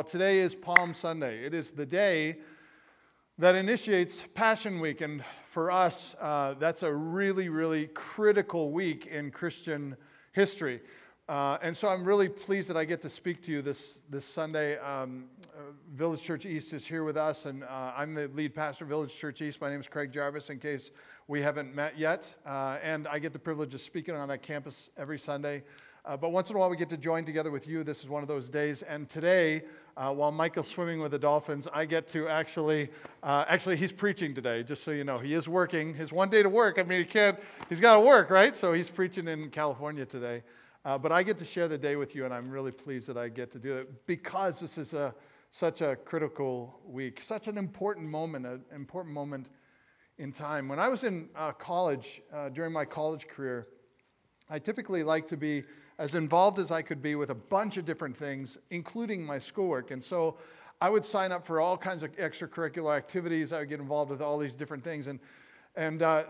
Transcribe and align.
Well, 0.00 0.08
today 0.08 0.38
is 0.38 0.54
Palm 0.54 0.94
Sunday. 0.94 1.44
It 1.44 1.52
is 1.52 1.72
the 1.72 1.84
day 1.84 2.38
that 3.36 3.54
initiates 3.54 4.24
Passion 4.32 4.80
Week. 4.80 5.02
And 5.02 5.22
for 5.46 5.70
us, 5.70 6.16
uh, 6.18 6.54
that's 6.58 6.82
a 6.82 6.90
really, 6.90 7.50
really 7.50 7.88
critical 7.88 8.70
week 8.70 9.04
in 9.08 9.30
Christian 9.30 9.98
history. 10.32 10.80
Uh, 11.28 11.58
and 11.60 11.76
so 11.76 11.86
I'm 11.88 12.02
really 12.02 12.30
pleased 12.30 12.70
that 12.70 12.78
I 12.78 12.86
get 12.86 13.02
to 13.02 13.10
speak 13.10 13.42
to 13.42 13.52
you 13.52 13.60
this, 13.60 14.00
this 14.08 14.24
Sunday. 14.24 14.78
Um, 14.78 15.26
uh, 15.54 15.72
Village 15.94 16.22
Church 16.22 16.46
East 16.46 16.72
is 16.72 16.86
here 16.86 17.04
with 17.04 17.18
us, 17.18 17.44
and 17.44 17.62
uh, 17.64 17.92
I'm 17.94 18.14
the 18.14 18.28
lead 18.28 18.54
pastor 18.54 18.84
of 18.84 18.88
Village 18.88 19.14
Church 19.14 19.42
East. 19.42 19.60
My 19.60 19.68
name 19.68 19.80
is 19.80 19.86
Craig 19.86 20.12
Jarvis, 20.12 20.48
in 20.48 20.60
case 20.60 20.92
we 21.28 21.42
haven't 21.42 21.74
met 21.74 21.98
yet. 21.98 22.34
Uh, 22.46 22.78
and 22.82 23.06
I 23.06 23.18
get 23.18 23.34
the 23.34 23.38
privilege 23.38 23.74
of 23.74 23.82
speaking 23.82 24.14
on 24.14 24.28
that 24.28 24.40
campus 24.40 24.88
every 24.96 25.18
Sunday. 25.18 25.62
Uh, 26.06 26.16
but 26.16 26.32
once 26.32 26.48
in 26.48 26.56
a 26.56 26.58
while, 26.58 26.70
we 26.70 26.78
get 26.78 26.88
to 26.88 26.96
join 26.96 27.26
together 27.26 27.50
with 27.50 27.68
you. 27.68 27.84
This 27.84 28.02
is 28.02 28.08
one 28.08 28.22
of 28.22 28.28
those 28.28 28.48
days. 28.48 28.80
And 28.80 29.06
today, 29.06 29.62
uh, 29.96 30.12
while 30.12 30.30
Michael's 30.30 30.68
swimming 30.68 31.00
with 31.00 31.10
the 31.12 31.18
dolphins, 31.18 31.68
I 31.72 31.84
get 31.84 32.06
to 32.08 32.28
actually, 32.28 32.88
uh, 33.22 33.44
actually, 33.48 33.76
he's 33.76 33.92
preaching 33.92 34.34
today, 34.34 34.62
just 34.62 34.82
so 34.82 34.90
you 34.90 35.04
know. 35.04 35.18
He 35.18 35.34
is 35.34 35.48
working. 35.48 35.94
His 35.94 36.12
one 36.12 36.30
day 36.30 36.42
to 36.42 36.48
work, 36.48 36.78
I 36.78 36.82
mean, 36.82 36.98
he 36.98 37.04
can't, 37.04 37.38
he's 37.68 37.80
got 37.80 37.94
to 37.94 38.00
work, 38.00 38.30
right? 38.30 38.56
So 38.56 38.72
he's 38.72 38.88
preaching 38.88 39.28
in 39.28 39.50
California 39.50 40.06
today. 40.06 40.42
Uh, 40.84 40.96
but 40.96 41.12
I 41.12 41.22
get 41.22 41.36
to 41.38 41.44
share 41.44 41.68
the 41.68 41.76
day 41.76 41.96
with 41.96 42.14
you, 42.14 42.24
and 42.24 42.32
I'm 42.32 42.50
really 42.50 42.72
pleased 42.72 43.06
that 43.08 43.18
I 43.18 43.28
get 43.28 43.50
to 43.52 43.58
do 43.58 43.74
it 43.74 44.06
because 44.06 44.60
this 44.60 44.78
is 44.78 44.94
a, 44.94 45.14
such 45.50 45.82
a 45.82 45.96
critical 45.96 46.80
week, 46.86 47.20
such 47.20 47.48
an 47.48 47.58
important 47.58 48.08
moment, 48.08 48.46
an 48.46 48.62
important 48.74 49.14
moment 49.14 49.50
in 50.16 50.32
time. 50.32 50.68
When 50.68 50.78
I 50.78 50.88
was 50.88 51.04
in 51.04 51.28
uh, 51.36 51.52
college, 51.52 52.22
uh, 52.32 52.48
during 52.48 52.72
my 52.72 52.84
college 52.84 53.28
career, 53.28 53.66
I 54.48 54.58
typically 54.58 55.02
like 55.02 55.26
to 55.28 55.36
be 55.36 55.64
as 56.00 56.14
involved 56.14 56.58
as 56.58 56.70
I 56.70 56.80
could 56.80 57.02
be 57.02 57.14
with 57.14 57.28
a 57.28 57.34
bunch 57.34 57.76
of 57.76 57.84
different 57.84 58.16
things, 58.16 58.56
including 58.70 59.22
my 59.22 59.38
schoolwork. 59.38 59.90
And 59.90 60.02
so 60.02 60.38
I 60.80 60.88
would 60.88 61.04
sign 61.04 61.30
up 61.30 61.44
for 61.44 61.60
all 61.60 61.76
kinds 61.76 62.02
of 62.02 62.16
extracurricular 62.16 62.96
activities. 62.96 63.52
I 63.52 63.58
would 63.58 63.68
get 63.68 63.80
involved 63.80 64.10
with 64.10 64.22
all 64.22 64.38
these 64.38 64.56
different 64.56 64.82
things. 64.82 65.08
And, 65.08 65.20
and 65.76 66.00
uh, 66.00 66.24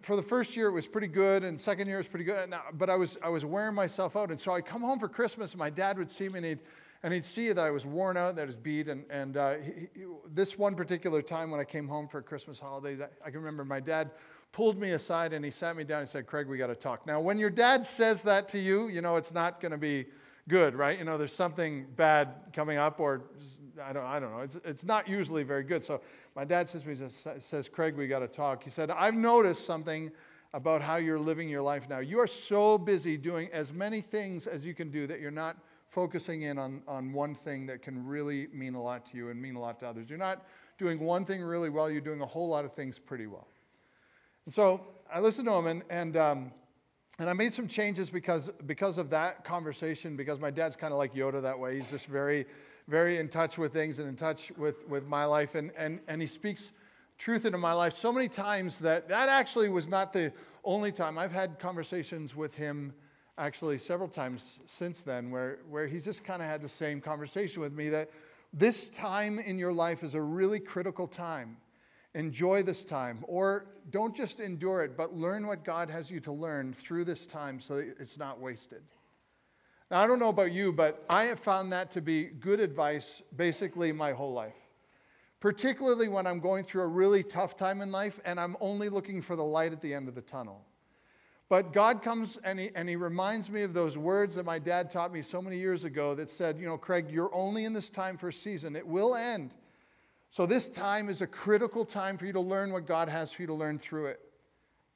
for 0.00 0.16
the 0.16 0.22
first 0.22 0.56
year, 0.56 0.68
it 0.68 0.72
was 0.72 0.86
pretty 0.86 1.06
good. 1.06 1.44
And 1.44 1.60
second 1.60 1.86
year, 1.86 1.96
it 1.96 2.00
was 2.00 2.08
pretty 2.08 2.24
good. 2.24 2.54
But 2.72 2.88
I 2.88 2.96
was, 2.96 3.18
I 3.22 3.28
was 3.28 3.44
wearing 3.44 3.74
myself 3.74 4.16
out. 4.16 4.30
And 4.30 4.40
so 4.40 4.54
I'd 4.54 4.64
come 4.64 4.80
home 4.80 4.98
for 4.98 5.08
Christmas, 5.08 5.52
and 5.52 5.58
my 5.58 5.68
dad 5.68 5.98
would 5.98 6.10
see 6.10 6.30
me, 6.30 6.38
and 6.38 6.46
he'd, 6.46 6.60
and 7.02 7.12
he'd 7.12 7.26
see 7.26 7.52
that 7.52 7.62
I 7.62 7.70
was 7.70 7.84
worn 7.84 8.16
out, 8.16 8.36
that 8.36 8.42
I 8.42 8.46
was 8.46 8.56
beat. 8.56 8.88
And, 8.88 9.04
and 9.10 9.36
uh, 9.36 9.56
he, 9.56 9.88
he, 9.94 10.06
this 10.32 10.56
one 10.56 10.74
particular 10.74 11.20
time 11.20 11.50
when 11.50 11.60
I 11.60 11.64
came 11.64 11.86
home 11.86 12.08
for 12.08 12.22
Christmas 12.22 12.58
holidays, 12.58 13.02
I, 13.02 13.08
I 13.26 13.30
can 13.30 13.40
remember 13.40 13.66
my 13.66 13.80
dad 13.80 14.12
pulled 14.52 14.78
me 14.78 14.90
aside 14.92 15.32
and 15.32 15.44
he 15.44 15.50
sat 15.50 15.76
me 15.76 15.84
down 15.84 16.00
and 16.00 16.08
said, 16.08 16.26
Craig, 16.26 16.46
we 16.48 16.58
got 16.58 16.68
to 16.68 16.74
talk. 16.74 17.06
Now, 17.06 17.20
when 17.20 17.38
your 17.38 17.50
dad 17.50 17.86
says 17.86 18.22
that 18.24 18.48
to 18.48 18.58
you, 18.58 18.88
you 18.88 19.00
know 19.00 19.16
it's 19.16 19.32
not 19.32 19.60
going 19.60 19.72
to 19.72 19.78
be 19.78 20.06
good, 20.48 20.74
right? 20.74 20.98
You 20.98 21.04
know, 21.04 21.16
there's 21.16 21.32
something 21.32 21.86
bad 21.96 22.34
coming 22.52 22.76
up, 22.76 22.98
or 22.98 23.22
I 23.82 23.92
don't, 23.92 24.04
I 24.04 24.18
don't 24.18 24.32
know. 24.32 24.40
It's, 24.40 24.58
it's 24.64 24.84
not 24.84 25.08
usually 25.08 25.44
very 25.44 25.62
good. 25.62 25.84
So 25.84 26.00
my 26.34 26.44
dad 26.44 26.68
says 26.68 26.82
to 26.82 26.88
me, 26.88 26.94
says, 26.96 27.26
says 27.38 27.68
Craig, 27.68 27.96
we 27.96 28.08
got 28.08 28.20
to 28.20 28.28
talk. 28.28 28.62
He 28.64 28.70
said, 28.70 28.90
I've 28.90 29.14
noticed 29.14 29.64
something 29.64 30.10
about 30.52 30.82
how 30.82 30.96
you're 30.96 31.18
living 31.18 31.48
your 31.48 31.62
life 31.62 31.88
now. 31.88 32.00
You 32.00 32.18
are 32.18 32.26
so 32.26 32.76
busy 32.76 33.16
doing 33.16 33.48
as 33.52 33.72
many 33.72 34.00
things 34.00 34.46
as 34.46 34.64
you 34.64 34.74
can 34.74 34.90
do 34.90 35.06
that 35.06 35.20
you're 35.20 35.30
not 35.30 35.56
focusing 35.88 36.42
in 36.42 36.58
on, 36.58 36.82
on 36.88 37.12
one 37.12 37.34
thing 37.34 37.66
that 37.66 37.82
can 37.82 38.04
really 38.06 38.48
mean 38.52 38.74
a 38.74 38.82
lot 38.82 39.06
to 39.06 39.16
you 39.16 39.28
and 39.30 39.40
mean 39.40 39.56
a 39.56 39.60
lot 39.60 39.78
to 39.80 39.88
others. 39.88 40.08
You're 40.08 40.18
not 40.18 40.46
doing 40.78 40.98
one 40.98 41.24
thing 41.24 41.42
really 41.42 41.68
well, 41.68 41.90
you're 41.90 42.00
doing 42.00 42.20
a 42.20 42.26
whole 42.26 42.48
lot 42.48 42.64
of 42.64 42.72
things 42.72 42.98
pretty 42.98 43.26
well. 43.26 43.48
So 44.50 44.80
I 45.12 45.20
listened 45.20 45.46
to 45.46 45.54
him, 45.54 45.68
and, 45.68 45.82
and, 45.90 46.16
um, 46.16 46.52
and 47.20 47.30
I 47.30 47.32
made 47.34 47.54
some 47.54 47.68
changes 47.68 48.10
because, 48.10 48.50
because 48.66 48.98
of 48.98 49.08
that 49.10 49.44
conversation, 49.44 50.16
because 50.16 50.40
my 50.40 50.50
dad's 50.50 50.74
kind 50.74 50.92
of 50.92 50.98
like 50.98 51.14
Yoda 51.14 51.40
that 51.40 51.56
way. 51.56 51.76
He's 51.76 51.88
just 51.88 52.06
very, 52.06 52.46
very 52.88 53.18
in 53.18 53.28
touch 53.28 53.58
with 53.58 53.72
things 53.72 54.00
and 54.00 54.08
in 54.08 54.16
touch 54.16 54.50
with, 54.56 54.88
with 54.88 55.06
my 55.06 55.24
life. 55.24 55.54
And, 55.54 55.70
and, 55.76 56.00
and 56.08 56.20
he 56.20 56.26
speaks 56.26 56.72
truth 57.16 57.44
into 57.44 57.58
my 57.58 57.72
life 57.72 57.94
so 57.94 58.12
many 58.12 58.26
times 58.26 58.78
that 58.78 59.08
that 59.08 59.28
actually 59.28 59.68
was 59.68 59.86
not 59.86 60.12
the 60.12 60.32
only 60.64 60.90
time. 60.90 61.16
I've 61.16 61.30
had 61.30 61.60
conversations 61.60 62.34
with 62.34 62.52
him 62.52 62.92
actually 63.38 63.78
several 63.78 64.08
times 64.08 64.58
since 64.66 65.00
then 65.00 65.30
where, 65.30 65.58
where 65.70 65.86
he's 65.86 66.04
just 66.04 66.24
kind 66.24 66.42
of 66.42 66.48
had 66.48 66.60
the 66.60 66.68
same 66.68 67.00
conversation 67.00 67.62
with 67.62 67.72
me 67.72 67.88
that 67.90 68.10
this 68.52 68.90
time 68.90 69.38
in 69.38 69.60
your 69.60 69.72
life 69.72 70.02
is 70.02 70.14
a 70.14 70.20
really 70.20 70.58
critical 70.58 71.06
time. 71.06 71.56
Enjoy 72.14 72.62
this 72.62 72.84
time, 72.84 73.24
or 73.28 73.66
don't 73.90 74.16
just 74.16 74.40
endure 74.40 74.82
it, 74.82 74.96
but 74.96 75.14
learn 75.14 75.46
what 75.46 75.64
God 75.64 75.90
has 75.90 76.10
you 76.10 76.20
to 76.20 76.32
learn 76.32 76.72
through 76.72 77.04
this 77.04 77.26
time 77.26 77.60
so 77.60 77.76
that 77.76 77.96
it's 78.00 78.18
not 78.18 78.40
wasted. 78.40 78.82
Now, 79.90 80.00
I 80.00 80.06
don't 80.06 80.18
know 80.18 80.28
about 80.28 80.52
you, 80.52 80.72
but 80.72 81.04
I 81.08 81.24
have 81.24 81.40
found 81.40 81.72
that 81.72 81.90
to 81.92 82.00
be 82.00 82.24
good 82.24 82.60
advice 82.60 83.22
basically 83.36 83.90
my 83.92 84.12
whole 84.12 84.32
life. 84.32 84.54
Particularly 85.40 86.06
when 86.08 86.26
I'm 86.26 86.38
going 86.38 86.64
through 86.64 86.82
a 86.82 86.86
really 86.86 87.22
tough 87.22 87.56
time 87.56 87.80
in 87.80 87.90
life 87.90 88.20
and 88.24 88.38
I'm 88.38 88.56
only 88.60 88.88
looking 88.88 89.22
for 89.22 89.36
the 89.36 89.44
light 89.44 89.72
at 89.72 89.80
the 89.80 89.92
end 89.92 90.06
of 90.06 90.14
the 90.14 90.20
tunnel. 90.20 90.64
But 91.48 91.72
God 91.72 92.02
comes 92.02 92.38
and 92.44 92.60
he, 92.60 92.70
and 92.76 92.88
he 92.88 92.94
reminds 92.94 93.50
me 93.50 93.62
of 93.62 93.72
those 93.72 93.98
words 93.98 94.36
that 94.36 94.44
my 94.44 94.60
dad 94.60 94.90
taught 94.90 95.12
me 95.12 95.22
so 95.22 95.42
many 95.42 95.58
years 95.58 95.82
ago 95.82 96.14
that 96.14 96.30
said, 96.30 96.60
You 96.60 96.66
know, 96.66 96.78
Craig, 96.78 97.06
you're 97.10 97.34
only 97.34 97.64
in 97.64 97.72
this 97.72 97.88
time 97.88 98.16
for 98.16 98.28
a 98.28 98.32
season. 98.32 98.76
It 98.76 98.86
will 98.86 99.16
end. 99.16 99.54
So, 100.32 100.46
this 100.46 100.68
time 100.68 101.08
is 101.08 101.22
a 101.22 101.26
critical 101.26 101.84
time 101.84 102.16
for 102.16 102.24
you 102.24 102.32
to 102.32 102.40
learn 102.40 102.72
what 102.72 102.86
God 102.86 103.08
has 103.08 103.32
for 103.32 103.42
you 103.42 103.46
to 103.48 103.54
learn 103.54 103.80
through 103.80 104.06
it. 104.06 104.20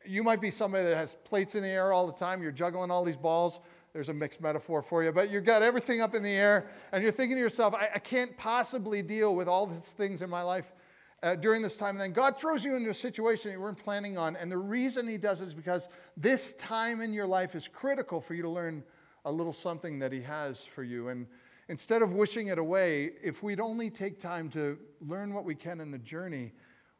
You 0.06 0.22
might 0.22 0.40
be 0.40 0.52
somebody 0.52 0.84
that 0.84 0.96
has 0.96 1.16
plates 1.24 1.56
in 1.56 1.64
the 1.64 1.68
air 1.68 1.92
all 1.92 2.06
the 2.06 2.12
time, 2.12 2.40
you're 2.40 2.52
juggling 2.52 2.92
all 2.92 3.04
these 3.04 3.16
balls. 3.16 3.58
There's 3.92 4.08
a 4.08 4.14
mixed 4.14 4.40
metaphor 4.40 4.82
for 4.82 5.04
you, 5.04 5.12
but 5.12 5.30
you've 5.30 5.44
got 5.44 5.62
everything 5.62 6.00
up 6.00 6.14
in 6.16 6.22
the 6.22 6.32
air, 6.32 6.66
and 6.92 7.02
you're 7.02 7.12
thinking 7.12 7.36
to 7.36 7.40
yourself, 7.40 7.74
I, 7.74 7.90
I 7.94 7.98
can't 8.00 8.36
possibly 8.36 9.02
deal 9.02 9.36
with 9.36 9.46
all 9.46 9.66
these 9.66 9.92
things 9.92 10.20
in 10.20 10.30
my 10.30 10.42
life 10.42 10.72
uh, 11.24 11.34
during 11.36 11.62
this 11.62 11.76
time. 11.76 11.90
And 11.90 12.00
then 12.00 12.12
God 12.12 12.36
throws 12.36 12.64
you 12.64 12.76
into 12.76 12.90
a 12.90 12.94
situation 12.94 13.50
you 13.50 13.60
weren't 13.60 13.78
planning 13.78 14.18
on. 14.18 14.36
And 14.36 14.50
the 14.50 14.58
reason 14.58 15.08
He 15.08 15.16
does 15.16 15.40
it 15.40 15.48
is 15.48 15.54
because 15.54 15.88
this 16.16 16.54
time 16.54 17.00
in 17.00 17.12
your 17.12 17.26
life 17.26 17.54
is 17.54 17.66
critical 17.66 18.20
for 18.20 18.34
you 18.34 18.42
to 18.42 18.48
learn 18.48 18.84
a 19.24 19.32
little 19.32 19.52
something 19.52 19.98
that 20.00 20.12
He 20.12 20.22
has 20.22 20.64
for 20.64 20.84
you. 20.84 21.08
And 21.08 21.26
Instead 21.68 22.02
of 22.02 22.12
wishing 22.12 22.48
it 22.48 22.58
away, 22.58 23.12
if 23.22 23.42
we'd 23.42 23.60
only 23.60 23.90
take 23.90 24.18
time 24.18 24.50
to 24.50 24.78
learn 25.00 25.32
what 25.32 25.44
we 25.44 25.54
can 25.54 25.80
in 25.80 25.90
the 25.90 25.98
journey, 25.98 26.52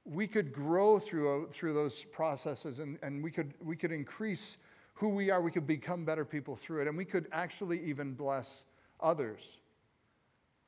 we 0.04 0.26
could 0.26 0.52
grow 0.52 0.98
through, 0.98 1.44
uh, 1.44 1.46
through 1.52 1.74
those 1.74 2.04
processes 2.04 2.78
and, 2.78 2.98
and 3.02 3.22
we, 3.22 3.30
could, 3.30 3.54
we 3.62 3.76
could 3.76 3.92
increase 3.92 4.56
who 4.94 5.08
we 5.08 5.30
are. 5.30 5.42
We 5.42 5.50
could 5.50 5.66
become 5.66 6.04
better 6.04 6.24
people 6.24 6.56
through 6.56 6.82
it, 6.82 6.88
and 6.88 6.96
we 6.96 7.04
could 7.04 7.26
actually 7.32 7.82
even 7.84 8.14
bless 8.14 8.64
others. 9.00 9.58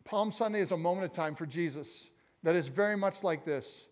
Palm 0.04 0.30
Sunday 0.30 0.60
is 0.60 0.72
a 0.72 0.76
moment 0.76 1.06
of 1.06 1.12
time 1.12 1.34
for 1.34 1.46
Jesus 1.46 2.08
that 2.42 2.54
is 2.54 2.68
very 2.68 2.96
much 2.96 3.22
like 3.24 3.44
this. 3.44 3.86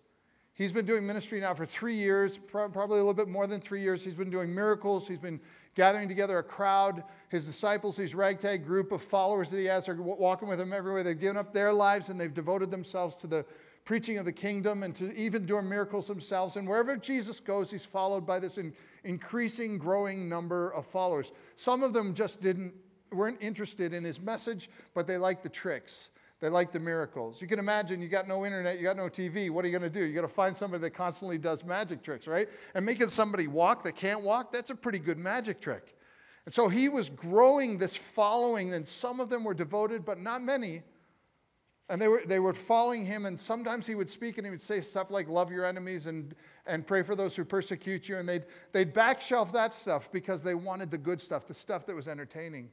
He's 0.52 0.70
been 0.70 0.86
doing 0.86 1.04
ministry 1.04 1.40
now 1.40 1.54
for 1.54 1.66
three 1.66 1.96
years, 1.96 2.38
probably 2.38 2.98
a 2.98 3.02
little 3.02 3.14
bit 3.14 3.28
more 3.28 3.48
than 3.48 3.60
three 3.60 3.80
years. 3.80 4.04
He's 4.04 4.14
been 4.14 4.30
doing 4.30 4.54
miracles. 4.54 5.08
He's 5.08 5.18
been 5.18 5.40
gathering 5.74 6.08
together 6.08 6.38
a 6.38 6.42
crowd. 6.42 7.04
His 7.28 7.44
disciples, 7.44 7.96
these 7.96 8.14
ragtag 8.14 8.64
group 8.64 8.92
of 8.92 9.02
followers 9.02 9.50
that 9.50 9.58
he 9.58 9.66
has, 9.66 9.88
are 9.88 10.00
walking 10.00 10.48
with 10.48 10.60
him 10.60 10.72
everywhere. 10.72 11.02
They've 11.02 11.18
given 11.18 11.36
up 11.36 11.52
their 11.52 11.72
lives 11.72 12.08
and 12.08 12.20
they've 12.20 12.32
devoted 12.32 12.70
themselves 12.70 13.16
to 13.16 13.26
the 13.26 13.44
preaching 13.84 14.18
of 14.18 14.24
the 14.24 14.32
kingdom 14.32 14.82
and 14.82 14.94
to 14.94 15.14
even 15.14 15.44
doing 15.44 15.68
miracles 15.68 16.06
themselves. 16.06 16.56
And 16.56 16.66
wherever 16.66 16.96
Jesus 16.96 17.40
goes, 17.40 17.70
he's 17.70 17.84
followed 17.84 18.26
by 18.26 18.38
this 18.38 18.56
in, 18.56 18.72
increasing, 19.04 19.76
growing 19.78 20.28
number 20.28 20.70
of 20.70 20.86
followers. 20.86 21.32
Some 21.56 21.82
of 21.82 21.92
them 21.92 22.14
just 22.14 22.40
didn't 22.40 22.74
weren't 23.12 23.38
interested 23.40 23.92
in 23.92 24.04
his 24.04 24.20
message, 24.20 24.68
but 24.92 25.06
they 25.06 25.16
liked 25.16 25.42
the 25.42 25.48
tricks. 25.48 26.08
They 26.44 26.50
like 26.50 26.72
the 26.72 26.78
miracles. 26.78 27.40
You 27.40 27.48
can 27.48 27.58
imagine 27.58 28.02
you 28.02 28.08
got 28.08 28.28
no 28.28 28.44
internet, 28.44 28.76
you 28.76 28.82
got 28.82 28.98
no 28.98 29.04
TV. 29.04 29.48
What 29.48 29.64
are 29.64 29.68
you 29.68 29.78
going 29.78 29.90
to 29.90 29.98
do? 29.98 30.04
You 30.04 30.14
got 30.14 30.20
to 30.20 30.28
find 30.28 30.54
somebody 30.54 30.82
that 30.82 30.90
constantly 30.90 31.38
does 31.38 31.64
magic 31.64 32.02
tricks, 32.02 32.26
right? 32.26 32.50
And 32.74 32.84
making 32.84 33.08
somebody 33.08 33.46
walk 33.46 33.82
that 33.84 33.96
can't 33.96 34.22
walk, 34.22 34.52
that's 34.52 34.68
a 34.68 34.74
pretty 34.74 34.98
good 34.98 35.16
magic 35.16 35.58
trick. 35.58 35.96
And 36.44 36.52
so 36.52 36.68
he 36.68 36.90
was 36.90 37.08
growing 37.08 37.78
this 37.78 37.96
following, 37.96 38.74
and 38.74 38.86
some 38.86 39.20
of 39.20 39.30
them 39.30 39.42
were 39.42 39.54
devoted, 39.54 40.04
but 40.04 40.20
not 40.20 40.42
many. 40.42 40.82
And 41.88 41.98
they 41.98 42.08
were, 42.08 42.20
they 42.26 42.40
were 42.40 42.52
following 42.52 43.06
him, 43.06 43.24
and 43.24 43.40
sometimes 43.40 43.86
he 43.86 43.94
would 43.94 44.10
speak 44.10 44.36
and 44.36 44.46
he 44.46 44.50
would 44.50 44.60
say 44.60 44.82
stuff 44.82 45.10
like, 45.10 45.30
Love 45.30 45.50
your 45.50 45.64
enemies 45.64 46.08
and, 46.08 46.34
and 46.66 46.86
pray 46.86 47.02
for 47.02 47.16
those 47.16 47.34
who 47.34 47.46
persecute 47.46 48.06
you. 48.06 48.18
And 48.18 48.28
they'd, 48.28 48.44
they'd 48.72 48.92
back 48.92 49.18
shelf 49.18 49.50
that 49.54 49.72
stuff 49.72 50.12
because 50.12 50.42
they 50.42 50.54
wanted 50.54 50.90
the 50.90 50.98
good 50.98 51.22
stuff, 51.22 51.46
the 51.46 51.54
stuff 51.54 51.86
that 51.86 51.96
was 51.96 52.06
entertaining. 52.06 52.68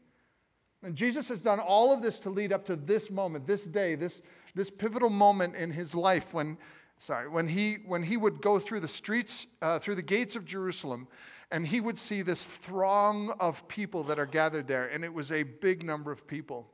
And 0.83 0.95
Jesus 0.95 1.29
has 1.29 1.41
done 1.41 1.59
all 1.59 1.93
of 1.93 2.01
this 2.01 2.17
to 2.19 2.29
lead 2.29 2.51
up 2.51 2.65
to 2.65 2.75
this 2.75 3.11
moment, 3.11 3.45
this 3.45 3.65
day, 3.65 3.95
this, 3.95 4.21
this 4.55 4.69
pivotal 4.69 5.09
moment 5.09 5.55
in 5.55 5.71
his 5.71 5.93
life 5.93 6.33
when, 6.33 6.57
sorry, 6.97 7.29
when 7.29 7.47
he, 7.47 7.75
when 7.85 8.01
he 8.01 8.17
would 8.17 8.41
go 8.41 8.57
through 8.57 8.79
the 8.79 8.87
streets, 8.87 9.45
uh, 9.61 9.77
through 9.77 9.95
the 9.95 10.01
gates 10.01 10.35
of 10.35 10.43
Jerusalem, 10.43 11.07
and 11.51 11.67
he 11.67 11.81
would 11.81 11.99
see 11.99 12.23
this 12.23 12.45
throng 12.45 13.31
of 13.39 13.67
people 13.67 14.03
that 14.05 14.17
are 14.17 14.25
gathered 14.25 14.67
there, 14.67 14.87
and 14.87 15.03
it 15.03 15.13
was 15.13 15.31
a 15.31 15.43
big 15.43 15.83
number 15.83 16.11
of 16.11 16.25
people. 16.25 16.67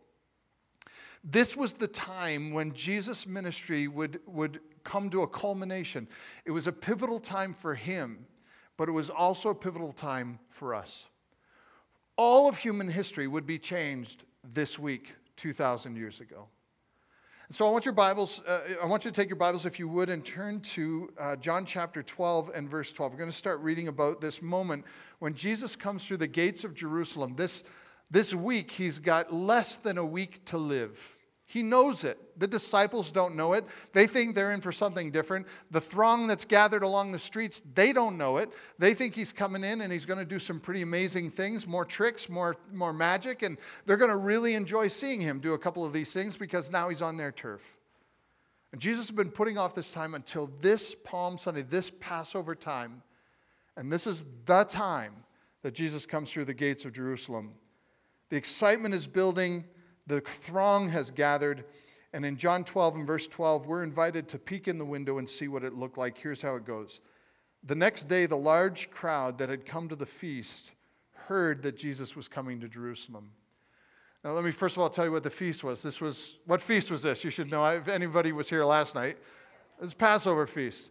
This 1.23 1.57
was 1.57 1.73
the 1.73 1.87
time 1.87 2.53
when 2.53 2.73
Jesus' 2.73 3.27
ministry 3.27 3.89
would, 3.89 4.21
would 4.25 4.61
come 4.85 5.09
to 5.09 5.23
a 5.23 5.27
culmination. 5.27 6.07
It 6.45 6.51
was 6.51 6.67
a 6.67 6.71
pivotal 6.71 7.19
time 7.19 7.53
for 7.53 7.75
him, 7.75 8.25
but 8.77 8.87
it 8.87 8.93
was 8.93 9.09
also 9.09 9.49
a 9.49 9.55
pivotal 9.55 9.91
time 9.91 10.39
for 10.49 10.73
us 10.73 11.07
all 12.17 12.49
of 12.49 12.57
human 12.57 12.89
history 12.89 13.27
would 13.27 13.45
be 13.45 13.59
changed 13.59 14.25
this 14.43 14.77
week, 14.77 15.13
2,000 15.37 15.95
years 15.95 16.19
ago. 16.19 16.47
So 17.49 17.65
I 17.65 17.71
want 17.71 17.85
your 17.85 17.93
Bibles, 17.93 18.41
uh, 18.45 18.59
I 18.83 18.85
want 18.87 19.05
you 19.05 19.11
to 19.11 19.15
take 19.15 19.29
your 19.29 19.37
Bibles, 19.37 19.65
if 19.65 19.79
you 19.79 19.87
would, 19.87 20.09
and 20.09 20.25
turn 20.25 20.59
to 20.61 21.13
uh, 21.17 21.35
John 21.37 21.65
chapter 21.65 22.03
12 22.03 22.51
and 22.53 22.69
verse 22.69 22.91
12. 22.91 23.13
We're 23.13 23.17
going 23.19 23.31
to 23.31 23.37
start 23.37 23.61
reading 23.61 23.87
about 23.87 24.19
this 24.19 24.41
moment 24.41 24.83
when 25.19 25.33
Jesus 25.33 25.75
comes 25.75 26.05
through 26.05 26.17
the 26.17 26.27
gates 26.27 26.65
of 26.65 26.73
Jerusalem. 26.73 27.35
This, 27.37 27.63
this 28.11 28.33
week, 28.33 28.71
he's 28.71 28.99
got 28.99 29.31
less 29.31 29.77
than 29.77 29.97
a 29.97 30.05
week 30.05 30.43
to 30.45 30.57
live. 30.57 31.16
He 31.49 31.63
knows 31.63 32.03
it. 32.03 32.19
The 32.37 32.45
disciples 32.45 33.09
don't 33.09 33.37
know 33.37 33.53
it. 33.53 33.63
They 33.93 34.05
think 34.05 34.35
they're 34.35 34.51
in 34.51 34.59
for 34.59 34.73
something 34.73 35.11
different. 35.11 35.47
The 35.71 35.79
throng 35.79 36.27
that's 36.27 36.43
gathered 36.43 36.83
along 36.83 37.13
the 37.13 37.19
streets, 37.19 37.61
they 37.73 37.93
don't 37.93 38.17
know 38.17 38.35
it. 38.35 38.51
They 38.77 38.93
think 38.93 39.15
he's 39.15 39.31
coming 39.31 39.63
in 39.63 39.79
and 39.79 39.91
he's 39.91 40.03
going 40.03 40.19
to 40.19 40.25
do 40.25 40.39
some 40.39 40.59
pretty 40.59 40.81
amazing 40.81 41.29
things, 41.29 41.65
more 41.65 41.85
tricks, 41.85 42.27
more, 42.27 42.57
more 42.73 42.91
magic, 42.91 43.43
and 43.43 43.57
they're 43.85 43.95
going 43.95 44.11
to 44.11 44.17
really 44.17 44.55
enjoy 44.55 44.89
seeing 44.89 45.21
him 45.21 45.39
do 45.39 45.53
a 45.53 45.57
couple 45.57 45.85
of 45.85 45.93
these 45.93 46.11
things 46.11 46.35
because 46.35 46.69
now 46.69 46.89
he's 46.89 47.01
on 47.01 47.15
their 47.15 47.31
turf. 47.31 47.61
And 48.73 48.81
Jesus 48.81 49.07
has 49.07 49.15
been 49.15 49.31
putting 49.31 49.57
off 49.57 49.73
this 49.73 49.91
time 49.91 50.15
until 50.15 50.51
this 50.59 50.95
Palm 51.05 51.37
Sunday, 51.37 51.61
this 51.61 51.93
Passover 52.01 52.55
time. 52.55 53.01
And 53.77 53.89
this 53.89 54.05
is 54.05 54.25
the 54.45 54.65
time 54.65 55.13
that 55.61 55.73
Jesus 55.73 56.05
comes 56.05 56.29
through 56.29 56.45
the 56.45 56.53
gates 56.53 56.83
of 56.83 56.91
Jerusalem. 56.91 57.53
The 58.29 58.35
excitement 58.35 58.93
is 58.93 59.07
building. 59.07 59.63
The 60.07 60.21
throng 60.21 60.89
has 60.89 61.11
gathered. 61.11 61.65
And 62.13 62.25
in 62.25 62.37
John 62.37 62.63
12 62.63 62.95
and 62.95 63.07
verse 63.07 63.27
12, 63.27 63.67
we're 63.67 63.83
invited 63.83 64.27
to 64.29 64.39
peek 64.39 64.67
in 64.67 64.77
the 64.77 64.85
window 64.85 65.19
and 65.19 65.29
see 65.29 65.47
what 65.47 65.63
it 65.63 65.73
looked 65.73 65.97
like. 65.97 66.17
Here's 66.17 66.41
how 66.41 66.55
it 66.55 66.65
goes. 66.65 67.01
The 67.63 67.75
next 67.75 68.07
day, 68.07 68.25
the 68.25 68.37
large 68.37 68.89
crowd 68.89 69.37
that 69.37 69.49
had 69.49 69.65
come 69.65 69.89
to 69.89 69.95
the 69.95 70.05
feast 70.05 70.71
heard 71.11 71.61
that 71.63 71.77
Jesus 71.77 72.15
was 72.15 72.27
coming 72.27 72.61
to 72.61 72.69
Jerusalem. 72.69 73.31
Now, 74.23 74.31
let 74.31 74.43
me 74.43 74.51
first 74.51 74.77
of 74.77 74.81
all 74.81 74.89
tell 74.89 75.05
you 75.05 75.11
what 75.11 75.23
the 75.23 75.29
feast 75.29 75.63
was. 75.63 75.83
This 75.83 75.99
was, 75.99 76.37
what 76.45 76.61
feast 76.61 76.89
was 76.89 77.01
this? 77.01 77.23
You 77.23 77.29
should 77.29 77.51
know 77.51 77.65
if 77.65 77.87
anybody 77.87 78.31
was 78.31 78.49
here 78.49 78.63
last 78.63 78.95
night. 78.95 79.17
It's 79.81 79.93
Passover 79.93 80.47
feast. 80.47 80.89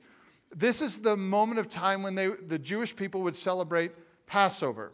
This 0.55 0.81
is 0.81 1.01
the 1.01 1.17
moment 1.17 1.59
of 1.59 1.69
time 1.69 2.03
when 2.03 2.15
they, 2.15 2.29
the 2.29 2.59
Jewish 2.59 2.95
people 2.95 3.23
would 3.23 3.37
celebrate 3.37 3.93
Passover. 4.27 4.93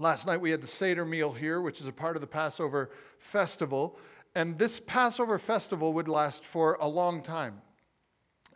Last 0.00 0.26
night 0.26 0.40
we 0.40 0.50
had 0.50 0.60
the 0.60 0.66
Seder 0.66 1.04
meal 1.04 1.32
here, 1.32 1.60
which 1.60 1.80
is 1.80 1.86
a 1.86 1.92
part 1.92 2.16
of 2.16 2.20
the 2.20 2.26
Passover 2.26 2.90
festival. 3.18 3.96
And 4.34 4.58
this 4.58 4.80
Passover 4.80 5.38
festival 5.38 5.92
would 5.92 6.08
last 6.08 6.44
for 6.44 6.76
a 6.80 6.88
long 6.88 7.22
time 7.22 7.62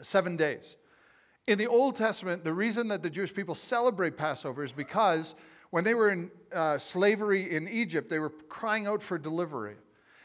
seven 0.02 0.36
days. 0.36 0.76
In 1.46 1.56
the 1.58 1.68
Old 1.68 1.94
Testament, 1.94 2.44
the 2.44 2.52
reason 2.52 2.88
that 2.88 3.02
the 3.02 3.10
Jewish 3.10 3.32
people 3.32 3.54
celebrate 3.54 4.16
Passover 4.16 4.64
is 4.64 4.72
because 4.72 5.34
when 5.70 5.84
they 5.84 5.94
were 5.94 6.10
in 6.10 6.30
uh, 6.52 6.78
slavery 6.78 7.54
in 7.54 7.68
Egypt, 7.68 8.08
they 8.08 8.18
were 8.18 8.30
crying 8.48 8.86
out 8.86 9.02
for 9.02 9.16
delivery. 9.16 9.76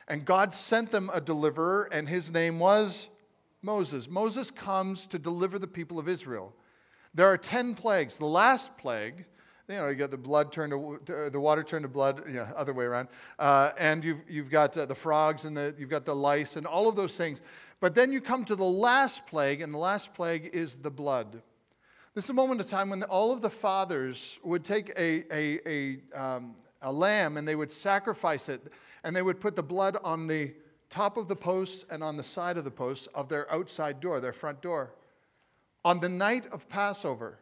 And 0.08 0.26
God 0.26 0.54
sent 0.54 0.92
them 0.92 1.10
a 1.14 1.22
deliverer, 1.22 1.88
and 1.92 2.10
his 2.10 2.32
name 2.32 2.60
was 2.60 3.10
Moses. 3.62 4.10
Moses 4.10 4.52
comes 4.52 5.06
to 5.08 5.20
deliver 5.20 5.58
the 5.60 5.68
people 5.68 6.00
of 6.00 6.10
Israel. 6.10 6.54
There 7.14 7.28
are 7.28 7.38
10 7.38 7.76
plagues. 7.76 8.18
The 8.18 8.26
last 8.26 8.76
plague 8.78 9.26
you 9.70 9.76
know, 9.76 9.88
you 9.88 9.96
got 9.96 10.12
the 10.12 10.18
blood 10.18 10.52
turned 10.52 10.72
to, 11.06 11.30
the 11.30 11.40
water 11.40 11.64
turned 11.64 11.84
to 11.84 11.90
blood, 11.90 12.24
yeah, 12.30 12.52
other 12.56 12.74
way 12.74 12.84
around. 12.84 13.08
Uh, 13.40 13.72
and 13.78 14.04
you've, 14.04 14.20
you've 14.28 14.50
got 14.50 14.78
uh, 14.78 14.86
the 14.86 14.96
frogs 14.96 15.46
and 15.46 15.56
the, 15.56 15.74
you've 15.78 15.90
got 15.90 16.04
the 16.04 16.16
lice 16.16 16.58
and 16.58 16.68
all 16.68 16.90
of 16.90 16.96
those 16.96 17.16
things. 17.16 17.42
But 17.80 17.96
then 17.96 18.12
you 18.12 18.22
come 18.22 18.46
to 18.46 18.56
the 18.56 18.64
last 18.64 19.26
plague, 19.26 19.62
and 19.62 19.74
the 19.74 19.78
last 19.78 20.14
plague 20.14 20.50
is 20.54 20.76
the 20.76 20.92
blood. 20.92 21.42
This 22.14 22.26
is 22.26 22.30
a 22.30 22.34
moment 22.34 22.62
of 22.62 22.68
time 22.68 22.90
when 22.90 23.04
all 23.04 23.32
of 23.32 23.42
the 23.42 23.50
fathers 23.50 24.40
would 24.44 24.64
take 24.64 24.90
a, 24.98 25.24
a, 25.34 25.60
a, 25.66 25.98
um, 26.18 26.56
a 26.82 26.92
lamb 26.92 27.38
and 27.38 27.48
they 27.48 27.56
would 27.56 27.72
sacrifice 27.72 28.50
it, 28.50 28.72
and 29.04 29.16
they 29.16 29.22
would 29.22 29.42
put 29.42 29.56
the 29.56 29.64
blood 29.64 29.98
on 30.04 30.28
the 30.28 30.54
top 30.90 31.18
of 31.18 31.28
the 31.28 31.36
posts 31.36 31.86
and 31.90 32.04
on 32.04 32.16
the 32.16 32.24
side 32.24 32.56
of 32.58 32.64
the 32.64 32.72
posts 32.72 33.08
of 33.16 33.30
their 33.30 33.52
outside 33.52 34.00
door, 34.00 34.20
their 34.20 34.32
front 34.32 34.62
door. 34.62 34.94
On 35.84 36.00
the 36.00 36.08
night 36.08 36.48
of 36.52 36.70
Passover, 36.70 37.40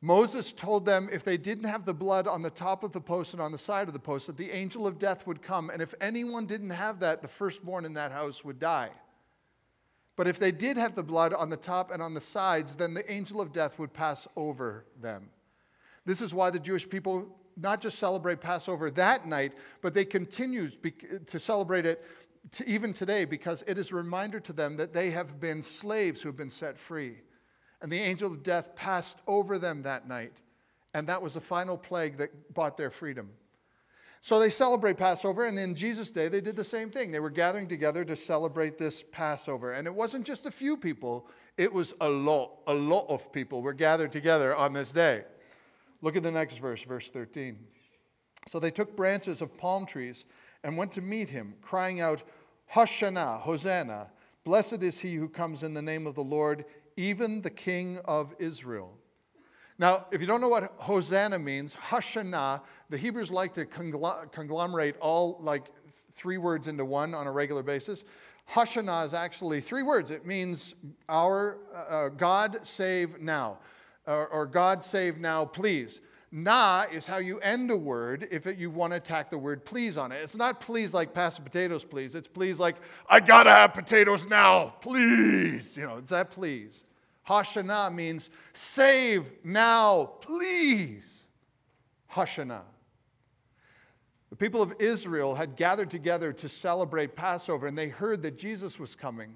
Moses 0.00 0.52
told 0.52 0.86
them 0.86 1.08
if 1.10 1.24
they 1.24 1.36
didn't 1.36 1.64
have 1.64 1.84
the 1.84 1.94
blood 1.94 2.28
on 2.28 2.42
the 2.42 2.50
top 2.50 2.84
of 2.84 2.92
the 2.92 3.00
post 3.00 3.32
and 3.32 3.42
on 3.42 3.50
the 3.50 3.58
side 3.58 3.88
of 3.88 3.94
the 3.94 3.98
post, 3.98 4.28
that 4.28 4.36
the 4.36 4.52
angel 4.52 4.86
of 4.86 4.98
death 4.98 5.26
would 5.26 5.42
come. 5.42 5.70
And 5.70 5.82
if 5.82 5.92
anyone 6.00 6.46
didn't 6.46 6.70
have 6.70 7.00
that, 7.00 7.20
the 7.20 7.28
firstborn 7.28 7.84
in 7.84 7.94
that 7.94 8.12
house 8.12 8.44
would 8.44 8.60
die. 8.60 8.90
But 10.14 10.28
if 10.28 10.38
they 10.38 10.52
did 10.52 10.76
have 10.76 10.94
the 10.94 11.02
blood 11.02 11.34
on 11.34 11.50
the 11.50 11.56
top 11.56 11.90
and 11.90 12.00
on 12.02 12.14
the 12.14 12.20
sides, 12.20 12.76
then 12.76 12.94
the 12.94 13.10
angel 13.10 13.40
of 13.40 13.52
death 13.52 13.78
would 13.78 13.92
pass 13.92 14.28
over 14.36 14.84
them. 15.00 15.30
This 16.04 16.20
is 16.20 16.32
why 16.32 16.50
the 16.50 16.58
Jewish 16.58 16.88
people 16.88 17.26
not 17.56 17.80
just 17.80 17.98
celebrate 17.98 18.40
Passover 18.40 18.90
that 18.92 19.26
night, 19.26 19.52
but 19.82 19.94
they 19.94 20.04
continue 20.04 20.70
to 21.26 21.38
celebrate 21.38 21.86
it 21.86 22.04
even 22.66 22.92
today 22.92 23.24
because 23.24 23.64
it 23.66 23.78
is 23.78 23.90
a 23.90 23.96
reminder 23.96 24.38
to 24.40 24.52
them 24.52 24.76
that 24.76 24.92
they 24.92 25.10
have 25.10 25.40
been 25.40 25.62
slaves 25.62 26.22
who 26.22 26.28
have 26.28 26.36
been 26.36 26.50
set 26.50 26.78
free. 26.78 27.16
And 27.80 27.92
the 27.92 27.98
angel 27.98 28.32
of 28.32 28.42
death 28.42 28.74
passed 28.74 29.18
over 29.26 29.58
them 29.58 29.82
that 29.82 30.08
night. 30.08 30.40
And 30.94 31.06
that 31.08 31.22
was 31.22 31.34
the 31.34 31.40
final 31.40 31.76
plague 31.76 32.16
that 32.18 32.54
bought 32.54 32.76
their 32.76 32.90
freedom. 32.90 33.30
So 34.20 34.40
they 34.40 34.50
celebrate 34.50 34.96
Passover, 34.96 35.44
and 35.44 35.58
in 35.58 35.76
Jesus' 35.76 36.10
day, 36.10 36.26
they 36.28 36.40
did 36.40 36.56
the 36.56 36.64
same 36.64 36.90
thing. 36.90 37.12
They 37.12 37.20
were 37.20 37.30
gathering 37.30 37.68
together 37.68 38.04
to 38.04 38.16
celebrate 38.16 38.76
this 38.76 39.04
Passover. 39.12 39.74
And 39.74 39.86
it 39.86 39.94
wasn't 39.94 40.26
just 40.26 40.44
a 40.44 40.50
few 40.50 40.76
people, 40.76 41.28
it 41.56 41.72
was 41.72 41.94
a 42.00 42.08
lot, 42.08 42.58
a 42.66 42.74
lot 42.74 43.06
of 43.08 43.32
people 43.32 43.62
were 43.62 43.72
gathered 43.72 44.10
together 44.10 44.56
on 44.56 44.72
this 44.72 44.90
day. 44.90 45.24
Look 46.02 46.16
at 46.16 46.22
the 46.22 46.30
next 46.32 46.58
verse, 46.58 46.82
verse 46.82 47.10
13. 47.10 47.58
So 48.48 48.58
they 48.58 48.70
took 48.70 48.96
branches 48.96 49.40
of 49.40 49.56
palm 49.56 49.86
trees 49.86 50.24
and 50.64 50.76
went 50.76 50.92
to 50.92 51.00
meet 51.00 51.28
him, 51.28 51.54
crying 51.62 52.00
out, 52.00 52.22
Hosanna, 52.66 53.38
Hosanna, 53.38 54.08
blessed 54.44 54.82
is 54.82 55.00
he 55.00 55.14
who 55.14 55.28
comes 55.28 55.62
in 55.62 55.74
the 55.74 55.82
name 55.82 56.06
of 56.06 56.14
the 56.14 56.24
Lord 56.24 56.64
even 56.98 57.40
the 57.42 57.50
king 57.50 58.00
of 58.04 58.34
Israel. 58.40 58.92
Now, 59.78 60.06
if 60.10 60.20
you 60.20 60.26
don't 60.26 60.40
know 60.40 60.48
what 60.48 60.74
Hosanna 60.78 61.38
means, 61.38 61.72
Hoshana, 61.72 62.60
the 62.90 62.98
Hebrews 62.98 63.30
like 63.30 63.54
to 63.54 63.64
conglomerate 63.64 64.96
all 64.98 65.38
like 65.40 65.66
three 66.14 66.38
words 66.38 66.66
into 66.66 66.84
one 66.84 67.14
on 67.14 67.28
a 67.28 67.32
regular 67.32 67.62
basis. 67.62 68.04
Hoshana 68.52 69.06
is 69.06 69.14
actually 69.14 69.60
three 69.60 69.84
words. 69.84 70.10
It 70.10 70.26
means 70.26 70.74
our 71.08 71.58
uh, 71.72 71.78
uh, 71.78 72.08
God 72.08 72.58
save 72.64 73.20
now, 73.20 73.58
or, 74.04 74.26
or, 74.28 74.46
God 74.46 74.84
save 74.84 75.18
now, 75.18 75.44
please. 75.44 76.00
Na 76.32 76.86
is 76.90 77.06
how 77.06 77.18
you 77.18 77.38
end 77.40 77.70
a 77.70 77.76
word 77.76 78.26
if 78.32 78.46
it, 78.48 78.58
you 78.58 78.70
want 78.70 78.92
to 78.92 79.00
tack 79.00 79.30
the 79.30 79.38
word 79.38 79.64
please 79.64 79.96
on 79.96 80.10
it. 80.10 80.16
It's 80.16 80.34
not 80.34 80.60
please 80.60 80.92
like 80.92 81.14
pass 81.14 81.36
the 81.36 81.42
potatoes, 81.42 81.84
please. 81.84 82.14
It's 82.14 82.28
please 82.28 82.58
like 82.58 82.76
I 83.08 83.20
gotta 83.20 83.50
have 83.50 83.74
potatoes 83.74 84.26
now, 84.26 84.74
please. 84.80 85.76
You 85.76 85.86
know, 85.86 85.98
it's 85.98 86.10
that 86.10 86.30
please. 86.30 86.84
Hoshana 87.28 87.94
means 87.94 88.30
save 88.54 89.30
now, 89.44 90.04
please. 90.22 91.24
Hoshana. 92.10 92.62
The 94.30 94.36
people 94.36 94.62
of 94.62 94.74
Israel 94.78 95.34
had 95.34 95.56
gathered 95.56 95.90
together 95.90 96.32
to 96.32 96.48
celebrate 96.48 97.14
Passover, 97.14 97.66
and 97.66 97.76
they 97.76 97.88
heard 97.88 98.22
that 98.22 98.38
Jesus 98.38 98.78
was 98.78 98.94
coming. 98.94 99.34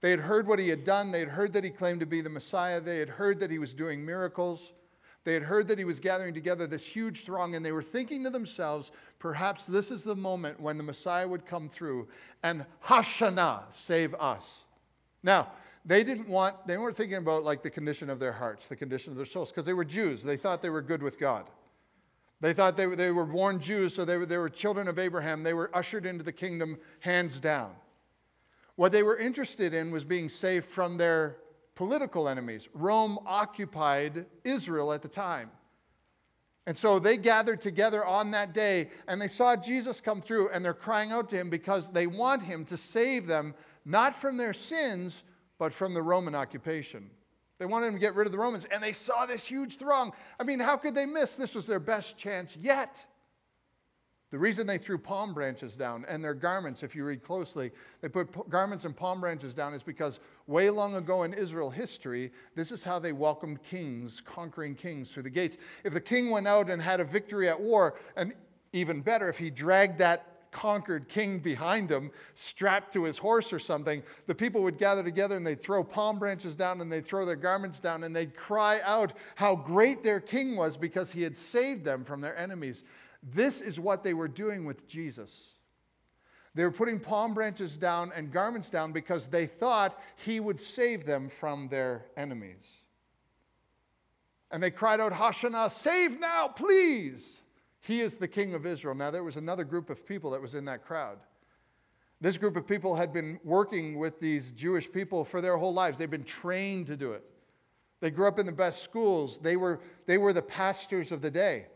They 0.00 0.10
had 0.10 0.20
heard 0.20 0.46
what 0.46 0.58
he 0.58 0.68
had 0.68 0.84
done. 0.84 1.10
They 1.10 1.20
had 1.20 1.28
heard 1.28 1.52
that 1.54 1.64
he 1.64 1.70
claimed 1.70 2.00
to 2.00 2.06
be 2.06 2.20
the 2.20 2.30
Messiah. 2.30 2.80
They 2.80 2.98
had 2.98 3.08
heard 3.08 3.40
that 3.40 3.50
he 3.50 3.58
was 3.58 3.72
doing 3.72 4.04
miracles. 4.04 4.72
They 5.24 5.34
had 5.34 5.42
heard 5.42 5.68
that 5.68 5.78
he 5.78 5.84
was 5.84 5.98
gathering 5.98 6.34
together 6.34 6.66
this 6.66 6.86
huge 6.86 7.24
throng, 7.24 7.54
and 7.54 7.64
they 7.64 7.72
were 7.72 7.82
thinking 7.82 8.22
to 8.24 8.30
themselves, 8.30 8.92
perhaps 9.18 9.66
this 9.66 9.90
is 9.90 10.04
the 10.04 10.14
moment 10.14 10.60
when 10.60 10.76
the 10.76 10.84
Messiah 10.84 11.26
would 11.26 11.46
come 11.46 11.68
through 11.68 12.08
and 12.42 12.64
Hoshana, 12.84 13.62
save 13.70 14.14
us. 14.14 14.66
Now, 15.22 15.50
they 15.86 16.02
didn't 16.02 16.28
want, 16.28 16.66
they 16.66 16.76
weren't 16.76 16.96
thinking 16.96 17.18
about 17.18 17.44
like 17.44 17.62
the 17.62 17.70
condition 17.70 18.10
of 18.10 18.18
their 18.18 18.32
hearts, 18.32 18.66
the 18.66 18.74
condition 18.74 19.12
of 19.12 19.16
their 19.16 19.24
souls, 19.24 19.52
because 19.52 19.64
they 19.64 19.72
were 19.72 19.84
Jews. 19.84 20.22
They 20.22 20.36
thought 20.36 20.60
they 20.60 20.68
were 20.68 20.82
good 20.82 21.02
with 21.02 21.18
God. 21.18 21.46
They 22.40 22.52
thought 22.52 22.76
they 22.76 22.86
were, 22.86 22.96
they 22.96 23.12
were 23.12 23.24
born 23.24 23.60
Jews, 23.60 23.94
so 23.94 24.04
they 24.04 24.16
were, 24.16 24.26
they 24.26 24.36
were 24.36 24.50
children 24.50 24.88
of 24.88 24.98
Abraham. 24.98 25.44
They 25.44 25.54
were 25.54 25.70
ushered 25.72 26.04
into 26.04 26.24
the 26.24 26.32
kingdom 26.32 26.76
hands 27.00 27.38
down. 27.38 27.70
What 28.74 28.92
they 28.92 29.04
were 29.04 29.16
interested 29.16 29.72
in 29.72 29.90
was 29.90 30.04
being 30.04 30.28
saved 30.28 30.66
from 30.66 30.98
their 30.98 31.36
political 31.76 32.28
enemies. 32.28 32.68
Rome 32.74 33.18
occupied 33.24 34.26
Israel 34.44 34.92
at 34.92 35.02
the 35.02 35.08
time. 35.08 35.50
And 36.66 36.76
so 36.76 36.98
they 36.98 37.16
gathered 37.16 37.60
together 37.60 38.04
on 38.04 38.32
that 38.32 38.52
day 38.52 38.90
and 39.06 39.22
they 39.22 39.28
saw 39.28 39.54
Jesus 39.54 40.00
come 40.00 40.20
through 40.20 40.48
and 40.48 40.64
they're 40.64 40.74
crying 40.74 41.12
out 41.12 41.28
to 41.28 41.36
him 41.36 41.48
because 41.48 41.86
they 41.92 42.08
want 42.08 42.42
him 42.42 42.64
to 42.66 42.76
save 42.76 43.28
them, 43.28 43.54
not 43.84 44.16
from 44.16 44.36
their 44.36 44.52
sins, 44.52 45.22
but 45.58 45.72
from 45.72 45.94
the 45.94 46.02
Roman 46.02 46.34
occupation. 46.34 47.10
They 47.58 47.66
wanted 47.66 47.92
to 47.92 47.98
get 47.98 48.14
rid 48.14 48.26
of 48.26 48.32
the 48.32 48.38
Romans, 48.38 48.66
and 48.66 48.82
they 48.82 48.92
saw 48.92 49.24
this 49.24 49.46
huge 49.46 49.78
throng. 49.78 50.12
I 50.38 50.44
mean, 50.44 50.60
how 50.60 50.76
could 50.76 50.94
they 50.94 51.06
miss? 51.06 51.36
This 51.36 51.54
was 51.54 51.66
their 51.66 51.80
best 51.80 52.18
chance 52.18 52.56
yet. 52.56 53.04
The 54.32 54.38
reason 54.38 54.66
they 54.66 54.76
threw 54.76 54.98
palm 54.98 55.32
branches 55.32 55.76
down 55.76 56.04
and 56.08 56.22
their 56.22 56.34
garments, 56.34 56.82
if 56.82 56.96
you 56.96 57.04
read 57.04 57.22
closely, 57.22 57.70
they 58.00 58.08
put 58.08 58.50
garments 58.50 58.84
and 58.84 58.94
palm 58.94 59.20
branches 59.20 59.54
down 59.54 59.72
is 59.72 59.84
because 59.84 60.18
way 60.48 60.68
long 60.68 60.96
ago 60.96 61.22
in 61.22 61.32
Israel 61.32 61.70
history, 61.70 62.32
this 62.56 62.72
is 62.72 62.82
how 62.82 62.98
they 62.98 63.12
welcomed 63.12 63.62
kings, 63.62 64.20
conquering 64.20 64.74
kings 64.74 65.12
through 65.12 65.22
the 65.22 65.30
gates. 65.30 65.56
If 65.84 65.92
the 65.92 66.00
king 66.00 66.30
went 66.30 66.48
out 66.48 66.68
and 66.68 66.82
had 66.82 66.98
a 66.98 67.04
victory 67.04 67.48
at 67.48 67.58
war, 67.58 67.94
and 68.16 68.34
even 68.72 69.00
better, 69.00 69.28
if 69.28 69.38
he 69.38 69.48
dragged 69.48 69.98
that 69.98 70.35
conquered 70.56 71.06
king 71.06 71.38
behind 71.38 71.90
him, 71.90 72.10
strapped 72.34 72.90
to 72.94 73.04
his 73.04 73.18
horse 73.18 73.52
or 73.52 73.58
something, 73.58 74.02
the 74.26 74.34
people 74.34 74.62
would 74.62 74.78
gather 74.78 75.02
together 75.02 75.36
and 75.36 75.46
they'd 75.46 75.60
throw 75.60 75.84
palm 75.84 76.18
branches 76.18 76.56
down 76.56 76.80
and 76.80 76.90
they'd 76.90 77.06
throw 77.06 77.26
their 77.26 77.36
garments 77.36 77.78
down 77.78 78.04
and 78.04 78.16
they'd 78.16 78.34
cry 78.34 78.80
out 78.80 79.12
how 79.34 79.54
great 79.54 80.02
their 80.02 80.18
king 80.18 80.56
was 80.56 80.78
because 80.78 81.12
he 81.12 81.22
had 81.22 81.36
saved 81.36 81.84
them 81.84 82.04
from 82.04 82.22
their 82.22 82.34
enemies. 82.38 82.84
This 83.22 83.60
is 83.60 83.78
what 83.78 84.02
they 84.02 84.14
were 84.14 84.28
doing 84.28 84.64
with 84.64 84.88
Jesus. 84.88 85.52
They 86.54 86.64
were 86.64 86.70
putting 86.70 87.00
palm 87.00 87.34
branches 87.34 87.76
down 87.76 88.10
and 88.16 88.32
garments 88.32 88.70
down 88.70 88.92
because 88.92 89.26
they 89.26 89.44
thought 89.44 90.00
he 90.16 90.40
would 90.40 90.58
save 90.58 91.04
them 91.04 91.28
from 91.28 91.68
their 91.68 92.06
enemies. 92.16 92.82
And 94.50 94.62
they 94.62 94.70
cried 94.70 95.00
out, 95.00 95.12
Hosanna, 95.12 95.68
save 95.68 96.18
now, 96.18 96.48
please. 96.48 97.40
He 97.86 98.00
is 98.00 98.16
the 98.16 98.26
king 98.26 98.52
of 98.54 98.66
Israel. 98.66 98.96
Now, 98.96 99.12
there 99.12 99.22
was 99.22 99.36
another 99.36 99.62
group 99.62 99.90
of 99.90 100.04
people 100.04 100.32
that 100.32 100.42
was 100.42 100.56
in 100.56 100.64
that 100.64 100.84
crowd. 100.84 101.18
This 102.20 102.36
group 102.36 102.56
of 102.56 102.66
people 102.66 102.96
had 102.96 103.12
been 103.12 103.38
working 103.44 103.98
with 103.98 104.18
these 104.18 104.50
Jewish 104.50 104.90
people 104.90 105.24
for 105.24 105.40
their 105.40 105.56
whole 105.56 105.72
lives. 105.72 105.96
They've 105.96 106.10
been 106.10 106.24
trained 106.24 106.88
to 106.88 106.96
do 106.96 107.12
it. 107.12 107.22
They 108.00 108.10
grew 108.10 108.26
up 108.26 108.40
in 108.40 108.46
the 108.46 108.52
best 108.52 108.82
schools. 108.82 109.38
They 109.38 109.56
were, 109.56 109.80
they 110.06 110.18
were 110.18 110.32
the 110.32 110.42
pastors 110.42 111.12
of 111.12 111.22
the 111.22 111.30
day. 111.30 111.66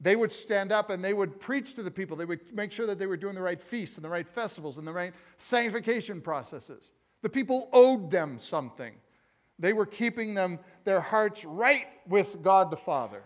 They 0.00 0.14
would 0.14 0.30
stand 0.30 0.70
up 0.70 0.88
and 0.88 1.04
they 1.04 1.14
would 1.14 1.40
preach 1.40 1.74
to 1.74 1.82
the 1.82 1.90
people. 1.90 2.16
They 2.16 2.26
would 2.26 2.54
make 2.54 2.70
sure 2.70 2.86
that 2.86 3.00
they 3.00 3.06
were 3.06 3.16
doing 3.16 3.34
the 3.34 3.42
right 3.42 3.60
feasts 3.60 3.96
and 3.96 4.04
the 4.04 4.08
right 4.08 4.28
festivals 4.28 4.78
and 4.78 4.86
the 4.86 4.92
right 4.92 5.14
sanctification 5.36 6.20
processes. 6.20 6.92
The 7.22 7.28
people 7.28 7.68
owed 7.72 8.10
them 8.10 8.38
something. 8.38 8.94
They 9.58 9.72
were 9.72 9.84
keeping 9.84 10.34
them, 10.34 10.60
their 10.84 11.00
hearts 11.00 11.44
right 11.44 11.88
with 12.06 12.40
God 12.40 12.70
the 12.70 12.76
Father. 12.76 13.24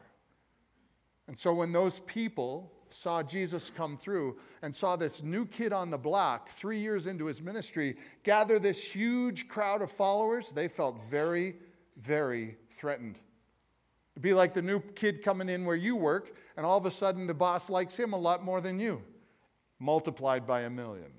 And 1.26 1.38
so 1.38 1.54
when 1.54 1.72
those 1.72 2.00
people 2.00 2.70
saw 2.90 3.22
Jesus 3.22 3.70
come 3.74 3.96
through 3.96 4.36
and 4.62 4.74
saw 4.74 4.94
this 4.94 5.22
new 5.22 5.46
kid 5.46 5.72
on 5.72 5.90
the 5.90 5.98
block, 5.98 6.50
three 6.50 6.78
years 6.78 7.06
into 7.06 7.26
his 7.26 7.42
ministry, 7.42 7.96
gather 8.22 8.58
this 8.58 8.82
huge 8.82 9.48
crowd 9.48 9.82
of 9.82 9.90
followers, 9.90 10.50
they 10.54 10.68
felt 10.68 10.96
very, 11.10 11.56
very 11.96 12.56
threatened. 12.76 13.18
It'd 14.14 14.22
be 14.22 14.34
like 14.34 14.54
the 14.54 14.62
new 14.62 14.80
kid 14.80 15.22
coming 15.22 15.48
in 15.48 15.64
where 15.64 15.74
you 15.74 15.96
work, 15.96 16.36
and 16.56 16.64
all 16.64 16.78
of 16.78 16.86
a 16.86 16.90
sudden 16.90 17.26
the 17.26 17.34
boss 17.34 17.68
likes 17.68 17.96
him 17.96 18.12
a 18.12 18.18
lot 18.18 18.44
more 18.44 18.60
than 18.60 18.78
you, 18.78 19.02
multiplied 19.80 20.46
by 20.46 20.62
a 20.62 20.70
million. 20.70 21.10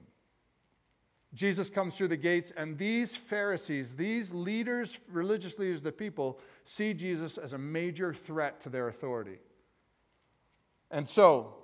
Jesus 1.34 1.70
comes 1.70 1.98
through 1.98 2.08
the 2.08 2.16
gates, 2.16 2.54
and 2.56 2.78
these 2.78 3.18
Pharisees, 3.18 3.96
these 3.96 4.34
leaders, 4.34 4.98
religious 5.12 5.60
leaders 5.60 5.82
the 5.82 5.92
people, 5.92 6.40
see 6.64 6.94
Jesus 6.94 7.38
as 7.38 7.52
a 7.52 7.58
major 7.58 8.14
threat 8.14 8.62
to 8.62 8.70
their 8.70 8.88
authority. 8.88 9.40
And 10.92 11.08
so 11.08 11.56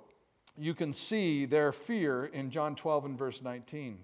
you 0.56 0.74
can 0.74 0.92
see 0.92 1.46
their 1.46 1.72
fear 1.72 2.26
in 2.26 2.50
John 2.50 2.74
12 2.74 3.04
and 3.06 3.18
verse 3.18 3.42
19. 3.42 3.98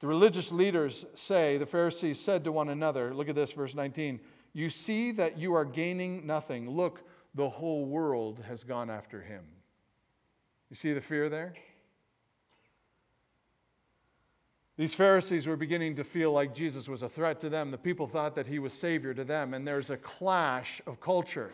The 0.00 0.06
religious 0.06 0.52
leaders 0.52 1.06
say, 1.14 1.56
the 1.56 1.66
Pharisees 1.66 2.20
said 2.20 2.44
to 2.44 2.52
one 2.52 2.68
another, 2.68 3.14
look 3.14 3.28
at 3.28 3.34
this, 3.34 3.52
verse 3.52 3.74
19, 3.74 4.20
you 4.52 4.68
see 4.70 5.12
that 5.12 5.38
you 5.38 5.54
are 5.54 5.64
gaining 5.64 6.26
nothing. 6.26 6.68
Look, 6.70 7.02
the 7.34 7.48
whole 7.48 7.86
world 7.86 8.42
has 8.46 8.64
gone 8.64 8.90
after 8.90 9.22
him. 9.22 9.44
You 10.70 10.76
see 10.76 10.92
the 10.92 11.00
fear 11.00 11.28
there? 11.28 11.54
These 14.76 14.94
Pharisees 14.94 15.46
were 15.46 15.56
beginning 15.56 15.96
to 15.96 16.04
feel 16.04 16.32
like 16.32 16.54
Jesus 16.54 16.88
was 16.88 17.02
a 17.02 17.08
threat 17.08 17.40
to 17.40 17.48
them. 17.48 17.70
The 17.70 17.78
people 17.78 18.06
thought 18.06 18.34
that 18.34 18.46
he 18.46 18.58
was 18.58 18.74
Savior 18.74 19.14
to 19.14 19.24
them, 19.24 19.54
and 19.54 19.66
there's 19.66 19.88
a 19.88 19.96
clash 19.96 20.82
of 20.86 21.00
culture. 21.00 21.50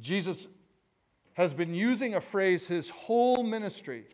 Jesus 0.00 0.46
has 1.38 1.54
been 1.54 1.72
using 1.72 2.16
a 2.16 2.20
phrase 2.20 2.66
his 2.66 2.90
whole 2.90 3.44
ministry. 3.44 4.04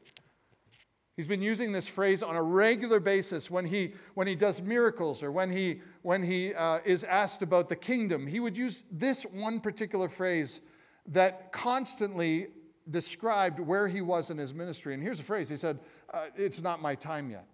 He's 1.17 1.27
been 1.27 1.41
using 1.41 1.73
this 1.73 1.89
phrase 1.89 2.23
on 2.23 2.37
a 2.37 2.43
regular 2.43 3.01
basis 3.01 3.51
when 3.51 3.65
he, 3.65 3.95
when 4.13 4.27
he 4.27 4.35
does 4.35 4.61
miracles 4.61 5.23
or 5.23 5.33
when 5.33 5.51
he, 5.51 5.81
when 6.03 6.23
he 6.23 6.53
uh, 6.53 6.81
is 6.85 7.03
asked 7.03 7.41
about 7.41 7.71
the 7.71 7.77
kingdom. 7.77 8.27
He 8.27 8.41
would 8.41 8.59
use 8.59 8.85
this 8.91 9.23
one 9.23 9.59
particular 9.59 10.11
phrase 10.11 10.61
that 11.07 11.51
constantly 11.51 12.49
described 12.91 13.59
where 13.59 13.89
he 13.89 14.03
was 14.03 14.29
in 14.29 14.37
his 14.37 14.53
ministry. 14.53 14.93
And 14.93 15.03
here's 15.03 15.21
a 15.21 15.25
phrase 15.25 15.49
He 15.49 15.57
said, 15.57 15.79
uh, 16.13 16.27
It's 16.37 16.61
not 16.61 16.83
my 16.83 16.95
time 16.95 17.31
yet. 17.31 17.47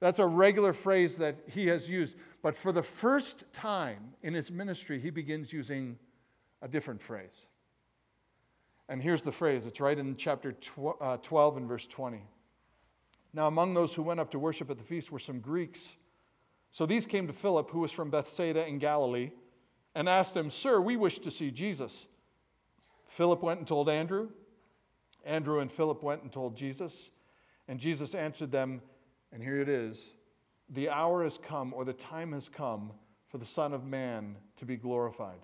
That's 0.00 0.18
a 0.18 0.26
regular 0.26 0.72
phrase 0.72 1.14
that 1.18 1.36
he 1.46 1.68
has 1.68 1.88
used. 1.88 2.16
But 2.42 2.56
for 2.56 2.72
the 2.72 2.82
first 2.82 3.44
time 3.52 4.14
in 4.24 4.34
his 4.34 4.50
ministry, 4.50 4.98
he 4.98 5.10
begins 5.10 5.52
using 5.52 5.96
a 6.60 6.66
different 6.66 7.00
phrase. 7.00 7.46
And 8.88 9.02
here's 9.02 9.22
the 9.22 9.32
phrase 9.32 9.66
it's 9.66 9.80
right 9.80 9.98
in 9.98 10.16
chapter 10.16 10.54
uh, 11.00 11.16
12 11.18 11.56
and 11.56 11.68
verse 11.68 11.86
20. 11.86 12.22
Now, 13.32 13.48
among 13.48 13.74
those 13.74 13.94
who 13.94 14.02
went 14.02 14.20
up 14.20 14.30
to 14.30 14.38
worship 14.38 14.70
at 14.70 14.78
the 14.78 14.84
feast 14.84 15.10
were 15.10 15.18
some 15.18 15.40
Greeks. 15.40 15.96
So 16.70 16.86
these 16.86 17.06
came 17.06 17.26
to 17.26 17.32
Philip, 17.32 17.70
who 17.70 17.80
was 17.80 17.92
from 17.92 18.10
Bethsaida 18.10 18.66
in 18.66 18.78
Galilee, 18.78 19.30
and 19.94 20.08
asked 20.08 20.36
him, 20.36 20.50
Sir, 20.50 20.80
we 20.80 20.96
wish 20.96 21.18
to 21.20 21.30
see 21.30 21.50
Jesus. 21.50 22.06
Philip 23.06 23.42
went 23.42 23.58
and 23.58 23.66
told 23.66 23.88
Andrew. 23.88 24.28
Andrew 25.24 25.60
and 25.60 25.70
Philip 25.70 26.02
went 26.02 26.22
and 26.22 26.30
told 26.30 26.56
Jesus. 26.56 27.10
And 27.68 27.80
Jesus 27.80 28.14
answered 28.14 28.52
them, 28.52 28.82
and 29.32 29.42
here 29.42 29.60
it 29.60 29.68
is 29.68 30.12
The 30.68 30.88
hour 30.88 31.24
has 31.24 31.38
come, 31.38 31.74
or 31.74 31.84
the 31.84 31.92
time 31.92 32.32
has 32.32 32.48
come, 32.48 32.92
for 33.28 33.38
the 33.38 33.46
Son 33.46 33.72
of 33.72 33.84
Man 33.84 34.36
to 34.56 34.64
be 34.64 34.76
glorified. 34.76 35.40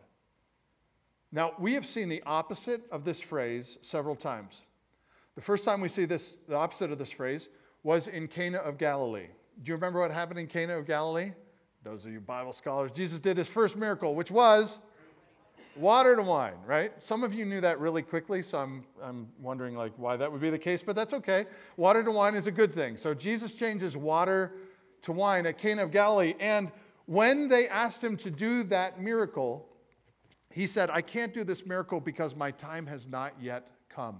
Now, 1.32 1.52
we 1.58 1.74
have 1.74 1.86
seen 1.86 2.08
the 2.08 2.22
opposite 2.26 2.82
of 2.90 3.04
this 3.04 3.20
phrase 3.20 3.78
several 3.82 4.16
times. 4.16 4.62
The 5.36 5.42
first 5.42 5.64
time 5.64 5.80
we 5.80 5.88
see 5.88 6.04
this, 6.04 6.38
the 6.48 6.56
opposite 6.56 6.90
of 6.90 6.98
this 6.98 7.12
phrase, 7.12 7.48
was 7.82 8.08
in 8.08 8.26
Cana 8.26 8.58
of 8.58 8.78
Galilee. 8.78 9.28
Do 9.62 9.68
you 9.68 9.74
remember 9.74 10.00
what 10.00 10.10
happened 10.10 10.40
in 10.40 10.48
Cana 10.48 10.76
of 10.76 10.86
Galilee? 10.86 11.32
Those 11.84 12.04
of 12.04 12.12
you 12.12 12.20
Bible 12.20 12.52
scholars, 12.52 12.90
Jesus 12.92 13.20
did 13.20 13.36
his 13.36 13.48
first 13.48 13.76
miracle, 13.76 14.14
which 14.14 14.30
was 14.30 14.78
water 15.76 16.16
to 16.16 16.22
wine, 16.22 16.54
right? 16.66 16.92
Some 17.02 17.22
of 17.22 17.32
you 17.32 17.46
knew 17.46 17.60
that 17.60 17.78
really 17.80 18.02
quickly, 18.02 18.42
so 18.42 18.58
I'm, 18.58 18.84
I'm 19.02 19.28
wondering 19.40 19.76
like 19.76 19.92
why 19.96 20.16
that 20.16 20.30
would 20.30 20.40
be 20.40 20.50
the 20.50 20.58
case, 20.58 20.82
but 20.82 20.96
that's 20.96 21.14
okay. 21.14 21.46
Water 21.76 22.02
to 22.02 22.10
wine 22.10 22.34
is 22.34 22.46
a 22.46 22.50
good 22.50 22.74
thing. 22.74 22.96
So 22.96 23.14
Jesus 23.14 23.54
changes 23.54 23.96
water 23.96 24.52
to 25.02 25.12
wine 25.12 25.46
at 25.46 25.58
Cana 25.58 25.84
of 25.84 25.90
Galilee. 25.90 26.34
And 26.40 26.70
when 27.06 27.48
they 27.48 27.68
asked 27.68 28.02
him 28.02 28.16
to 28.18 28.30
do 28.30 28.62
that 28.64 29.00
miracle, 29.00 29.66
he 30.50 30.66
said, 30.66 30.90
I 30.90 31.00
can't 31.00 31.32
do 31.32 31.44
this 31.44 31.64
miracle 31.64 32.00
because 32.00 32.34
my 32.34 32.50
time 32.50 32.86
has 32.86 33.08
not 33.08 33.34
yet 33.40 33.68
come. 33.88 34.18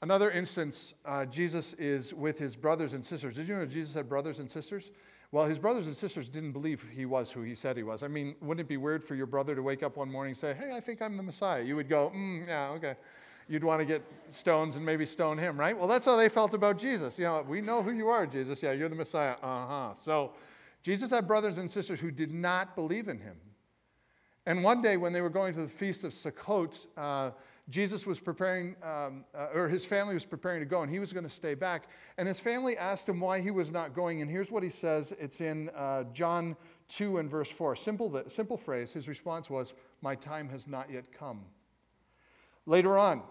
Another 0.00 0.30
instance, 0.30 0.94
uh, 1.04 1.24
Jesus 1.24 1.72
is 1.74 2.14
with 2.14 2.38
his 2.38 2.54
brothers 2.54 2.92
and 2.92 3.04
sisters. 3.04 3.34
Did 3.34 3.48
you 3.48 3.56
know 3.56 3.66
Jesus 3.66 3.94
had 3.94 4.08
brothers 4.08 4.38
and 4.38 4.48
sisters? 4.48 4.92
Well, 5.32 5.44
his 5.44 5.58
brothers 5.58 5.88
and 5.88 5.96
sisters 5.96 6.28
didn't 6.28 6.52
believe 6.52 6.84
he 6.90 7.04
was 7.04 7.30
who 7.32 7.42
he 7.42 7.56
said 7.56 7.76
he 7.76 7.82
was. 7.82 8.02
I 8.04 8.08
mean, 8.08 8.36
wouldn't 8.40 8.64
it 8.64 8.68
be 8.68 8.76
weird 8.76 9.04
for 9.04 9.16
your 9.16 9.26
brother 9.26 9.56
to 9.56 9.62
wake 9.62 9.82
up 9.82 9.96
one 9.96 10.10
morning 10.10 10.30
and 10.30 10.38
say, 10.38 10.54
Hey, 10.54 10.74
I 10.74 10.80
think 10.80 11.02
I'm 11.02 11.16
the 11.16 11.22
Messiah? 11.22 11.62
You 11.62 11.76
would 11.76 11.88
go, 11.88 12.12
mm, 12.14 12.46
Yeah, 12.46 12.70
okay. 12.70 12.94
You'd 13.48 13.64
want 13.64 13.80
to 13.80 13.86
get 13.86 14.02
stones 14.28 14.76
and 14.76 14.84
maybe 14.84 15.06
stone 15.06 15.38
him, 15.38 15.58
right? 15.58 15.76
Well, 15.76 15.88
that's 15.88 16.04
how 16.04 16.16
they 16.16 16.28
felt 16.28 16.52
about 16.54 16.78
Jesus. 16.78 17.18
You 17.18 17.24
know, 17.24 17.44
we 17.48 17.62
know 17.62 17.82
who 17.82 17.92
you 17.92 18.08
are, 18.08 18.26
Jesus. 18.26 18.62
Yeah, 18.62 18.72
you're 18.72 18.90
the 18.90 18.94
Messiah. 18.94 19.36
Uh 19.42 19.66
huh. 19.66 19.94
So 20.04 20.32
Jesus 20.82 21.10
had 21.10 21.26
brothers 21.26 21.58
and 21.58 21.70
sisters 21.70 21.98
who 21.98 22.10
did 22.10 22.30
not 22.30 22.74
believe 22.74 23.08
in 23.08 23.18
him. 23.18 23.36
And 24.48 24.64
one 24.64 24.80
day 24.80 24.96
when 24.96 25.12
they 25.12 25.20
were 25.20 25.28
going 25.28 25.52
to 25.52 25.60
the 25.60 25.68
Feast 25.68 26.04
of 26.04 26.12
Sukkot, 26.12 26.86
uh, 26.96 27.32
Jesus 27.68 28.06
was 28.06 28.18
preparing, 28.18 28.76
um, 28.82 29.26
uh, 29.34 29.48
or 29.54 29.68
his 29.68 29.84
family 29.84 30.14
was 30.14 30.24
preparing 30.24 30.60
to 30.60 30.64
go, 30.64 30.80
and 30.80 30.90
he 30.90 30.98
was 30.98 31.12
going 31.12 31.24
to 31.24 31.30
stay 31.30 31.52
back. 31.52 31.90
And 32.16 32.26
his 32.26 32.40
family 32.40 32.74
asked 32.78 33.06
him 33.06 33.20
why 33.20 33.42
he 33.42 33.50
was 33.50 33.70
not 33.70 33.92
going. 33.92 34.22
And 34.22 34.30
here's 34.30 34.50
what 34.50 34.62
he 34.62 34.70
says 34.70 35.12
it's 35.20 35.42
in 35.42 35.68
uh, 35.76 36.04
John 36.14 36.56
2 36.88 37.18
and 37.18 37.30
verse 37.30 37.50
4. 37.50 37.76
Simple, 37.76 38.22
simple 38.28 38.56
phrase. 38.56 38.90
His 38.90 39.06
response 39.06 39.50
was, 39.50 39.74
My 40.00 40.14
time 40.14 40.48
has 40.48 40.66
not 40.66 40.90
yet 40.90 41.12
come. 41.12 41.44
Later 42.64 42.96
on, 42.96 43.24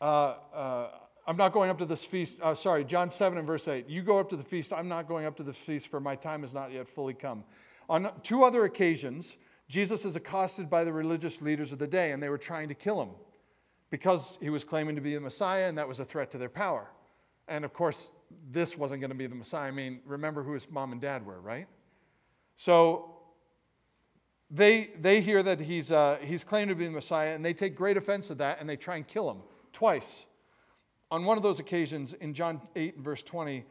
uh, 0.00 0.34
uh 0.54 0.90
I'm 1.26 1.36
not 1.36 1.52
going 1.52 1.68
up 1.68 1.78
to 1.78 1.84
this 1.84 2.04
feast. 2.04 2.36
Uh, 2.40 2.54
sorry, 2.54 2.84
John 2.84 3.10
7 3.10 3.38
and 3.38 3.44
verse 3.44 3.66
8. 3.66 3.88
You 3.88 4.02
go 4.02 4.20
up 4.20 4.30
to 4.30 4.36
the 4.36 4.44
feast. 4.44 4.72
I'm 4.72 4.86
not 4.86 5.08
going 5.08 5.26
up 5.26 5.34
to 5.38 5.42
the 5.42 5.52
feast, 5.52 5.88
for 5.88 5.98
my 5.98 6.14
time 6.14 6.42
has 6.42 6.54
not 6.54 6.70
yet 6.70 6.86
fully 6.86 7.14
come. 7.14 7.42
On 7.88 8.08
two 8.22 8.44
other 8.44 8.64
occasions, 8.66 9.36
Jesus 9.68 10.04
is 10.04 10.16
accosted 10.16 10.70
by 10.70 10.84
the 10.84 10.92
religious 10.92 11.42
leaders 11.42 11.72
of 11.72 11.78
the 11.78 11.86
day, 11.86 12.12
and 12.12 12.22
they 12.22 12.28
were 12.28 12.38
trying 12.38 12.68
to 12.68 12.74
kill 12.74 13.02
him 13.02 13.10
because 13.90 14.38
he 14.40 14.50
was 14.50 14.64
claiming 14.64 14.94
to 14.96 15.00
be 15.00 15.14
the 15.14 15.20
Messiah, 15.20 15.68
and 15.68 15.78
that 15.78 15.88
was 15.88 16.00
a 16.00 16.04
threat 16.04 16.30
to 16.32 16.38
their 16.38 16.48
power. 16.48 16.88
And 17.48 17.64
of 17.64 17.72
course, 17.72 18.08
this 18.50 18.76
wasn't 18.76 19.00
going 19.00 19.10
to 19.10 19.16
be 19.16 19.26
the 19.26 19.34
Messiah. 19.34 19.68
I 19.68 19.70
mean, 19.70 20.00
remember 20.04 20.42
who 20.42 20.52
his 20.52 20.70
mom 20.70 20.92
and 20.92 21.00
dad 21.00 21.24
were, 21.24 21.40
right? 21.40 21.66
So 22.56 23.16
they, 24.50 24.90
they 25.00 25.20
hear 25.20 25.42
that 25.42 25.60
he's, 25.60 25.90
uh, 25.90 26.18
he's 26.22 26.44
claimed 26.44 26.68
to 26.68 26.74
be 26.74 26.86
the 26.86 26.92
Messiah, 26.92 27.34
and 27.34 27.44
they 27.44 27.54
take 27.54 27.76
great 27.76 27.96
offense 27.96 28.30
at 28.30 28.38
that, 28.38 28.60
and 28.60 28.68
they 28.68 28.76
try 28.76 28.96
and 28.96 29.06
kill 29.06 29.30
him 29.30 29.38
twice. 29.72 30.26
On 31.10 31.24
one 31.24 31.36
of 31.36 31.42
those 31.42 31.58
occasions, 31.60 32.12
in 32.14 32.34
John 32.34 32.60
8 32.74 32.96
and 32.96 33.04
verse 33.04 33.22
20, 33.22 33.64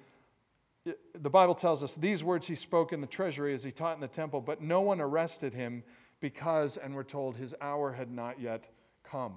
the 0.85 1.29
Bible 1.29 1.55
tells 1.55 1.81
us 1.81 1.95
these 1.95 2.23
words 2.23 2.45
he 2.45 2.55
spoke 2.55 2.93
in 2.93 3.01
the 3.01 3.07
treasury 3.07 3.53
as 3.53 3.63
he 3.63 3.71
taught 3.71 3.95
in 3.95 4.01
the 4.01 4.07
temple, 4.07 4.41
but 4.41 4.61
no 4.61 4.81
one 4.81 5.01
arrested 5.01 5.53
him 5.53 5.83
because, 6.19 6.77
and 6.77 6.93
we're 6.95 7.03
told, 7.03 7.35
his 7.35 7.55
hour 7.61 7.91
had 7.91 8.11
not 8.11 8.39
yet 8.39 8.65
come. 9.03 9.35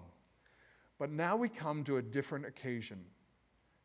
But 0.99 1.11
now 1.11 1.37
we 1.37 1.49
come 1.49 1.85
to 1.85 1.97
a 1.97 2.03
different 2.03 2.47
occasion. 2.47 3.05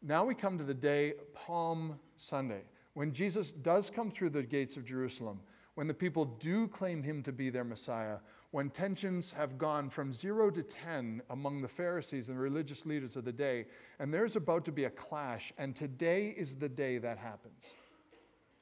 Now 0.02 0.26
we 0.26 0.36
come 0.36 0.58
to 0.58 0.64
the 0.64 0.74
day, 0.74 1.14
Palm 1.34 2.00
Sunday, 2.18 2.64
when 2.94 3.14
Jesus 3.14 3.52
does 3.52 3.90
come 3.90 4.12
through 4.12 4.32
the 4.32 4.44
gates 4.44 4.76
of 4.76 4.86
Jerusalem, 4.86 5.40
when 5.76 5.88
the 5.88 5.94
people 5.94 6.26
do 6.26 6.68
claim 6.68 7.02
him 7.02 7.24
to 7.24 7.32
be 7.32 7.50
their 7.50 7.64
Messiah, 7.64 8.18
when 8.54 8.70
tensions 8.70 9.32
have 9.32 9.58
gone 9.58 9.90
from 9.90 10.14
zero 10.14 10.52
to 10.52 10.62
10 10.62 11.24
among 11.32 11.60
the 11.60 11.68
Pharisees 11.68 12.30
and 12.30 12.40
religious 12.40 12.86
leaders 12.86 13.16
of 13.16 13.26
the 13.26 13.32
day, 13.32 13.66
and 13.98 14.14
there's 14.14 14.36
about 14.36 14.64
to 14.64 14.72
be 14.72 14.84
a 14.84 14.92
clash, 14.92 15.52
and 15.58 15.76
today 15.76 16.28
is 16.38 16.54
the 16.54 16.70
day 16.70 17.00
that 17.00 17.18
happens. 17.18 17.64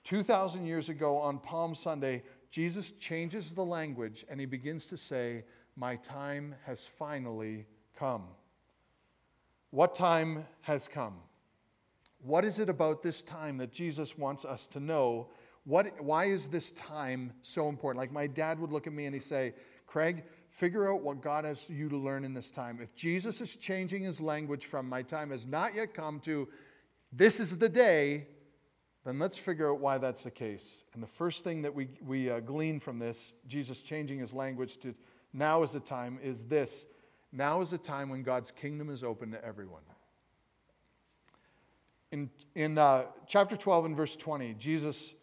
2,000 0.05 0.65
years 0.65 0.87
ago 0.87 1.17
on 1.17 1.39
Palm 1.39 1.75
Sunday, 1.75 2.23
Jesus 2.49 2.91
changes 3.01 3.51
the 3.51 3.65
language 3.65 4.23
and 4.29 4.39
he 4.39 4.45
begins 4.45 4.85
to 4.85 4.95
say, 4.95 5.43
My 5.75 5.97
time 5.97 6.55
has 6.65 6.85
finally 6.85 7.65
come. 7.99 8.23
What 9.71 9.93
time 9.93 10.45
has 10.61 10.87
come? 10.87 11.15
What 12.23 12.45
is 12.45 12.59
it 12.59 12.69
about 12.69 13.03
this 13.03 13.23
time 13.23 13.57
that 13.57 13.73
Jesus 13.73 14.17
wants 14.17 14.45
us 14.45 14.67
to 14.67 14.79
know? 14.79 15.27
What, 15.65 16.01
why 16.01 16.25
is 16.25 16.47
this 16.47 16.71
time 16.71 17.33
so 17.41 17.67
important? 17.67 17.99
Like 17.99 18.13
my 18.13 18.27
dad 18.27 18.57
would 18.57 18.71
look 18.71 18.87
at 18.87 18.93
me 18.93 19.05
and 19.05 19.13
he'd 19.13 19.23
say, 19.23 19.53
Craig, 19.91 20.23
figure 20.49 20.89
out 20.89 21.01
what 21.01 21.21
God 21.21 21.43
has 21.43 21.69
you 21.69 21.89
to 21.89 21.97
learn 21.97 22.23
in 22.23 22.33
this 22.33 22.49
time. 22.49 22.79
If 22.81 22.95
Jesus 22.95 23.41
is 23.41 23.57
changing 23.57 24.03
his 24.03 24.21
language 24.21 24.65
from 24.65 24.87
my 24.87 25.01
time 25.01 25.31
has 25.31 25.45
not 25.45 25.75
yet 25.75 25.93
come 25.93 26.21
to 26.21 26.47
this 27.11 27.41
is 27.41 27.57
the 27.57 27.67
day, 27.67 28.27
then 29.03 29.19
let's 29.19 29.37
figure 29.37 29.69
out 29.69 29.81
why 29.81 29.97
that's 29.97 30.23
the 30.23 30.31
case. 30.31 30.85
And 30.93 31.03
the 31.03 31.07
first 31.07 31.43
thing 31.43 31.63
that 31.63 31.75
we, 31.75 31.89
we 32.07 32.29
uh, 32.29 32.39
glean 32.39 32.79
from 32.79 32.99
this, 32.99 33.33
Jesus 33.47 33.81
changing 33.81 34.19
his 34.19 34.31
language 34.31 34.77
to 34.77 34.95
now 35.33 35.61
is 35.61 35.71
the 35.71 35.81
time, 35.81 36.19
is 36.23 36.45
this 36.45 36.85
now 37.33 37.59
is 37.59 37.71
the 37.71 37.77
time 37.77 38.07
when 38.07 38.23
God's 38.23 38.51
kingdom 38.51 38.89
is 38.89 39.03
open 39.03 39.31
to 39.31 39.43
everyone. 39.43 39.83
In, 42.13 42.29
in 42.55 42.77
uh, 42.77 43.03
chapter 43.27 43.57
12 43.57 43.85
and 43.85 43.97
verse 43.97 44.15
20, 44.15 44.53
Jesus 44.53 45.13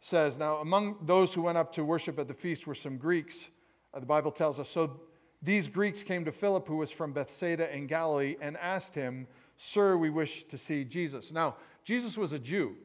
says, 0.00 0.36
Now, 0.36 0.56
among 0.56 0.96
those 1.02 1.32
who 1.34 1.42
went 1.42 1.58
up 1.58 1.72
to 1.74 1.84
worship 1.84 2.18
at 2.18 2.26
the 2.26 2.34
feast 2.34 2.66
were 2.66 2.74
some 2.74 2.96
Greeks. 2.96 3.48
Uh, 3.92 4.00
the 4.00 4.06
Bible 4.06 4.30
tells 4.30 4.58
us. 4.58 4.68
So 4.68 5.00
these 5.42 5.68
Greeks 5.68 6.02
came 6.02 6.24
to 6.24 6.32
Philip, 6.32 6.66
who 6.66 6.76
was 6.76 6.90
from 6.90 7.12
Bethsaida 7.12 7.74
in 7.74 7.86
Galilee, 7.86 8.36
and 8.40 8.56
asked 8.56 8.94
him, 8.94 9.26
Sir, 9.56 9.96
we 9.96 10.10
wish 10.10 10.44
to 10.44 10.58
see 10.58 10.84
Jesus. 10.84 11.32
Now, 11.32 11.56
Jesus 11.84 12.16
was 12.16 12.32
a 12.32 12.38
Jew. 12.38 12.76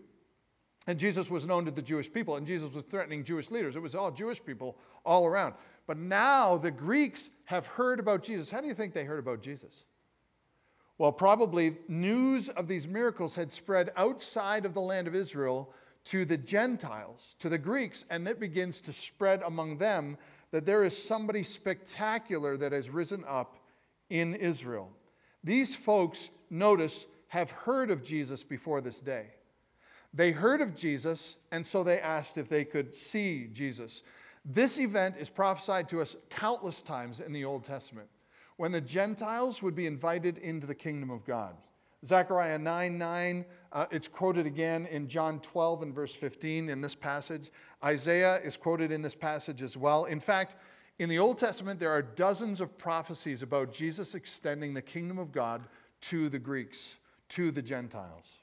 And 0.86 1.00
Jesus 1.00 1.30
was 1.30 1.46
known 1.46 1.64
to 1.66 1.72
the 1.72 1.82
Jewish 1.82 2.12
people, 2.12 2.36
and 2.36 2.46
Jesus 2.46 2.74
was 2.74 2.84
threatening 2.84 3.24
Jewish 3.24 3.50
leaders. 3.50 3.76
It 3.76 3.82
was 3.82 3.96
all 3.96 4.12
Jewish 4.12 4.44
people 4.44 4.78
all 5.06 5.26
around. 5.26 5.54
But 5.88 5.98
now 5.98 6.58
the 6.58 6.72
Greeks 6.72 7.30
have 7.46 7.66
heard 7.66 8.00
about 8.00 8.24
Jesus. 8.24 8.50
How 8.50 8.60
do 8.60 8.68
you 8.68 8.74
think 8.74 8.94
they 8.94 9.06
heard 9.06 9.20
about 9.20 9.42
Jesus? 9.42 9.86
Well, 10.98 11.12
probably 11.12 11.78
news 11.88 12.50
of 12.50 12.68
these 12.68 12.88
miracles 12.88 13.36
had 13.36 13.52
spread 13.52 13.92
outside 13.96 14.66
of 14.66 14.74
the 14.74 14.82
land 14.82 15.08
of 15.08 15.16
Israel 15.16 15.74
to 16.06 16.26
the 16.26 16.38
Gentiles, 16.38 17.36
to 17.40 17.50
the 17.50 17.58
Greeks, 17.58 18.04
and 18.10 18.28
it 18.28 18.40
begins 18.40 18.82
to 18.82 18.94
spread 18.94 19.42
among 19.44 19.78
them 19.78 20.18
that 20.54 20.68
there 20.68 20.84
is 20.84 20.96
somebody 20.96 21.42
spectacular 21.42 22.56
that 22.58 22.72
has 22.72 22.88
risen 22.88 23.26
up 23.28 23.58
in 24.12 24.36
Israel. 24.36 24.92
These 25.44 25.76
folks, 25.76 26.30
notice, 26.52 27.08
have 27.30 27.50
heard 27.50 27.90
of 27.90 28.04
Jesus 28.04 28.44
before 28.44 28.80
this 28.80 29.02
day. 29.02 29.30
They 30.14 30.30
heard 30.30 30.62
of 30.62 30.76
Jesus, 30.76 31.38
and 31.52 31.66
so 31.66 31.84
they 31.84 32.00
asked 32.00 32.38
if 32.38 32.50
they 32.50 32.66
could 32.66 32.94
see 32.94 33.50
Jesus. 33.52 34.04
This 34.46 34.78
event 34.78 35.16
is 35.20 35.28
prophesied 35.28 35.90
to 35.90 36.04
us 36.04 36.16
countless 36.30 36.84
times 36.84 37.20
in 37.20 37.34
the 37.34 37.46
Old 37.46 37.66
Testament 37.66 38.08
when 38.58 38.72
the 38.72 38.80
Gentiles 38.80 39.64
would 39.64 39.74
be 39.74 39.88
invited 39.88 40.38
into 40.38 40.68
the 40.68 40.76
kingdom 40.76 41.10
of 41.10 41.26
God. 41.26 41.56
Zechariah 42.06 42.60
9 42.60 42.98
9, 42.98 43.46
uh, 43.72 43.86
it's 43.92 44.08
quoted 44.08 44.46
again 44.46 44.86
in 44.88 45.08
John 45.08 45.40
12 45.40 45.84
and 45.84 45.96
verse 45.96 46.14
15 46.14 46.70
in 46.70 46.82
this 46.82 46.96
passage. 46.96 47.52
Isaiah 47.84 48.42
is 48.42 48.58
quoted 48.58 48.92
in 48.92 49.02
this 49.02 49.16
passage 49.16 49.62
as 49.62 49.78
well. 49.78 50.06
In 50.06 50.20
fact, 50.20 50.56
in 51.00 51.10
the 51.10 51.20
Old 51.20 51.38
Testament, 51.38 51.80
there 51.80 51.92
are 51.92 52.02
dozens 52.02 52.62
of 52.62 52.78
prophecies 52.78 53.42
about 53.42 53.74
Jesus 53.74 54.16
extending 54.16 54.74
the 54.74 54.82
kingdom 54.82 55.18
of 55.18 55.32
God 55.32 55.64
to 56.02 56.30
the 56.30 56.40
Greeks, 56.40 56.98
to 57.30 57.52
the 57.52 57.62
Gentiles. 57.62 58.40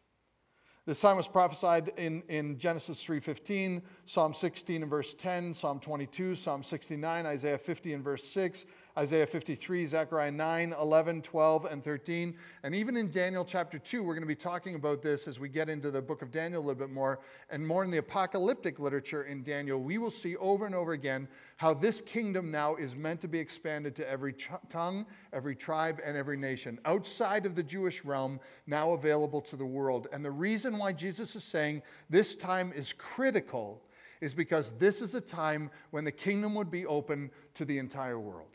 This 0.86 1.00
time 1.00 1.16
was 1.16 1.28
prophesied 1.28 1.92
in, 1.98 2.22
in 2.28 2.58
Genesis 2.58 3.04
3.15, 3.04 3.82
Psalm 4.06 4.34
16 4.34 4.82
and 4.82 4.90
verse 4.90 5.14
10, 5.14 5.54
Psalm 5.54 5.78
22, 5.78 6.34
Psalm 6.34 6.62
69, 6.62 7.26
Isaiah 7.26 7.58
50 7.58 7.92
and 7.92 8.02
verse 8.02 8.24
6, 8.24 8.64
Isaiah 9.00 9.26
53, 9.26 9.86
Zechariah 9.86 10.30
9, 10.30 10.74
11, 10.78 11.22
12, 11.22 11.64
and 11.64 11.82
13. 11.82 12.36
And 12.64 12.74
even 12.74 12.98
in 12.98 13.10
Daniel 13.10 13.46
chapter 13.46 13.78
2, 13.78 14.02
we're 14.02 14.12
going 14.12 14.24
to 14.24 14.28
be 14.28 14.34
talking 14.34 14.74
about 14.74 15.00
this 15.00 15.26
as 15.26 15.40
we 15.40 15.48
get 15.48 15.70
into 15.70 15.90
the 15.90 16.02
book 16.02 16.20
of 16.20 16.30
Daniel 16.30 16.60
a 16.60 16.64
little 16.66 16.78
bit 16.78 16.90
more. 16.90 17.20
And 17.48 17.66
more 17.66 17.82
in 17.82 17.90
the 17.90 17.96
apocalyptic 17.96 18.78
literature 18.78 19.22
in 19.22 19.42
Daniel, 19.42 19.80
we 19.80 19.96
will 19.96 20.10
see 20.10 20.36
over 20.36 20.66
and 20.66 20.74
over 20.74 20.92
again 20.92 21.28
how 21.56 21.72
this 21.72 22.02
kingdom 22.02 22.50
now 22.50 22.76
is 22.76 22.94
meant 22.94 23.22
to 23.22 23.28
be 23.28 23.38
expanded 23.38 23.96
to 23.96 24.06
every 24.06 24.34
ch- 24.34 24.50
tongue, 24.68 25.06
every 25.32 25.56
tribe, 25.56 26.02
and 26.04 26.14
every 26.14 26.36
nation 26.36 26.78
outside 26.84 27.46
of 27.46 27.54
the 27.54 27.62
Jewish 27.62 28.04
realm, 28.04 28.38
now 28.66 28.92
available 28.92 29.40
to 29.40 29.56
the 29.56 29.64
world. 29.64 30.08
And 30.12 30.22
the 30.22 30.30
reason 30.30 30.76
why 30.76 30.92
Jesus 30.92 31.34
is 31.34 31.44
saying 31.44 31.80
this 32.10 32.34
time 32.34 32.70
is 32.76 32.92
critical 32.92 33.80
is 34.20 34.34
because 34.34 34.72
this 34.78 35.00
is 35.00 35.14
a 35.14 35.22
time 35.22 35.70
when 35.90 36.04
the 36.04 36.12
kingdom 36.12 36.54
would 36.54 36.70
be 36.70 36.84
open 36.84 37.30
to 37.54 37.64
the 37.64 37.78
entire 37.78 38.20
world. 38.20 38.49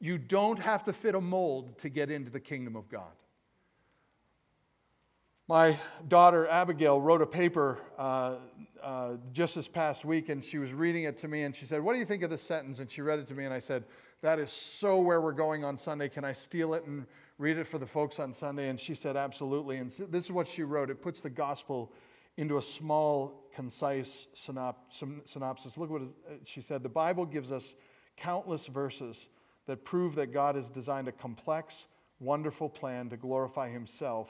You 0.00 0.16
don't 0.16 0.58
have 0.58 0.82
to 0.84 0.92
fit 0.92 1.14
a 1.14 1.20
mold 1.20 1.78
to 1.78 1.90
get 1.90 2.10
into 2.10 2.30
the 2.30 2.40
kingdom 2.40 2.74
of 2.74 2.88
God. 2.88 3.12
My 5.46 5.78
daughter 6.08 6.46
Abigail 6.46 7.00
wrote 7.00 7.20
a 7.20 7.26
paper 7.26 7.78
uh, 7.98 8.36
uh, 8.82 9.10
just 9.32 9.56
this 9.56 9.68
past 9.68 10.04
week, 10.04 10.28
and 10.28 10.42
she 10.42 10.58
was 10.58 10.72
reading 10.72 11.04
it 11.04 11.16
to 11.18 11.28
me, 11.28 11.42
and 11.42 11.54
she 11.54 11.66
said, 11.66 11.82
What 11.82 11.92
do 11.92 11.98
you 11.98 12.04
think 12.04 12.22
of 12.22 12.30
this 12.30 12.40
sentence? 12.40 12.78
And 12.78 12.88
she 12.88 13.02
read 13.02 13.18
it 13.18 13.26
to 13.26 13.34
me, 13.34 13.44
and 13.44 13.52
I 13.52 13.58
said, 13.58 13.84
That 14.22 14.38
is 14.38 14.52
so 14.52 15.00
where 15.00 15.20
we're 15.20 15.32
going 15.32 15.64
on 15.64 15.76
Sunday. 15.76 16.08
Can 16.08 16.24
I 16.24 16.32
steal 16.32 16.72
it 16.74 16.84
and 16.84 17.04
read 17.36 17.58
it 17.58 17.66
for 17.66 17.78
the 17.78 17.86
folks 17.86 18.20
on 18.20 18.32
Sunday? 18.32 18.68
And 18.68 18.78
she 18.78 18.94
said, 18.94 19.16
Absolutely. 19.16 19.78
And 19.78 19.92
so 19.92 20.04
this 20.04 20.24
is 20.24 20.30
what 20.30 20.46
she 20.46 20.62
wrote 20.62 20.88
it 20.88 21.02
puts 21.02 21.20
the 21.20 21.30
gospel 21.30 21.92
into 22.36 22.56
a 22.56 22.62
small, 22.62 23.44
concise 23.52 24.28
synopsis. 24.34 25.76
Look 25.76 25.90
what 25.90 26.02
she 26.44 26.60
said. 26.60 26.84
The 26.84 26.88
Bible 26.88 27.26
gives 27.26 27.50
us 27.50 27.74
countless 28.16 28.68
verses 28.68 29.26
that 29.70 29.84
prove 29.84 30.16
that 30.16 30.32
God 30.32 30.56
has 30.56 30.68
designed 30.68 31.06
a 31.06 31.12
complex, 31.12 31.86
wonderful 32.18 32.68
plan 32.68 33.08
to 33.10 33.16
glorify 33.16 33.70
Himself 33.70 34.28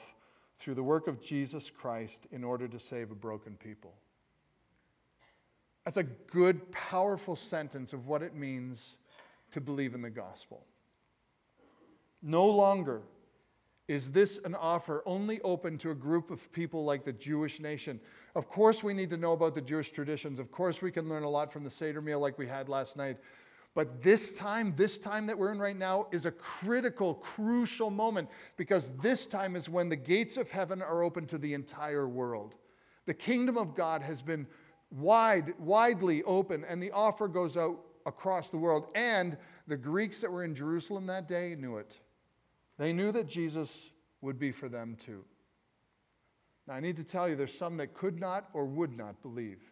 through 0.59 0.75
the 0.75 0.83
work 0.83 1.07
of 1.07 1.19
Jesus 1.19 1.67
Christ 1.67 2.27
in 2.31 2.43
order 2.43 2.67
to 2.67 2.79
save 2.79 3.09
a 3.09 3.15
broken 3.15 3.55
people. 3.55 3.95
That's 5.83 5.97
a 5.97 6.03
good, 6.03 6.71
powerful 6.71 7.35
sentence 7.35 7.91
of 7.91 8.05
what 8.05 8.21
it 8.21 8.35
means 8.35 8.97
to 9.53 9.59
believe 9.59 9.95
in 9.95 10.03
the 10.03 10.11
gospel. 10.11 10.63
No 12.21 12.45
longer 12.45 13.01
is 13.87 14.11
this 14.11 14.39
an 14.45 14.53
offer 14.53 15.01
only 15.07 15.41
open 15.41 15.79
to 15.79 15.89
a 15.89 15.95
group 15.95 16.29
of 16.29 16.51
people 16.51 16.85
like 16.85 17.03
the 17.03 17.13
Jewish 17.13 17.59
nation. 17.59 17.99
Of 18.35 18.47
course, 18.47 18.83
we 18.83 18.93
need 18.93 19.09
to 19.09 19.17
know 19.17 19.31
about 19.31 19.55
the 19.55 19.61
Jewish 19.61 19.89
traditions. 19.89 20.37
Of 20.37 20.51
course, 20.51 20.83
we 20.83 20.91
can 20.91 21.09
learn 21.09 21.23
a 21.23 21.29
lot 21.29 21.51
from 21.51 21.63
the 21.63 21.71
Seder 21.71 21.99
meal 21.99 22.19
like 22.19 22.37
we 22.37 22.45
had 22.45 22.69
last 22.69 22.95
night. 22.95 23.17
But 23.73 24.03
this 24.03 24.33
time, 24.33 24.73
this 24.75 24.97
time 24.97 25.25
that 25.27 25.37
we're 25.37 25.51
in 25.51 25.59
right 25.59 25.77
now, 25.77 26.07
is 26.11 26.25
a 26.25 26.31
critical, 26.31 27.15
crucial 27.15 27.89
moment 27.89 28.29
because 28.57 28.91
this 29.01 29.25
time 29.25 29.55
is 29.55 29.69
when 29.69 29.87
the 29.87 29.95
gates 29.95 30.35
of 30.35 30.51
heaven 30.51 30.81
are 30.81 31.03
open 31.03 31.25
to 31.27 31.37
the 31.37 31.53
entire 31.53 32.07
world. 32.07 32.55
The 33.05 33.13
kingdom 33.13 33.57
of 33.57 33.73
God 33.73 34.01
has 34.01 34.21
been 34.21 34.45
wide, 34.91 35.53
widely 35.57 36.21
open, 36.23 36.65
and 36.65 36.83
the 36.83 36.91
offer 36.91 37.27
goes 37.27 37.55
out 37.55 37.79
across 38.05 38.49
the 38.49 38.57
world. 38.57 38.87
And 38.93 39.37
the 39.67 39.77
Greeks 39.77 40.19
that 40.19 40.31
were 40.31 40.43
in 40.43 40.53
Jerusalem 40.53 41.05
that 41.07 41.27
day 41.27 41.55
knew 41.57 41.77
it. 41.77 41.97
They 42.77 42.91
knew 42.91 43.11
that 43.13 43.27
Jesus 43.27 43.87
would 44.21 44.37
be 44.37 44.51
for 44.51 44.67
them 44.67 44.97
too. 45.03 45.23
Now, 46.67 46.73
I 46.75 46.79
need 46.79 46.97
to 46.97 47.03
tell 47.03 47.29
you, 47.29 47.35
there's 47.35 47.57
some 47.57 47.77
that 47.77 47.93
could 47.93 48.19
not 48.19 48.49
or 48.53 48.65
would 48.65 48.97
not 48.97 49.21
believe. 49.21 49.70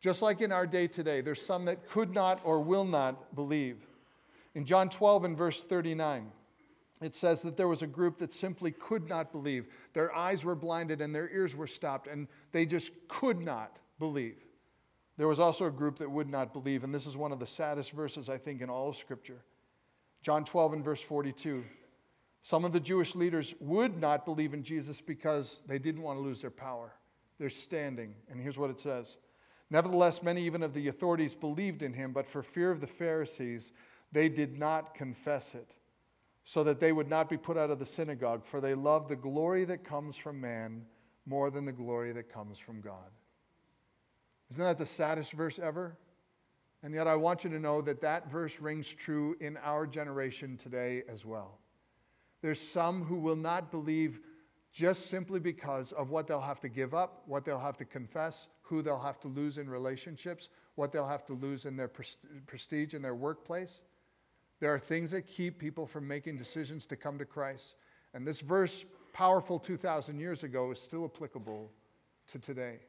Just 0.00 0.22
like 0.22 0.40
in 0.40 0.52
our 0.52 0.66
day 0.66 0.86
today, 0.86 1.20
there's 1.20 1.44
some 1.44 1.64
that 1.64 1.88
could 1.88 2.14
not 2.14 2.40
or 2.44 2.60
will 2.60 2.84
not 2.84 3.34
believe. 3.34 3.78
In 4.54 4.64
John 4.64 4.88
12 4.88 5.24
and 5.24 5.36
verse 5.36 5.62
39, 5.62 6.30
it 7.00 7.14
says 7.14 7.42
that 7.42 7.56
there 7.56 7.68
was 7.68 7.82
a 7.82 7.86
group 7.86 8.18
that 8.18 8.32
simply 8.32 8.72
could 8.72 9.08
not 9.08 9.32
believe. 9.32 9.66
Their 9.92 10.14
eyes 10.14 10.44
were 10.44 10.54
blinded 10.54 11.00
and 11.00 11.14
their 11.14 11.30
ears 11.30 11.54
were 11.54 11.66
stopped, 11.66 12.06
and 12.08 12.28
they 12.52 12.66
just 12.66 12.90
could 13.08 13.40
not 13.40 13.78
believe. 13.98 14.36
There 15.16 15.28
was 15.28 15.40
also 15.40 15.66
a 15.66 15.70
group 15.70 15.98
that 15.98 16.10
would 16.10 16.28
not 16.28 16.52
believe, 16.52 16.84
and 16.84 16.94
this 16.94 17.06
is 17.06 17.16
one 17.16 17.32
of 17.32 17.40
the 17.40 17.46
saddest 17.46 17.90
verses, 17.90 18.28
I 18.28 18.38
think, 18.38 18.60
in 18.60 18.70
all 18.70 18.88
of 18.88 18.96
Scripture. 18.96 19.42
John 20.22 20.44
12 20.44 20.74
and 20.74 20.84
verse 20.84 21.00
42. 21.00 21.64
Some 22.40 22.64
of 22.64 22.72
the 22.72 22.80
Jewish 22.80 23.14
leaders 23.14 23.54
would 23.60 24.00
not 24.00 24.24
believe 24.24 24.54
in 24.54 24.62
Jesus 24.62 25.00
because 25.00 25.60
they 25.66 25.78
didn't 25.78 26.02
want 26.02 26.18
to 26.18 26.22
lose 26.22 26.40
their 26.40 26.50
power, 26.50 26.94
their 27.38 27.50
standing. 27.50 28.14
And 28.30 28.40
here's 28.40 28.58
what 28.58 28.70
it 28.70 28.80
says 28.80 29.18
Nevertheless, 29.70 30.22
many 30.22 30.42
even 30.42 30.62
of 30.62 30.72
the 30.72 30.88
authorities 30.88 31.34
believed 31.34 31.82
in 31.82 31.92
him, 31.92 32.12
but 32.12 32.26
for 32.26 32.42
fear 32.42 32.70
of 32.70 32.80
the 32.80 32.86
Pharisees, 32.86 33.72
they 34.12 34.28
did 34.28 34.58
not 34.58 34.94
confess 34.94 35.54
it, 35.54 35.74
so 36.44 36.64
that 36.64 36.80
they 36.80 36.92
would 36.92 37.08
not 37.08 37.28
be 37.28 37.36
put 37.36 37.58
out 37.58 37.70
of 37.70 37.78
the 37.78 37.86
synagogue, 37.86 38.44
for 38.44 38.60
they 38.60 38.74
love 38.74 39.08
the 39.08 39.16
glory 39.16 39.64
that 39.66 39.84
comes 39.84 40.16
from 40.16 40.40
man 40.40 40.86
more 41.26 41.50
than 41.50 41.66
the 41.66 41.72
glory 41.72 42.12
that 42.12 42.32
comes 42.32 42.58
from 42.58 42.80
God. 42.80 43.10
Isn't 44.50 44.64
that 44.64 44.78
the 44.78 44.86
saddest 44.86 45.32
verse 45.32 45.58
ever? 45.58 45.98
And 46.82 46.94
yet, 46.94 47.06
I 47.06 47.16
want 47.16 47.44
you 47.44 47.50
to 47.50 47.58
know 47.58 47.82
that 47.82 48.00
that 48.00 48.30
verse 48.30 48.60
rings 48.60 48.88
true 48.88 49.36
in 49.40 49.58
our 49.58 49.86
generation 49.86 50.56
today 50.56 51.02
as 51.08 51.26
well. 51.26 51.58
There's 52.40 52.60
some 52.60 53.04
who 53.04 53.16
will 53.16 53.36
not 53.36 53.70
believe 53.70 54.20
just 54.72 55.06
simply 55.06 55.40
because 55.40 55.92
of 55.92 56.10
what 56.10 56.26
they'll 56.26 56.40
have 56.40 56.60
to 56.60 56.68
give 56.68 56.94
up, 56.94 57.22
what 57.26 57.44
they'll 57.44 57.58
have 57.58 57.76
to 57.78 57.84
confess, 57.84 58.48
who 58.62 58.82
they'll 58.82 58.98
have 58.98 59.18
to 59.20 59.28
lose 59.28 59.58
in 59.58 59.68
relationships, 59.68 60.48
what 60.74 60.92
they'll 60.92 61.08
have 61.08 61.24
to 61.26 61.32
lose 61.32 61.64
in 61.64 61.76
their 61.76 61.90
prestige 62.46 62.94
in 62.94 63.02
their 63.02 63.14
workplace. 63.14 63.80
There 64.60 64.72
are 64.72 64.78
things 64.78 65.12
that 65.12 65.22
keep 65.22 65.58
people 65.58 65.86
from 65.86 66.06
making 66.06 66.36
decisions 66.36 66.86
to 66.86 66.96
come 66.96 67.18
to 67.18 67.24
Christ. 67.24 67.76
And 68.12 68.26
this 68.26 68.40
verse, 68.40 68.84
powerful 69.12 69.58
2,000 69.58 70.18
years 70.18 70.42
ago, 70.42 70.70
is 70.70 70.80
still 70.80 71.04
applicable 71.04 71.70
to 72.28 72.38
today. 72.38 72.80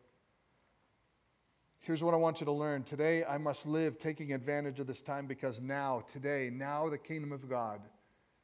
Here's 1.79 2.03
what 2.03 2.13
I 2.13 2.17
want 2.17 2.41
you 2.41 2.45
to 2.45 2.51
learn. 2.51 2.83
Today, 2.83 3.23
I 3.23 3.37
must 3.37 3.65
live 3.65 3.97
taking 3.97 4.33
advantage 4.33 4.79
of 4.79 4.87
this 4.87 5.01
time 5.01 5.27
because 5.27 5.61
now, 5.61 6.03
today, 6.11 6.49
now 6.51 6.89
the 6.89 6.97
kingdom 6.97 7.31
of 7.31 7.49
God 7.49 7.79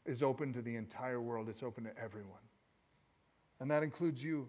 is 0.05 0.23
open 0.23 0.53
to 0.53 0.61
the 0.61 0.75
entire 0.75 1.19
world. 1.19 1.49
It's 1.49 1.63
open 1.63 1.83
to 1.83 1.97
everyone. 2.01 2.39
And 3.59 3.69
that 3.71 3.83
includes 3.83 4.23
you. 4.23 4.47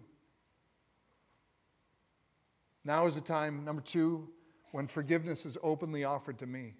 Now 2.83 3.05
is 3.05 3.15
the 3.15 3.21
time, 3.21 3.65
number 3.65 3.81
two, 3.81 4.29
when 4.71 4.87
forgiveness 4.87 5.45
is 5.45 5.57
openly 5.63 6.03
offered 6.03 6.39
to 6.39 6.45
me. 6.45 6.73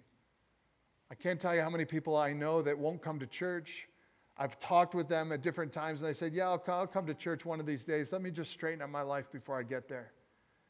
I 1.10 1.14
can't 1.14 1.40
tell 1.40 1.54
you 1.54 1.62
how 1.62 1.70
many 1.70 1.84
people 1.84 2.16
I 2.16 2.32
know 2.32 2.62
that 2.62 2.78
won't 2.78 3.02
come 3.02 3.18
to 3.18 3.26
church. 3.26 3.88
I've 4.36 4.58
talked 4.58 4.94
with 4.94 5.08
them 5.08 5.32
at 5.32 5.42
different 5.42 5.72
times, 5.72 6.00
and 6.00 6.08
they 6.08 6.14
said, 6.14 6.32
Yeah, 6.32 6.48
I'll, 6.48 6.86
come 6.86 7.06
to 7.06 7.14
church 7.14 7.44
one 7.44 7.60
of 7.60 7.66
these 7.66 7.84
days. 7.84 8.12
Let 8.12 8.22
me 8.22 8.30
just 8.30 8.52
straighten 8.52 8.82
up 8.82 8.90
my 8.90 9.02
life 9.02 9.32
before 9.32 9.58
I 9.58 9.62
get 9.62 9.88
there. 9.88 10.12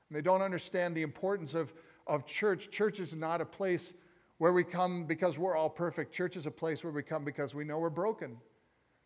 And 0.08 0.16
they 0.16 0.22
don't 0.22 0.42
understand 0.42 0.96
the 0.96 1.02
importance 1.02 1.54
of, 1.54 1.72
of 2.06 2.24
church. 2.24 2.70
Church 2.70 2.98
is 2.98 3.14
not 3.14 3.40
a 3.40 3.44
place 3.44 3.92
where 4.38 4.52
we 4.52 4.64
come 4.64 5.04
because 5.04 5.38
we're 5.38 5.56
all 5.56 5.68
perfect. 5.68 6.12
Church 6.12 6.36
is 6.36 6.46
a 6.46 6.50
place 6.50 6.82
where 6.82 6.92
we 6.92 7.02
come 7.02 7.24
because 7.24 7.54
we 7.54 7.64
know 7.64 7.78
we're 7.78 7.90
broken. 7.90 8.38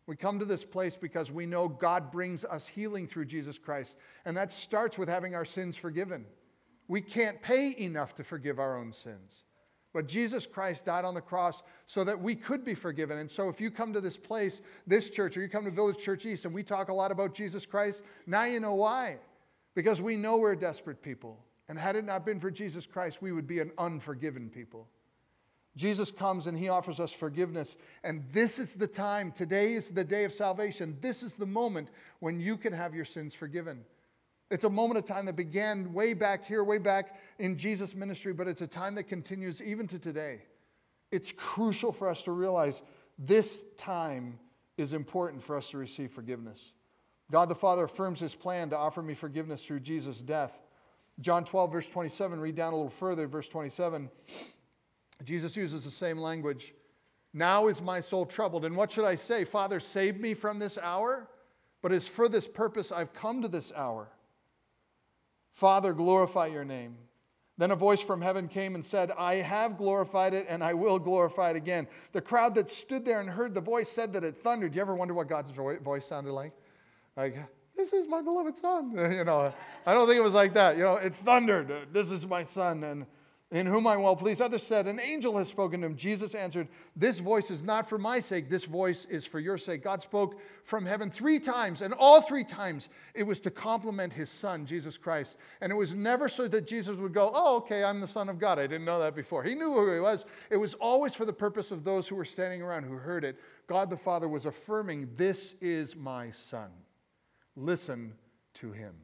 We 0.05 0.15
come 0.15 0.39
to 0.39 0.45
this 0.45 0.65
place 0.65 0.97
because 0.97 1.31
we 1.31 1.45
know 1.45 1.67
God 1.67 2.11
brings 2.11 2.43
us 2.43 2.67
healing 2.67 3.07
through 3.07 3.25
Jesus 3.25 3.57
Christ. 3.57 3.95
And 4.25 4.35
that 4.35 4.51
starts 4.51 4.97
with 4.97 5.07
having 5.07 5.33
our 5.33 5.45
sins 5.45 5.77
forgiven. 5.77 6.25
We 6.87 7.01
can't 7.01 7.41
pay 7.41 7.75
enough 7.79 8.13
to 8.15 8.23
forgive 8.23 8.59
our 8.59 8.77
own 8.77 8.91
sins. 8.91 9.43
But 9.93 10.07
Jesus 10.07 10.47
Christ 10.47 10.85
died 10.85 11.05
on 11.05 11.13
the 11.13 11.21
cross 11.21 11.61
so 11.85 12.03
that 12.03 12.19
we 12.19 12.35
could 12.35 12.65
be 12.65 12.73
forgiven. 12.73 13.19
And 13.19 13.29
so 13.29 13.47
if 13.47 13.61
you 13.61 13.69
come 13.69 13.93
to 13.93 14.01
this 14.01 14.17
place, 14.17 14.61
this 14.87 15.09
church, 15.09 15.37
or 15.37 15.41
you 15.41 15.47
come 15.47 15.65
to 15.65 15.71
Village 15.71 15.99
Church 15.99 16.25
East, 16.25 16.45
and 16.45 16.53
we 16.53 16.63
talk 16.63 16.89
a 16.89 16.93
lot 16.93 17.11
about 17.11 17.35
Jesus 17.35 17.65
Christ, 17.65 18.01
now 18.25 18.43
you 18.43 18.59
know 18.59 18.73
why. 18.73 19.17
Because 19.75 20.01
we 20.01 20.17
know 20.17 20.37
we're 20.37 20.55
desperate 20.55 21.01
people. 21.01 21.39
And 21.69 21.77
had 21.77 21.95
it 21.95 22.05
not 22.05 22.25
been 22.25 22.39
for 22.39 22.51
Jesus 22.51 22.85
Christ, 22.85 23.21
we 23.21 23.31
would 23.31 23.47
be 23.47 23.59
an 23.59 23.71
unforgiven 23.77 24.49
people. 24.49 24.87
Jesus 25.75 26.11
comes 26.11 26.47
and 26.47 26.57
he 26.57 26.69
offers 26.69 26.99
us 26.99 27.11
forgiveness. 27.11 27.77
And 28.03 28.23
this 28.31 28.59
is 28.59 28.73
the 28.73 28.87
time. 28.87 29.31
Today 29.31 29.73
is 29.73 29.89
the 29.89 30.03
day 30.03 30.23
of 30.23 30.33
salvation. 30.33 30.97
This 31.01 31.23
is 31.23 31.33
the 31.33 31.45
moment 31.45 31.89
when 32.19 32.39
you 32.39 32.57
can 32.57 32.73
have 32.73 32.93
your 32.93 33.05
sins 33.05 33.33
forgiven. 33.33 33.83
It's 34.51 34.65
a 34.65 34.69
moment 34.69 34.99
of 34.99 35.05
time 35.05 35.25
that 35.25 35.35
began 35.35 35.93
way 35.93 36.13
back 36.13 36.45
here, 36.45 36.63
way 36.63 36.77
back 36.77 37.17
in 37.39 37.57
Jesus' 37.57 37.95
ministry, 37.95 38.33
but 38.33 38.47
it's 38.47 38.61
a 38.61 38.67
time 38.67 38.93
that 38.95 39.05
continues 39.05 39.61
even 39.61 39.87
to 39.87 39.97
today. 39.97 40.41
It's 41.11 41.31
crucial 41.31 41.91
for 41.91 42.07
us 42.07 42.21
to 42.23 42.31
realize 42.31 42.83
this 43.17 43.63
time 43.77 44.37
is 44.77 44.93
important 44.93 45.41
for 45.41 45.57
us 45.57 45.69
to 45.71 45.77
receive 45.77 46.11
forgiveness. 46.11 46.71
God 47.31 47.49
the 47.49 47.55
Father 47.55 47.85
affirms 47.85 48.19
his 48.19 48.35
plan 48.35 48.69
to 48.69 48.77
offer 48.77 49.01
me 49.01 49.15
forgiveness 49.15 49.65
through 49.65 49.79
Jesus' 49.79 50.19
death. 50.19 50.53
John 51.19 51.45
12, 51.45 51.71
verse 51.71 51.89
27, 51.89 52.39
read 52.39 52.55
down 52.55 52.73
a 52.73 52.75
little 52.75 52.91
further, 52.91 53.27
verse 53.27 53.47
27. 53.47 54.09
Jesus 55.23 55.55
uses 55.55 55.83
the 55.83 55.91
same 55.91 56.17
language. 56.17 56.73
Now 57.33 57.67
is 57.67 57.81
my 57.81 57.99
soul 57.99 58.25
troubled. 58.25 58.65
And 58.65 58.75
what 58.75 58.91
should 58.91 59.05
I 59.05 59.15
say? 59.15 59.43
Father, 59.43 59.79
save 59.79 60.19
me 60.19 60.33
from 60.33 60.59
this 60.59 60.77
hour? 60.77 61.27
But 61.81 61.91
it's 61.91 62.07
for 62.07 62.29
this 62.29 62.47
purpose 62.47 62.91
I've 62.91 63.13
come 63.13 63.41
to 63.41 63.47
this 63.47 63.71
hour. 63.75 64.09
Father, 65.51 65.93
glorify 65.93 66.47
your 66.47 66.63
name. 66.63 66.97
Then 67.57 67.71
a 67.71 67.75
voice 67.75 68.01
from 68.01 68.21
heaven 68.21 68.47
came 68.47 68.73
and 68.73 68.83
said, 68.83 69.11
I 69.11 69.35
have 69.35 69.77
glorified 69.77 70.33
it 70.33 70.47
and 70.49 70.63
I 70.63 70.73
will 70.73 70.97
glorify 70.97 71.51
it 71.51 71.55
again. 71.55 71.87
The 72.11 72.21
crowd 72.21 72.55
that 72.55 72.69
stood 72.69 73.05
there 73.05 73.19
and 73.19 73.29
heard 73.29 73.53
the 73.53 73.61
voice 73.61 73.89
said 73.89 74.13
that 74.13 74.23
it 74.23 74.37
thundered. 74.37 74.71
Do 74.71 74.77
you 74.77 74.81
ever 74.81 74.95
wonder 74.95 75.13
what 75.13 75.29
God's 75.29 75.51
voice 75.51 76.07
sounded 76.07 76.33
like? 76.33 76.53
Like, 77.15 77.37
this 77.75 77.93
is 77.93 78.07
my 78.07 78.21
beloved 78.21 78.57
son. 78.57 78.93
You 79.13 79.23
know, 79.23 79.53
I 79.85 79.93
don't 79.93 80.07
think 80.07 80.17
it 80.17 80.23
was 80.23 80.33
like 80.33 80.53
that. 80.55 80.77
You 80.77 80.83
know, 80.83 80.95
it 80.95 81.13
thundered. 81.13 81.71
This 81.91 82.09
is 82.09 82.25
my 82.25 82.43
son. 82.43 82.83
And 82.83 83.05
in 83.53 83.67
whom 83.67 83.85
I'm 83.85 84.01
well 84.01 84.15
pleased. 84.15 84.41
Others 84.41 84.63
said, 84.63 84.87
An 84.87 84.99
angel 84.99 85.37
has 85.37 85.47
spoken 85.47 85.81
to 85.81 85.85
him. 85.85 85.95
Jesus 85.95 86.33
answered, 86.33 86.67
This 86.95 87.19
voice 87.19 87.51
is 87.51 87.63
not 87.63 87.87
for 87.87 87.99
my 87.99 88.19
sake, 88.19 88.49
this 88.49 88.65
voice 88.65 89.05
is 89.05 89.27
for 89.27 89.39
your 89.39 89.59
sake. 89.59 89.83
God 89.83 90.01
spoke 90.01 90.41
from 90.63 90.87
heaven 90.87 91.11
three 91.11 91.39
times, 91.39 91.83
and 91.83 91.93
all 91.93 92.19
three 92.19 92.43
times 92.43 92.89
it 93.13 93.21
was 93.21 93.39
to 93.41 93.51
compliment 93.51 94.11
his 94.11 94.31
son, 94.31 94.65
Jesus 94.65 94.97
Christ. 94.97 95.37
And 95.61 95.71
it 95.71 95.75
was 95.75 95.93
never 95.93 96.27
so 96.27 96.47
that 96.47 96.65
Jesus 96.65 96.97
would 96.97 97.13
go, 97.13 97.31
Oh, 97.31 97.57
okay, 97.57 97.83
I'm 97.83 98.01
the 98.01 98.07
son 98.07 98.27
of 98.27 98.39
God. 98.39 98.57
I 98.57 98.63
didn't 98.63 98.85
know 98.85 98.99
that 98.99 99.15
before. 99.15 99.43
He 99.43 99.53
knew 99.53 99.71
who 99.71 99.93
he 99.93 99.99
was. 99.99 100.25
It 100.49 100.57
was 100.57 100.73
always 100.73 101.13
for 101.13 101.25
the 101.25 101.31
purpose 101.31 101.71
of 101.71 101.83
those 101.83 102.07
who 102.07 102.15
were 102.15 102.25
standing 102.25 102.63
around 102.63 102.83
who 102.85 102.95
heard 102.95 103.23
it. 103.23 103.39
God 103.67 103.91
the 103.91 103.97
Father 103.97 104.27
was 104.27 104.47
affirming, 104.47 105.09
This 105.15 105.53
is 105.61 105.95
my 105.95 106.31
son. 106.31 106.71
Listen 107.55 108.13
to 108.55 108.71
him. 108.71 108.95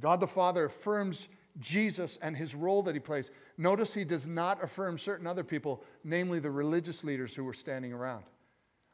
God 0.00 0.20
the 0.20 0.26
Father 0.26 0.64
affirms 0.64 1.28
Jesus 1.58 2.18
and 2.22 2.36
his 2.36 2.54
role 2.54 2.82
that 2.84 2.94
he 2.94 3.00
plays. 3.00 3.30
Notice 3.58 3.92
he 3.92 4.04
does 4.04 4.26
not 4.26 4.62
affirm 4.62 4.98
certain 4.98 5.26
other 5.26 5.44
people, 5.44 5.82
namely 6.04 6.38
the 6.38 6.50
religious 6.50 7.04
leaders 7.04 7.34
who 7.34 7.44
were 7.44 7.52
standing 7.54 7.92
around. 7.92 8.24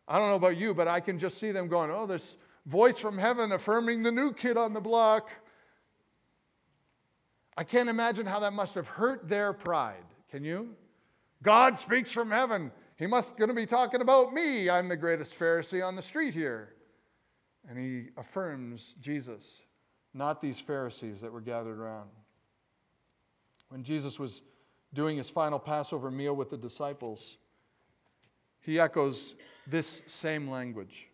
I 0.08 0.18
don't 0.18 0.28
know 0.28 0.36
about 0.36 0.56
you, 0.56 0.74
but 0.74 0.88
I 0.88 1.00
can 1.00 1.18
just 1.18 1.38
see 1.38 1.52
them 1.52 1.68
going, 1.68 1.90
Oh, 1.90 2.06
this 2.06 2.36
voice 2.64 2.98
from 2.98 3.18
heaven 3.18 3.52
affirming 3.52 4.02
the 4.02 4.12
new 4.12 4.32
kid 4.32 4.56
on 4.56 4.72
the 4.72 4.80
block. 4.80 5.30
I 7.56 7.64
can't 7.64 7.88
imagine 7.88 8.26
how 8.26 8.40
that 8.40 8.52
must 8.52 8.74
have 8.74 8.86
hurt 8.86 9.28
their 9.28 9.52
pride. 9.52 10.04
Can 10.30 10.44
you? 10.44 10.74
God 11.42 11.78
speaks 11.78 12.10
from 12.10 12.30
heaven. 12.30 12.70
He 12.98 13.06
must 13.06 13.36
going 13.36 13.48
to 13.48 13.54
be 13.54 13.66
talking 13.66 14.00
about 14.00 14.32
me. 14.32 14.68
I'm 14.68 14.88
the 14.88 14.96
greatest 14.96 15.38
Pharisee 15.38 15.86
on 15.86 15.96
the 15.96 16.02
street 16.02 16.34
here. 16.34 16.74
And 17.68 17.78
he 17.78 18.10
affirms 18.16 18.94
Jesus 19.00 19.62
not 20.16 20.40
these 20.40 20.58
Pharisees 20.58 21.20
that 21.20 21.32
were 21.32 21.40
gathered 21.40 21.78
around. 21.78 22.08
When 23.68 23.82
Jesus 23.82 24.18
was 24.18 24.42
doing 24.94 25.16
his 25.18 25.28
final 25.28 25.58
Passover 25.58 26.10
meal 26.10 26.34
with 26.34 26.50
the 26.50 26.56
disciples, 26.56 27.36
he 28.60 28.80
echoes 28.80 29.36
this 29.66 30.02
same 30.06 30.48
language. 30.48 31.08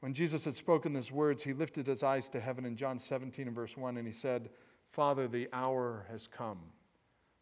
When 0.00 0.14
Jesus 0.14 0.44
had 0.44 0.56
spoken 0.56 0.92
these 0.92 1.10
words, 1.10 1.42
he 1.42 1.52
lifted 1.52 1.86
his 1.86 2.02
eyes 2.02 2.28
to 2.28 2.40
heaven 2.40 2.64
in 2.64 2.76
John 2.76 2.98
17 2.98 3.46
and 3.46 3.56
verse 3.56 3.76
1, 3.76 3.96
and 3.96 4.06
he 4.06 4.12
said, 4.12 4.50
Father, 4.90 5.26
the 5.26 5.48
hour 5.52 6.06
has 6.10 6.26
come, 6.26 6.60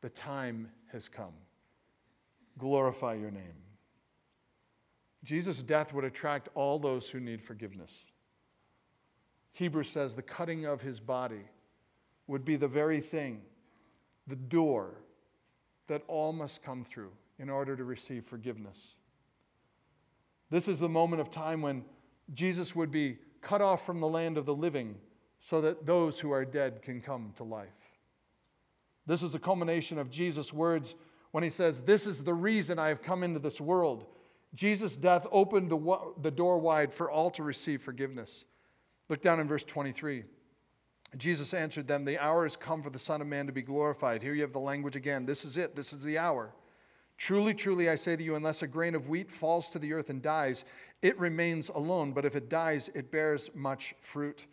the 0.00 0.08
time 0.08 0.70
has 0.92 1.08
come. 1.08 1.34
Glorify 2.58 3.14
your 3.14 3.30
name. 3.30 3.62
Jesus' 5.24 5.62
death 5.62 5.92
would 5.92 6.04
attract 6.04 6.48
all 6.54 6.78
those 6.78 7.08
who 7.08 7.20
need 7.20 7.42
forgiveness. 7.42 8.04
Hebrews 9.52 9.90
says 9.90 10.14
the 10.14 10.22
cutting 10.22 10.64
of 10.64 10.80
his 10.80 11.00
body 11.00 11.42
would 12.26 12.44
be 12.44 12.56
the 12.56 12.68
very 12.68 13.00
thing, 13.00 13.42
the 14.26 14.36
door 14.36 14.94
that 15.88 16.02
all 16.08 16.32
must 16.32 16.62
come 16.62 16.84
through 16.84 17.10
in 17.38 17.50
order 17.50 17.76
to 17.76 17.84
receive 17.84 18.24
forgiveness. 18.24 18.94
This 20.50 20.68
is 20.68 20.80
the 20.80 20.88
moment 20.88 21.20
of 21.20 21.30
time 21.30 21.62
when 21.62 21.84
Jesus 22.34 22.74
would 22.74 22.90
be 22.90 23.18
cut 23.40 23.60
off 23.60 23.84
from 23.84 24.00
the 24.00 24.08
land 24.08 24.38
of 24.38 24.46
the 24.46 24.54
living 24.54 24.94
so 25.38 25.60
that 25.60 25.84
those 25.84 26.20
who 26.20 26.30
are 26.30 26.44
dead 26.44 26.82
can 26.82 27.00
come 27.00 27.32
to 27.36 27.42
life. 27.42 27.68
This 29.06 29.22
is 29.22 29.32
the 29.32 29.38
culmination 29.38 29.98
of 29.98 30.10
Jesus' 30.10 30.52
words 30.52 30.94
when 31.32 31.42
he 31.42 31.50
says, 31.50 31.80
This 31.80 32.06
is 32.06 32.22
the 32.22 32.34
reason 32.34 32.78
I 32.78 32.88
have 32.88 33.02
come 33.02 33.22
into 33.24 33.40
this 33.40 33.60
world. 33.60 34.06
Jesus' 34.54 34.96
death 34.96 35.26
opened 35.32 35.70
the, 35.70 36.12
the 36.20 36.30
door 36.30 36.58
wide 36.58 36.92
for 36.92 37.10
all 37.10 37.30
to 37.32 37.42
receive 37.42 37.82
forgiveness. 37.82 38.44
Look 39.12 39.20
down 39.20 39.40
in 39.40 39.46
verse 39.46 39.64
23. 39.64 40.24
Jesus 41.18 41.52
answered 41.52 41.86
them, 41.86 42.06
The 42.06 42.16
hour 42.16 42.44
has 42.44 42.56
come 42.56 42.82
for 42.82 42.88
the 42.88 42.98
Son 42.98 43.20
of 43.20 43.26
Man 43.26 43.44
to 43.44 43.52
be 43.52 43.60
glorified. 43.60 44.22
Here 44.22 44.32
you 44.32 44.40
have 44.40 44.54
the 44.54 44.58
language 44.58 44.96
again. 44.96 45.26
This 45.26 45.44
is 45.44 45.58
it. 45.58 45.76
This 45.76 45.92
is 45.92 46.00
the 46.00 46.16
hour. 46.16 46.54
Truly, 47.18 47.52
truly, 47.52 47.90
I 47.90 47.96
say 47.96 48.16
to 48.16 48.24
you, 48.24 48.36
unless 48.36 48.62
a 48.62 48.66
grain 48.66 48.94
of 48.94 49.10
wheat 49.10 49.30
falls 49.30 49.68
to 49.68 49.78
the 49.78 49.92
earth 49.92 50.08
and 50.08 50.22
dies, 50.22 50.64
it 51.02 51.18
remains 51.18 51.68
alone. 51.68 52.12
But 52.12 52.24
if 52.24 52.34
it 52.34 52.48
dies, 52.48 52.88
it 52.94 53.10
bears 53.10 53.50
much 53.54 53.94
fruit. 54.00 54.46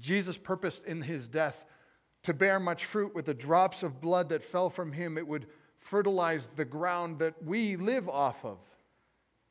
Jesus 0.00 0.38
purposed 0.38 0.86
in 0.86 1.02
his 1.02 1.28
death 1.28 1.66
to 2.22 2.32
bear 2.32 2.58
much 2.58 2.86
fruit 2.86 3.14
with 3.14 3.26
the 3.26 3.34
drops 3.34 3.82
of 3.82 4.00
blood 4.00 4.30
that 4.30 4.42
fell 4.42 4.70
from 4.70 4.92
him. 4.92 5.18
It 5.18 5.28
would 5.28 5.46
fertilize 5.76 6.48
the 6.56 6.64
ground 6.64 7.18
that 7.18 7.34
we 7.44 7.76
live 7.76 8.08
off 8.08 8.46
of. 8.46 8.60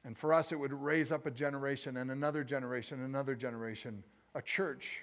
And 0.04 0.18
for 0.18 0.34
us, 0.34 0.52
it 0.52 0.60
would 0.60 0.74
raise 0.74 1.12
up 1.12 1.28
a 1.28 1.32
generation 1.32 1.98
and 1.98 2.10
another 2.10 2.44
generation, 2.44 3.04
another 3.04 3.36
generation, 3.36 4.04
a 4.36 4.42
church 4.42 5.02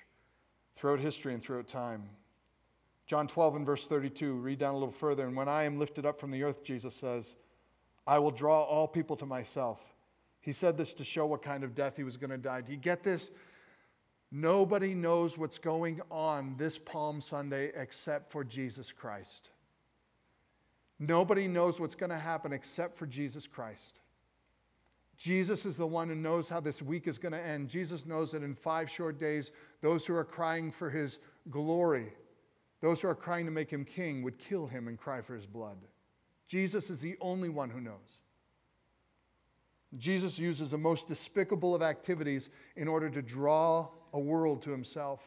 throughout 0.76 1.00
history 1.00 1.34
and 1.34 1.42
throughout 1.42 1.68
time. 1.68 2.02
John 3.06 3.26
12 3.26 3.56
and 3.56 3.66
verse 3.66 3.86
32, 3.86 4.34
read 4.34 4.58
down 4.58 4.74
a 4.74 4.78
little 4.78 4.92
further. 4.92 5.26
And 5.26 5.36
when 5.36 5.48
I 5.48 5.64
am 5.64 5.78
lifted 5.78 6.06
up 6.06 6.20
from 6.20 6.30
the 6.30 6.42
earth, 6.42 6.62
Jesus 6.62 6.94
says, 6.94 7.34
I 8.06 8.18
will 8.18 8.30
draw 8.30 8.62
all 8.62 8.88
people 8.88 9.16
to 9.16 9.26
myself. 9.26 9.80
He 10.40 10.52
said 10.52 10.76
this 10.76 10.94
to 10.94 11.04
show 11.04 11.26
what 11.26 11.42
kind 11.42 11.64
of 11.64 11.74
death 11.74 11.96
he 11.96 12.04
was 12.04 12.16
going 12.16 12.30
to 12.30 12.38
die. 12.38 12.60
Do 12.60 12.72
you 12.72 12.78
get 12.78 13.02
this? 13.02 13.30
Nobody 14.32 14.94
knows 14.94 15.36
what's 15.36 15.58
going 15.58 16.00
on 16.10 16.54
this 16.56 16.78
Palm 16.78 17.20
Sunday 17.20 17.72
except 17.74 18.30
for 18.30 18.44
Jesus 18.44 18.92
Christ. 18.92 19.50
Nobody 20.98 21.48
knows 21.48 21.80
what's 21.80 21.94
going 21.94 22.10
to 22.10 22.18
happen 22.18 22.52
except 22.52 22.96
for 22.96 23.06
Jesus 23.06 23.46
Christ. 23.46 23.99
Jesus 25.20 25.66
is 25.66 25.76
the 25.76 25.86
one 25.86 26.08
who 26.08 26.14
knows 26.14 26.48
how 26.48 26.60
this 26.60 26.80
week 26.80 27.06
is 27.06 27.18
going 27.18 27.32
to 27.32 27.38
end. 27.38 27.68
Jesus 27.68 28.06
knows 28.06 28.32
that 28.32 28.42
in 28.42 28.54
five 28.54 28.88
short 28.88 29.20
days, 29.20 29.50
those 29.82 30.06
who 30.06 30.14
are 30.16 30.24
crying 30.24 30.70
for 30.70 30.88
his 30.88 31.18
glory, 31.50 32.14
those 32.80 33.02
who 33.02 33.08
are 33.08 33.14
crying 33.14 33.44
to 33.44 33.52
make 33.52 33.70
him 33.70 33.84
king, 33.84 34.22
would 34.22 34.38
kill 34.38 34.66
him 34.66 34.88
and 34.88 34.98
cry 34.98 35.20
for 35.20 35.34
his 35.34 35.44
blood. 35.44 35.76
Jesus 36.48 36.88
is 36.88 37.00
the 37.00 37.18
only 37.20 37.50
one 37.50 37.68
who 37.68 37.82
knows. 37.82 38.22
Jesus 39.98 40.38
uses 40.38 40.70
the 40.70 40.78
most 40.78 41.06
despicable 41.06 41.74
of 41.74 41.82
activities 41.82 42.48
in 42.74 42.88
order 42.88 43.10
to 43.10 43.20
draw 43.20 43.88
a 44.14 44.18
world 44.18 44.62
to 44.62 44.70
himself. 44.70 45.20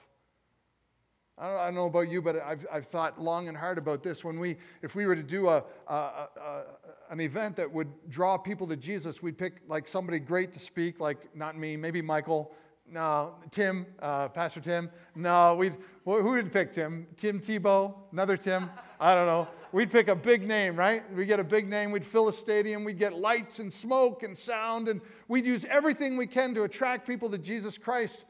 I 1.38 1.48
don't, 1.48 1.58
I 1.58 1.66
don't, 1.66 1.76
know 1.76 1.86
about 1.88 2.10
you, 2.10 2.22
but 2.22 2.42
I've, 2.42 2.66
I've 2.72 2.86
thought 2.86 3.20
long 3.20 3.48
and 3.48 3.58
hard 3.58 3.78
about 3.78 4.04
this. 4.04 4.24
When 4.24 4.40
we, 4.40 4.58
if 4.84 4.96
we 4.96 5.06
were 5.08 5.16
to 5.16 5.24
do 5.24 5.50
a, 5.50 5.64
a, 5.88 5.94
a, 5.94 6.64
an 7.10 7.20
event 7.20 7.56
that 7.56 7.72
would 7.72 7.88
draw 8.10 8.38
people 8.38 8.68
to 8.68 8.76
Jesus, 8.76 9.24
we'd 9.24 9.38
pick 9.38 9.62
like 9.68 9.88
somebody 9.88 10.20
great 10.20 10.52
to 10.52 10.60
speak, 10.60 11.00
like 11.00 11.36
not 11.36 11.58
me, 11.58 11.76
maybe 11.76 12.02
Michael. 12.02 12.52
No, 12.86 13.36
Tim, 13.50 13.88
uh, 14.00 14.28
Pastor 14.28 14.60
Tim. 14.60 14.92
No, 15.16 15.56
we'd, 15.56 15.78
who 16.06 16.24
would 16.24 16.52
pick 16.52 16.74
Tim? 16.74 17.08
Tim 17.16 17.40
Tebow? 17.40 17.96
Another 18.12 18.38
Tim? 18.38 18.70
I 19.00 19.16
don't 19.16 19.26
know. 19.26 19.48
We'd 19.72 19.92
pick 19.92 20.10
a 20.10 20.16
big 20.16 20.48
name, 20.48 20.76
right? 20.76 21.02
We'd 21.14 21.26
get 21.26 21.40
a 21.40 21.44
big 21.44 21.68
name, 21.68 21.90
we'd 21.90 22.06
fill 22.06 22.28
a 22.28 22.34
stadium, 22.34 22.84
we'd 22.84 23.00
get 23.00 23.18
lights 23.18 23.58
and 23.58 23.74
smoke 23.74 24.22
and 24.22 24.38
sound, 24.38 24.88
and 24.88 25.02
we'd 25.28 25.46
use 25.46 25.66
everything 25.66 26.16
we 26.16 26.28
can 26.28 26.54
to 26.54 26.64
attract 26.64 27.08
people 27.08 27.30
to 27.32 27.40
Jesus 27.40 27.80
Christ. 27.80 28.26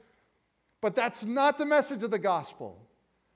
But 0.82 0.96
that's 0.96 1.26
not 1.26 1.58
the 1.58 1.66
message 1.66 2.04
of 2.04 2.12
the 2.12 2.20
gospel. 2.20 2.83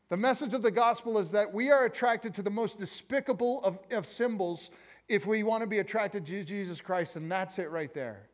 The 0.10 0.17
message 0.17 0.54
of 0.54 0.62
the 0.62 0.72
gospel 0.72 1.17
is 1.17 1.32
that 1.32 1.54
we 1.54 1.70
are 1.70 1.86
attracted 1.86 2.34
to 2.36 2.41
the 2.41 2.50
most 2.50 2.80
despicable 2.80 3.62
of, 3.63 3.80
of 3.91 4.06
symbols 4.06 4.70
if 5.10 5.26
we 5.26 5.43
want 5.43 5.63
to 5.63 5.67
be 5.67 5.80
attracted 5.80 6.26
to 6.26 6.43
Jesus 6.43 6.80
Christ, 6.80 7.17
and 7.17 7.30
that's 7.30 7.60
it 7.60 7.70
right 7.70 7.93
there. 7.93 8.30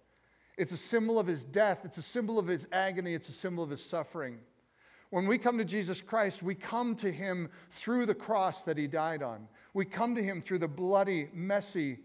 It's 0.55 0.71
a 0.71 0.77
symbol 0.77 1.17
of 1.17 1.25
his 1.25 1.43
death, 1.43 1.79
it's 1.83 1.97
a 1.97 2.03
symbol 2.03 2.37
of 2.37 2.45
his 2.45 2.67
agony, 2.71 3.15
it's 3.15 3.29
a 3.29 3.33
symbol 3.33 3.63
of 3.63 3.71
his 3.71 3.83
suffering. 3.83 4.37
When 5.09 5.27
we 5.27 5.37
come 5.37 5.57
to 5.57 5.65
Jesus 5.65 6.01
Christ, 6.01 6.43
we 6.43 6.55
come 6.55 6.95
to 6.97 7.11
him 7.11 7.49
through 7.71 8.05
the 8.05 8.15
cross 8.15 8.63
that 8.63 8.77
he 8.77 8.87
died 8.87 9.23
on. 9.23 9.47
We 9.73 9.85
come 9.85 10.15
to 10.15 10.23
him 10.23 10.41
through 10.41 10.59
the 10.59 10.67
bloody, 10.67 11.29
messy 11.33 11.99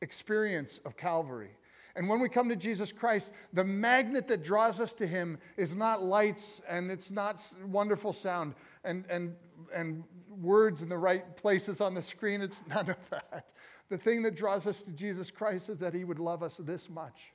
experience 0.00 0.80
of 0.84 0.96
Calvary. 0.96 1.50
And 1.94 2.08
when 2.08 2.20
we 2.20 2.28
come 2.28 2.48
to 2.48 2.56
Jesus 2.56 2.90
Christ, 2.90 3.30
the 3.52 3.64
magnet 3.64 4.26
that 4.28 4.42
draws 4.42 4.80
us 4.80 4.94
to 4.94 5.06
Him 5.06 5.38
is 5.56 5.74
not 5.74 6.02
lights 6.02 6.62
and 6.68 6.90
it's 6.90 7.10
not 7.10 7.46
wonderful 7.66 8.12
sound 8.12 8.54
and, 8.84 9.04
and, 9.10 9.34
and 9.74 10.04
words 10.40 10.82
in 10.82 10.88
the 10.88 10.96
right 10.96 11.36
places 11.36 11.80
on 11.80 11.94
the 11.94 12.02
screen. 12.02 12.40
It's 12.40 12.62
none 12.68 12.90
of 12.90 13.10
that. 13.10 13.52
The 13.88 13.98
thing 13.98 14.22
that 14.22 14.34
draws 14.34 14.66
us 14.66 14.82
to 14.84 14.90
Jesus 14.90 15.30
Christ 15.30 15.68
is 15.68 15.78
that 15.80 15.92
He 15.92 16.04
would 16.04 16.18
love 16.18 16.42
us 16.42 16.56
this 16.56 16.88
much, 16.88 17.32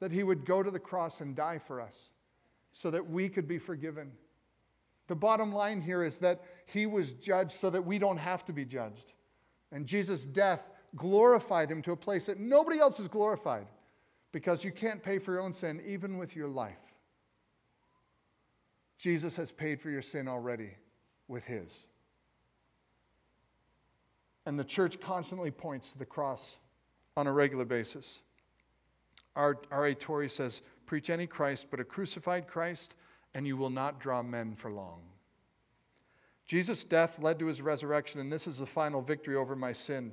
that 0.00 0.10
He 0.10 0.24
would 0.24 0.44
go 0.44 0.62
to 0.62 0.70
the 0.70 0.80
cross 0.80 1.20
and 1.20 1.36
die 1.36 1.58
for 1.58 1.80
us 1.80 2.10
so 2.72 2.90
that 2.90 3.08
we 3.08 3.28
could 3.28 3.46
be 3.46 3.58
forgiven. 3.58 4.10
The 5.06 5.14
bottom 5.14 5.54
line 5.54 5.80
here 5.80 6.02
is 6.02 6.18
that 6.18 6.42
He 6.66 6.86
was 6.86 7.12
judged 7.12 7.52
so 7.52 7.70
that 7.70 7.82
we 7.82 8.00
don't 8.00 8.16
have 8.16 8.44
to 8.46 8.52
be 8.52 8.64
judged. 8.64 9.12
And 9.70 9.86
Jesus' 9.86 10.26
death 10.26 10.70
glorified 10.96 11.70
him 11.70 11.82
to 11.82 11.92
a 11.92 11.96
place 11.96 12.26
that 12.26 12.38
nobody 12.38 12.78
else 12.78 13.00
is 13.00 13.08
glorified 13.08 13.66
because 14.32 14.64
you 14.64 14.72
can't 14.72 15.02
pay 15.02 15.18
for 15.18 15.32
your 15.32 15.40
own 15.40 15.54
sin 15.54 15.82
even 15.86 16.18
with 16.18 16.34
your 16.34 16.48
life. 16.48 16.78
Jesus 18.98 19.36
has 19.36 19.52
paid 19.52 19.80
for 19.80 19.90
your 19.90 20.02
sin 20.02 20.28
already 20.28 20.70
with 21.28 21.44
his. 21.44 21.86
And 24.46 24.58
the 24.58 24.64
church 24.64 25.00
constantly 25.00 25.50
points 25.50 25.92
to 25.92 25.98
the 25.98 26.04
cross 26.04 26.56
on 27.16 27.26
a 27.26 27.32
regular 27.32 27.64
basis. 27.64 28.22
R.A. 29.36 29.94
Torrey 29.94 30.28
says, 30.28 30.62
Preach 30.86 31.10
any 31.10 31.26
Christ 31.26 31.66
but 31.70 31.80
a 31.80 31.84
crucified 31.84 32.46
Christ, 32.46 32.94
and 33.34 33.46
you 33.46 33.56
will 33.56 33.70
not 33.70 34.00
draw 34.00 34.22
men 34.22 34.54
for 34.54 34.70
long. 34.70 35.00
Jesus' 36.46 36.84
death 36.84 37.18
led 37.18 37.38
to 37.38 37.46
his 37.46 37.62
resurrection, 37.62 38.20
and 38.20 38.32
this 38.32 38.46
is 38.46 38.58
the 38.58 38.66
final 38.66 39.00
victory 39.00 39.34
over 39.34 39.56
my 39.56 39.72
sin. 39.72 40.12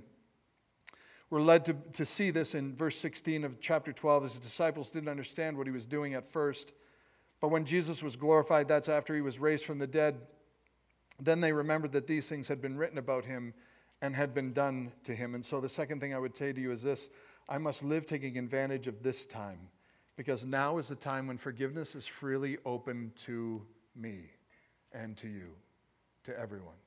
We're 1.32 1.42
led 1.42 1.64
to, 1.66 1.74
to 1.94 2.06
see 2.06 2.30
this 2.30 2.56
in 2.56 2.76
verse 2.76 2.98
16 2.98 3.46
of 3.46 3.62
chapter 3.62 3.94
12. 3.94 4.24
His 4.24 4.38
disciples 4.38 4.90
didn't 4.92 5.08
understand 5.08 5.58
what 5.58 5.66
he 5.66 5.72
was 5.72 5.86
doing 5.86 6.14
at 6.14 6.30
first. 6.30 6.74
But 7.40 7.48
when 7.52 7.64
Jesus 7.64 8.04
was 8.04 8.18
glorified, 8.18 8.68
that's 8.68 8.90
after 8.90 9.16
he 9.16 9.22
was 9.22 9.40
raised 9.40 9.64
from 9.64 9.80
the 9.80 9.88
dead, 9.88 10.20
then 11.22 11.40
they 11.40 11.54
remembered 11.54 11.94
that 11.94 12.06
these 12.06 12.28
things 12.28 12.50
had 12.50 12.62
been 12.62 12.78
written 12.78 12.98
about 12.98 13.24
him 13.24 13.54
and 14.02 14.14
had 14.14 14.34
been 14.34 14.52
done 14.52 14.92
to 15.04 15.16
him. 15.16 15.34
And 15.34 15.44
so 15.44 15.62
the 15.62 15.70
second 15.70 16.02
thing 16.02 16.14
I 16.14 16.20
would 16.20 16.36
say 16.36 16.52
to 16.52 16.60
you 16.60 16.70
is 16.72 16.84
this 16.84 17.10
I 17.48 17.58
must 17.58 17.82
live 17.82 18.06
taking 18.06 18.38
advantage 18.38 18.88
of 18.88 19.02
this 19.02 19.26
time 19.26 19.70
because 20.18 20.44
now 20.44 20.80
is 20.80 20.90
the 20.90 20.96
time 20.96 21.28
when 21.28 21.38
forgiveness 21.38 21.96
is 21.96 22.06
freely 22.06 22.58
open 22.66 23.14
to 23.24 23.62
me 23.96 24.32
and 24.92 25.16
to 25.18 25.30
you, 25.30 25.52
to 26.26 26.38
everyone. 26.38 26.81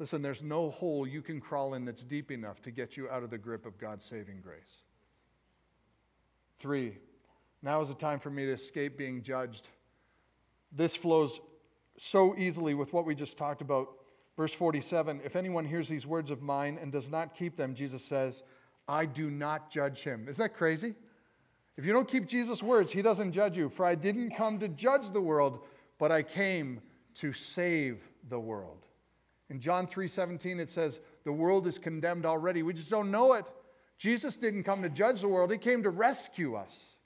Listen, 0.00 0.22
there's 0.22 0.42
no 0.42 0.70
hole 0.70 1.06
you 1.06 1.20
can 1.20 1.42
crawl 1.42 1.74
in 1.74 1.84
that's 1.84 2.02
deep 2.02 2.30
enough 2.30 2.62
to 2.62 2.70
get 2.70 2.96
you 2.96 3.10
out 3.10 3.22
of 3.22 3.28
the 3.28 3.36
grip 3.36 3.66
of 3.66 3.76
God's 3.76 4.06
saving 4.06 4.40
grace. 4.40 4.80
Three, 6.58 6.96
now 7.62 7.82
is 7.82 7.88
the 7.88 7.94
time 7.94 8.18
for 8.18 8.30
me 8.30 8.46
to 8.46 8.52
escape 8.52 8.96
being 8.96 9.22
judged. 9.22 9.68
This 10.72 10.96
flows 10.96 11.38
so 11.98 12.34
easily 12.38 12.72
with 12.72 12.94
what 12.94 13.04
we 13.04 13.14
just 13.14 13.36
talked 13.36 13.60
about. 13.60 13.88
Verse 14.38 14.54
47 14.54 15.20
If 15.22 15.36
anyone 15.36 15.66
hears 15.66 15.86
these 15.86 16.06
words 16.06 16.30
of 16.30 16.40
mine 16.40 16.78
and 16.80 16.90
does 16.90 17.10
not 17.10 17.34
keep 17.34 17.58
them, 17.58 17.74
Jesus 17.74 18.02
says, 18.02 18.42
I 18.88 19.04
do 19.04 19.30
not 19.30 19.70
judge 19.70 20.02
him. 20.02 20.28
Is 20.30 20.38
that 20.38 20.56
crazy? 20.56 20.94
If 21.76 21.84
you 21.84 21.92
don't 21.92 22.08
keep 22.08 22.26
Jesus' 22.26 22.62
words, 22.62 22.90
he 22.90 23.02
doesn't 23.02 23.32
judge 23.32 23.58
you. 23.58 23.68
For 23.68 23.84
I 23.84 23.96
didn't 23.96 24.30
come 24.30 24.58
to 24.60 24.68
judge 24.68 25.10
the 25.10 25.20
world, 25.20 25.66
but 25.98 26.10
I 26.10 26.22
came 26.22 26.80
to 27.16 27.34
save 27.34 28.00
the 28.30 28.40
world. 28.40 28.86
In 29.50 29.60
John 29.60 29.86
3:17 29.86 30.60
it 30.60 30.70
says, 30.70 31.00
"The 31.24 31.32
world 31.32 31.66
is 31.66 31.78
condemned 31.78 32.24
already. 32.24 32.62
We 32.62 32.72
just 32.72 32.90
don't 32.90 33.10
know 33.10 33.34
it." 33.34 33.44
Jesus 33.98 34.36
didn't 34.36 34.62
come 34.62 34.80
to 34.82 34.88
judge 34.88 35.20
the 35.20 35.28
world, 35.28 35.52
he 35.52 35.58
came 35.58 35.82
to 35.82 35.90
rescue 35.90 36.54
us. 36.54 36.96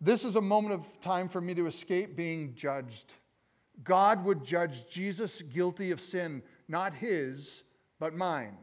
This 0.00 0.24
is 0.24 0.34
a 0.34 0.40
moment 0.40 0.74
of 0.74 1.00
time 1.00 1.28
for 1.28 1.40
me 1.40 1.54
to 1.54 1.66
escape 1.66 2.16
being 2.16 2.54
judged. 2.54 3.14
God 3.84 4.24
would 4.24 4.42
judge 4.42 4.88
Jesus 4.88 5.42
guilty 5.42 5.92
of 5.92 6.00
sin, 6.00 6.42
not 6.66 6.94
his, 6.94 7.62
but 7.98 8.14
mine. 8.14 8.58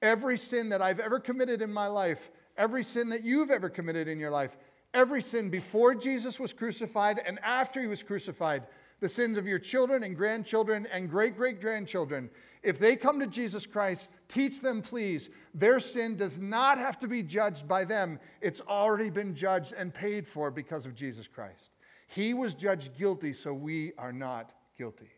Every 0.00 0.38
sin 0.38 0.70
that 0.70 0.80
I've 0.80 1.00
ever 1.00 1.20
committed 1.20 1.60
in 1.60 1.72
my 1.72 1.86
life, 1.86 2.30
every 2.56 2.82
sin 2.82 3.10
that 3.10 3.22
you've 3.22 3.50
ever 3.50 3.68
committed 3.68 4.08
in 4.08 4.18
your 4.18 4.30
life, 4.30 4.56
every 4.94 5.22
sin 5.22 5.50
before 5.50 5.94
Jesus 5.94 6.40
was 6.40 6.52
crucified 6.52 7.18
and 7.18 7.38
after 7.40 7.80
he 7.80 7.86
was 7.86 8.02
crucified, 8.02 8.66
the 9.02 9.08
sins 9.08 9.36
of 9.36 9.48
your 9.48 9.58
children 9.58 10.04
and 10.04 10.16
grandchildren 10.16 10.86
and 10.92 11.10
great 11.10 11.36
great 11.36 11.60
grandchildren. 11.60 12.30
If 12.62 12.78
they 12.78 12.94
come 12.94 13.18
to 13.18 13.26
Jesus 13.26 13.66
Christ, 13.66 14.10
teach 14.28 14.60
them, 14.60 14.80
please. 14.80 15.28
Their 15.52 15.80
sin 15.80 16.16
does 16.16 16.38
not 16.38 16.78
have 16.78 17.00
to 17.00 17.08
be 17.08 17.24
judged 17.24 17.66
by 17.66 17.84
them, 17.84 18.20
it's 18.40 18.60
already 18.60 19.10
been 19.10 19.34
judged 19.34 19.72
and 19.72 19.92
paid 19.92 20.26
for 20.26 20.52
because 20.52 20.86
of 20.86 20.94
Jesus 20.94 21.26
Christ. 21.26 21.70
He 22.06 22.32
was 22.32 22.54
judged 22.54 22.96
guilty, 22.96 23.32
so 23.32 23.52
we 23.52 23.92
are 23.98 24.12
not 24.12 24.52
guilty. 24.78 25.10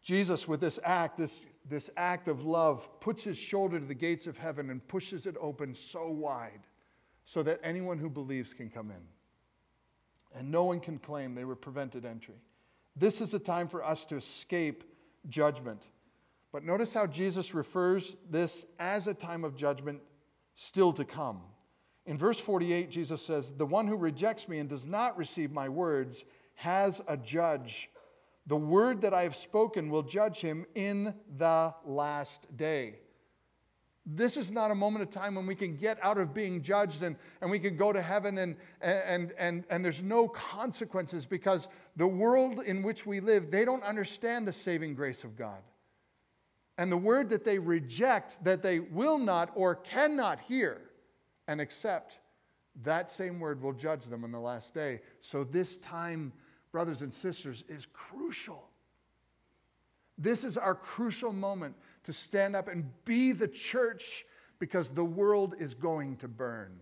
Jesus, 0.00 0.46
with 0.46 0.60
this 0.60 0.78
act, 0.84 1.18
this, 1.18 1.44
this 1.68 1.90
act 1.96 2.28
of 2.28 2.44
love, 2.44 2.88
puts 3.00 3.24
his 3.24 3.36
shoulder 3.36 3.80
to 3.80 3.86
the 3.86 3.94
gates 3.94 4.28
of 4.28 4.38
heaven 4.38 4.70
and 4.70 4.86
pushes 4.86 5.26
it 5.26 5.34
open 5.40 5.74
so 5.74 6.08
wide 6.08 6.68
so 7.24 7.42
that 7.42 7.58
anyone 7.64 7.98
who 7.98 8.08
believes 8.08 8.52
can 8.52 8.70
come 8.70 8.90
in 8.92 9.02
and 10.34 10.50
no 10.50 10.64
one 10.64 10.80
can 10.80 10.98
claim 10.98 11.34
they 11.34 11.44
were 11.44 11.56
prevented 11.56 12.04
entry. 12.04 12.36
This 12.96 13.20
is 13.20 13.34
a 13.34 13.38
time 13.38 13.68
for 13.68 13.84
us 13.84 14.04
to 14.06 14.16
escape 14.16 14.84
judgment. 15.28 15.82
But 16.52 16.64
notice 16.64 16.92
how 16.92 17.06
Jesus 17.06 17.54
refers 17.54 18.16
this 18.30 18.66
as 18.78 19.06
a 19.06 19.14
time 19.14 19.44
of 19.44 19.56
judgment 19.56 20.00
still 20.54 20.92
to 20.92 21.04
come. 21.04 21.40
In 22.04 22.18
verse 22.18 22.38
48, 22.38 22.90
Jesus 22.90 23.24
says, 23.24 23.52
The 23.52 23.66
one 23.66 23.86
who 23.86 23.96
rejects 23.96 24.48
me 24.48 24.58
and 24.58 24.68
does 24.68 24.84
not 24.84 25.16
receive 25.16 25.52
my 25.52 25.68
words 25.68 26.24
has 26.56 27.00
a 27.08 27.16
judge. 27.16 27.88
The 28.46 28.56
word 28.56 29.02
that 29.02 29.14
I 29.14 29.22
have 29.22 29.36
spoken 29.36 29.88
will 29.88 30.02
judge 30.02 30.40
him 30.40 30.66
in 30.74 31.14
the 31.38 31.74
last 31.84 32.54
day. 32.56 32.98
This 34.04 34.36
is 34.36 34.50
not 34.50 34.72
a 34.72 34.74
moment 34.74 35.04
of 35.04 35.10
time 35.10 35.36
when 35.36 35.46
we 35.46 35.54
can 35.54 35.76
get 35.76 35.96
out 36.02 36.18
of 36.18 36.34
being 36.34 36.60
judged 36.60 37.02
and, 37.04 37.14
and 37.40 37.50
we 37.50 37.60
can 37.60 37.76
go 37.76 37.92
to 37.92 38.02
heaven 38.02 38.38
and, 38.38 38.56
and, 38.80 39.32
and, 39.38 39.64
and 39.70 39.84
there's 39.84 40.02
no 40.02 40.26
consequences 40.26 41.24
because 41.24 41.68
the 41.96 42.06
world 42.06 42.60
in 42.64 42.82
which 42.82 43.06
we 43.06 43.20
live, 43.20 43.52
they 43.52 43.64
don't 43.64 43.84
understand 43.84 44.46
the 44.46 44.52
saving 44.52 44.94
grace 44.94 45.22
of 45.22 45.36
God. 45.36 45.60
And 46.78 46.90
the 46.90 46.96
word 46.96 47.28
that 47.28 47.44
they 47.44 47.58
reject, 47.58 48.42
that 48.42 48.62
they 48.62 48.80
will 48.80 49.18
not 49.18 49.50
or 49.54 49.76
cannot 49.76 50.40
hear 50.40 50.80
and 51.46 51.60
accept, 51.60 52.18
that 52.82 53.10
same 53.10 53.38
word 53.38 53.62
will 53.62 53.74
judge 53.74 54.04
them 54.06 54.24
on 54.24 54.32
the 54.32 54.40
last 54.40 54.74
day. 54.74 55.00
So, 55.20 55.44
this 55.44 55.76
time, 55.78 56.32
brothers 56.72 57.02
and 57.02 57.12
sisters, 57.12 57.62
is 57.68 57.86
crucial. 57.92 58.68
This 60.16 60.44
is 60.44 60.56
our 60.56 60.74
crucial 60.74 61.32
moment 61.32 61.74
to 62.04 62.12
stand 62.12 62.56
up 62.56 62.68
and 62.68 62.90
be 63.04 63.32
the 63.32 63.48
church 63.48 64.24
because 64.58 64.88
the 64.88 65.04
world 65.04 65.54
is 65.58 65.74
going 65.74 66.16
to 66.16 66.28
burn. 66.28 66.78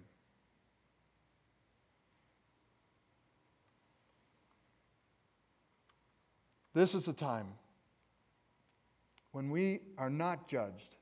This 6.73 6.95
is 6.95 7.09
a 7.09 7.13
time 7.13 7.49
when 9.33 9.51
we 9.51 9.81
are 9.99 10.11
not 10.11 10.49
judged 10.49 10.97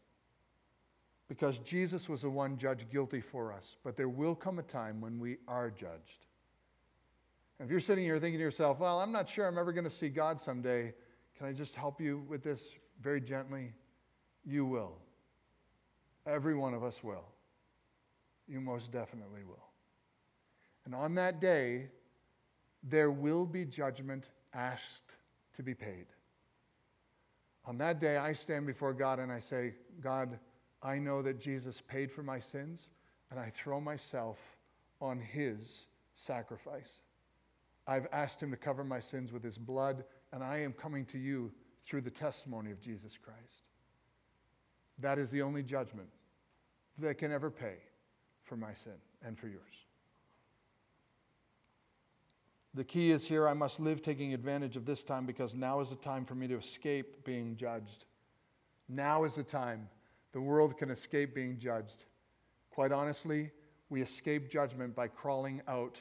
because 1.29 1.59
Jesus 1.59 2.09
was 2.09 2.23
the 2.23 2.31
one 2.31 2.57
judged 2.57 2.91
guilty 2.91 3.21
for 3.21 3.53
us. 3.53 3.77
But 3.85 3.97
there 3.97 4.09
will 4.09 4.35
come 4.35 4.59
a 4.59 4.63
time 4.63 5.01
when 5.01 5.19
we 5.19 5.37
are 5.47 5.71
judged. 5.71 6.27
And 7.59 7.67
if 7.67 7.71
you're 7.71 7.81
sitting 7.81 8.05
here 8.05 8.19
thinking 8.19 8.39
to 8.39 8.45
yourself, 8.45 8.79
well, 8.79 9.01
I'm 9.01 9.13
not 9.13 9.29
sure 9.29 9.47
I'm 9.47 9.59
ever 9.59 9.73
going 9.73 9.85
to 9.85 9.91
see 9.91 10.09
God 10.09 10.41
someday, 10.41 10.95
can 11.37 11.47
I 11.47 11.53
just 11.53 11.75
help 11.75 12.01
you 12.01 12.25
with 12.29 12.43
this 12.43 12.71
very 13.01 13.21
gently? 13.21 13.73
You 14.49 14.65
will. 14.65 14.97
Every 16.27 16.55
one 16.55 16.73
of 16.73 16.83
us 16.83 17.05
will. 17.05 17.25
You 18.49 18.63
most 18.63 18.91
definitely 18.91 19.45
will. 19.47 19.67
And 20.87 20.95
on 20.95 21.15
that 21.17 21.39
day, 21.39 21.91
there 22.83 23.11
will 23.11 23.45
be 23.45 23.67
judgment 23.67 24.31
asked 24.55 25.13
to 25.57 25.63
be 25.63 25.75
paid. 25.75 26.07
On 27.67 27.77
that 27.77 28.01
day, 28.01 28.17
I 28.17 28.33
stand 28.33 28.67
before 28.67 28.95
God 28.95 29.19
and 29.19 29.31
I 29.31 29.39
say, 29.39 29.75
God, 30.01 30.39
I 30.83 30.99
know 30.99 31.21
that 31.21 31.39
Jesus 31.39 31.83
paid 31.87 32.11
for 32.11 32.23
my 32.23 32.39
sins, 32.39 32.89
and 33.31 33.39
I 33.39 33.51
throw 33.51 33.81
myself 33.81 34.39
on 35.03 35.21
his 35.21 35.85
sacrifice. 36.15 37.03
I've 37.87 38.07
asked 38.13 38.43
him 38.43 38.51
to 38.53 38.57
cover 38.57 38.85
my 38.85 39.01
sins 39.01 39.31
with 39.31 39.43
his 39.45 39.59
blood, 39.59 40.05
and 40.33 40.43
I 40.43 40.59
am 40.59 40.73
coming 40.73 41.05
to 41.07 41.19
you 41.19 41.53
through 41.85 42.03
the 42.03 42.11
testimony 42.11 42.71
of 42.71 42.81
Jesus 42.81 43.19
Christ. 43.23 43.68
That 44.99 45.19
is 45.19 45.31
the 45.31 45.43
only 45.43 45.63
judgment 45.63 46.09
that 46.99 47.19
can 47.19 47.33
ever 47.33 47.51
pay 47.51 47.77
for 48.43 48.57
my 48.57 48.75
sin 48.75 48.93
and 49.25 49.39
for 49.39 49.47
yours. 49.49 49.63
The 52.75 52.85
key 52.85 53.11
is 53.11 53.25
here 53.25 53.49
I 53.49 53.55
must 53.55 53.81
live 53.81 54.03
taking 54.03 54.35
advantage 54.35 54.77
of 54.77 54.85
this 54.85 55.03
time 55.03 55.27
because 55.27 55.55
now 55.55 55.81
is 55.81 55.91
the 55.91 55.97
time 55.97 56.25
for 56.25 56.35
me 56.35 56.47
to 56.49 56.57
escape 56.57 57.25
being 57.25 57.57
judged. 57.57 58.05
Now 58.89 59.25
is 59.25 59.35
the 59.35 59.43
time 59.43 59.89
the 60.33 60.41
world 60.41 60.77
can 60.77 60.91
escape 60.91 61.35
being 61.35 61.59
judged. 61.59 62.05
Quite 62.71 62.93
honestly, 62.93 63.51
we 63.91 64.03
escape 64.03 64.51
judgment 64.51 64.95
by 64.95 65.09
crawling 65.09 65.63
out 65.67 65.99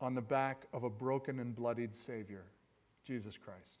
on 0.00 0.14
the 0.14 0.20
back 0.20 0.66
of 0.72 0.84
a 0.84 0.90
broken 0.90 1.40
and 1.40 1.56
bloodied 1.56 1.96
Savior, 1.96 2.44
Jesus 3.04 3.36
Christ. 3.36 3.78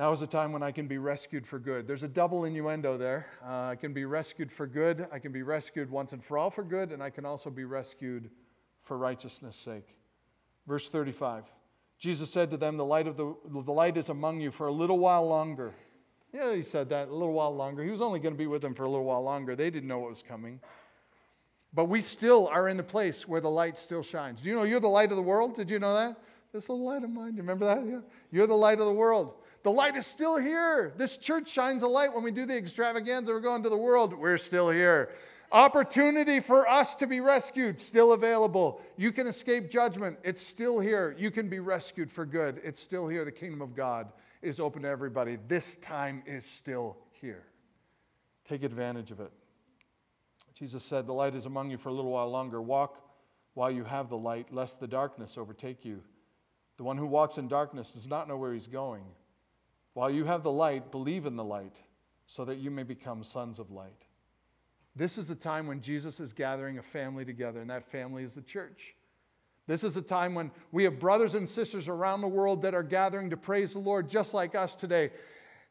Now 0.00 0.12
is 0.12 0.20
the 0.20 0.26
time 0.26 0.50
when 0.52 0.62
I 0.62 0.72
can 0.72 0.86
be 0.86 0.96
rescued 0.96 1.46
for 1.46 1.58
good. 1.58 1.86
There's 1.86 2.04
a 2.04 2.08
double 2.08 2.46
innuendo 2.46 2.96
there. 2.96 3.26
Uh, 3.46 3.66
I 3.66 3.76
can 3.76 3.92
be 3.92 4.06
rescued 4.06 4.50
for 4.50 4.66
good, 4.66 5.06
I 5.12 5.18
can 5.18 5.30
be 5.30 5.42
rescued 5.42 5.90
once 5.90 6.14
and 6.14 6.24
for 6.24 6.38
all 6.38 6.48
for 6.48 6.64
good, 6.64 6.90
and 6.90 7.02
I 7.02 7.10
can 7.10 7.26
also 7.26 7.50
be 7.50 7.64
rescued 7.64 8.30
for 8.82 8.96
righteousness' 8.96 9.56
sake. 9.56 9.94
Verse 10.66 10.88
35 10.88 11.44
Jesus 11.98 12.30
said 12.30 12.50
to 12.50 12.56
them, 12.56 12.78
The 12.78 12.84
light, 12.84 13.08
of 13.08 13.18
the, 13.18 13.34
the 13.50 13.72
light 13.72 13.98
is 13.98 14.08
among 14.08 14.40
you 14.40 14.50
for 14.50 14.68
a 14.68 14.72
little 14.72 14.98
while 14.98 15.28
longer. 15.28 15.74
Yeah, 16.32 16.54
he 16.54 16.62
said 16.62 16.88
that 16.88 17.08
a 17.08 17.12
little 17.12 17.34
while 17.34 17.54
longer. 17.54 17.84
He 17.84 17.90
was 17.90 18.00
only 18.00 18.20
going 18.20 18.32
to 18.32 18.38
be 18.38 18.46
with 18.46 18.62
them 18.62 18.74
for 18.74 18.84
a 18.84 18.88
little 18.88 19.04
while 19.04 19.22
longer. 19.22 19.54
They 19.54 19.68
didn't 19.68 19.90
know 19.90 19.98
what 19.98 20.08
was 20.08 20.22
coming. 20.22 20.60
But 21.74 21.90
we 21.90 22.00
still 22.00 22.48
are 22.48 22.70
in 22.70 22.78
the 22.78 22.82
place 22.82 23.28
where 23.28 23.42
the 23.42 23.50
light 23.50 23.76
still 23.76 24.02
shines. 24.02 24.40
Do 24.40 24.48
you 24.48 24.54
know 24.54 24.62
you're 24.62 24.80
the 24.80 24.88
light 24.88 25.10
of 25.10 25.16
the 25.16 25.22
world? 25.22 25.56
Did 25.56 25.68
you 25.68 25.78
know 25.78 25.92
that? 25.92 26.16
This 26.54 26.70
little 26.70 26.86
light 26.86 27.04
of 27.04 27.10
mine. 27.10 27.34
You 27.34 27.42
remember 27.42 27.66
that? 27.66 27.86
Yeah. 27.86 28.00
You're 28.32 28.46
the 28.46 28.54
light 28.54 28.80
of 28.80 28.86
the 28.86 28.94
world. 28.94 29.34
The 29.62 29.70
light 29.70 29.96
is 29.96 30.06
still 30.06 30.38
here. 30.38 30.92
This 30.96 31.16
church 31.16 31.48
shines 31.48 31.82
a 31.82 31.88
light 31.88 32.14
when 32.14 32.22
we 32.22 32.30
do 32.30 32.46
the 32.46 32.56
extravaganza. 32.56 33.32
We're 33.32 33.40
going 33.40 33.62
to 33.62 33.68
the 33.68 33.76
world. 33.76 34.14
We're 34.14 34.38
still 34.38 34.70
here. 34.70 35.10
Opportunity 35.52 36.38
for 36.38 36.68
us 36.68 36.94
to 36.96 37.08
be 37.08 37.20
rescued, 37.20 37.80
still 37.80 38.12
available. 38.12 38.80
You 38.96 39.10
can 39.10 39.26
escape 39.26 39.68
judgment, 39.68 40.18
it's 40.22 40.40
still 40.40 40.78
here. 40.78 41.16
You 41.18 41.32
can 41.32 41.48
be 41.48 41.58
rescued 41.58 42.10
for 42.12 42.24
good, 42.24 42.60
it's 42.62 42.80
still 42.80 43.08
here. 43.08 43.24
The 43.24 43.32
kingdom 43.32 43.60
of 43.60 43.74
God 43.74 44.12
is 44.42 44.60
open 44.60 44.82
to 44.82 44.88
everybody. 44.88 45.38
This 45.48 45.74
time 45.76 46.22
is 46.24 46.44
still 46.44 46.96
here. 47.20 47.42
Take 48.48 48.62
advantage 48.62 49.10
of 49.10 49.18
it. 49.18 49.32
Jesus 50.54 50.84
said, 50.84 51.06
The 51.06 51.14
light 51.14 51.34
is 51.34 51.46
among 51.46 51.70
you 51.70 51.78
for 51.78 51.88
a 51.88 51.92
little 51.92 52.12
while 52.12 52.30
longer. 52.30 52.62
Walk 52.62 53.02
while 53.54 53.70
you 53.72 53.82
have 53.82 54.08
the 54.08 54.16
light, 54.16 54.54
lest 54.54 54.78
the 54.78 54.86
darkness 54.86 55.36
overtake 55.36 55.84
you. 55.84 56.00
The 56.76 56.84
one 56.84 56.96
who 56.96 57.06
walks 57.06 57.38
in 57.38 57.48
darkness 57.48 57.90
does 57.90 58.06
not 58.06 58.28
know 58.28 58.36
where 58.36 58.54
he's 58.54 58.68
going. 58.68 59.02
While 59.94 60.10
you 60.10 60.24
have 60.24 60.42
the 60.42 60.52
light, 60.52 60.90
believe 60.90 61.26
in 61.26 61.36
the 61.36 61.44
light, 61.44 61.76
so 62.26 62.44
that 62.44 62.58
you 62.58 62.70
may 62.70 62.84
become 62.84 63.24
sons 63.24 63.58
of 63.58 63.70
light. 63.70 64.04
This 64.94 65.18
is 65.18 65.26
the 65.26 65.34
time 65.34 65.66
when 65.66 65.80
Jesus 65.80 66.20
is 66.20 66.32
gathering 66.32 66.78
a 66.78 66.82
family 66.82 67.24
together, 67.24 67.60
and 67.60 67.70
that 67.70 67.90
family 67.90 68.22
is 68.22 68.34
the 68.34 68.42
church. 68.42 68.94
This 69.66 69.84
is 69.84 69.96
a 69.96 70.02
time 70.02 70.34
when 70.34 70.50
we 70.72 70.84
have 70.84 70.98
brothers 70.98 71.34
and 71.34 71.48
sisters 71.48 71.86
around 71.86 72.20
the 72.20 72.28
world 72.28 72.62
that 72.62 72.74
are 72.74 72.82
gathering 72.82 73.30
to 73.30 73.36
praise 73.36 73.72
the 73.72 73.78
Lord 73.78 74.08
just 74.08 74.34
like 74.34 74.54
us 74.54 74.74
today. 74.74 75.10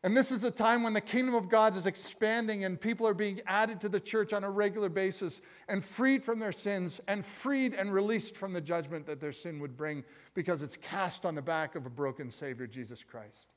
And 0.04 0.16
this 0.16 0.32
is 0.32 0.46
a 0.46 0.52
time 0.52 0.84
when 0.84 0.94
the 0.94 1.02
kingdom 1.02 1.36
of 1.36 1.50
God 1.50 1.76
is 1.76 1.86
expanding 1.86 2.64
and 2.64 2.80
people 2.80 3.06
are 3.06 3.14
being 3.14 3.42
added 3.46 3.82
to 3.82 3.90
the 3.90 4.00
church 4.00 4.32
on 4.32 4.46
a 4.46 4.50
regular 4.50 4.88
basis 4.88 5.42
and 5.68 5.84
freed 5.84 6.24
from 6.24 6.40
their 6.40 6.54
sins 6.54 7.02
and 7.10 7.26
freed 7.26 7.74
and 7.74 7.94
released 7.94 8.38
from 8.38 8.54
the 8.54 8.62
judgment 8.62 9.06
that 9.08 9.20
their 9.20 9.34
sin 9.34 9.60
would 9.60 9.76
bring 9.76 10.06
because 10.34 10.64
it's 10.64 10.78
cast 10.78 11.26
on 11.26 11.36
the 11.36 11.42
back 11.42 11.76
of 11.76 11.86
a 11.86 11.90
broken 11.90 12.32
Savior, 12.32 12.66
Jesus 12.66 13.04
Christ. 13.04 13.50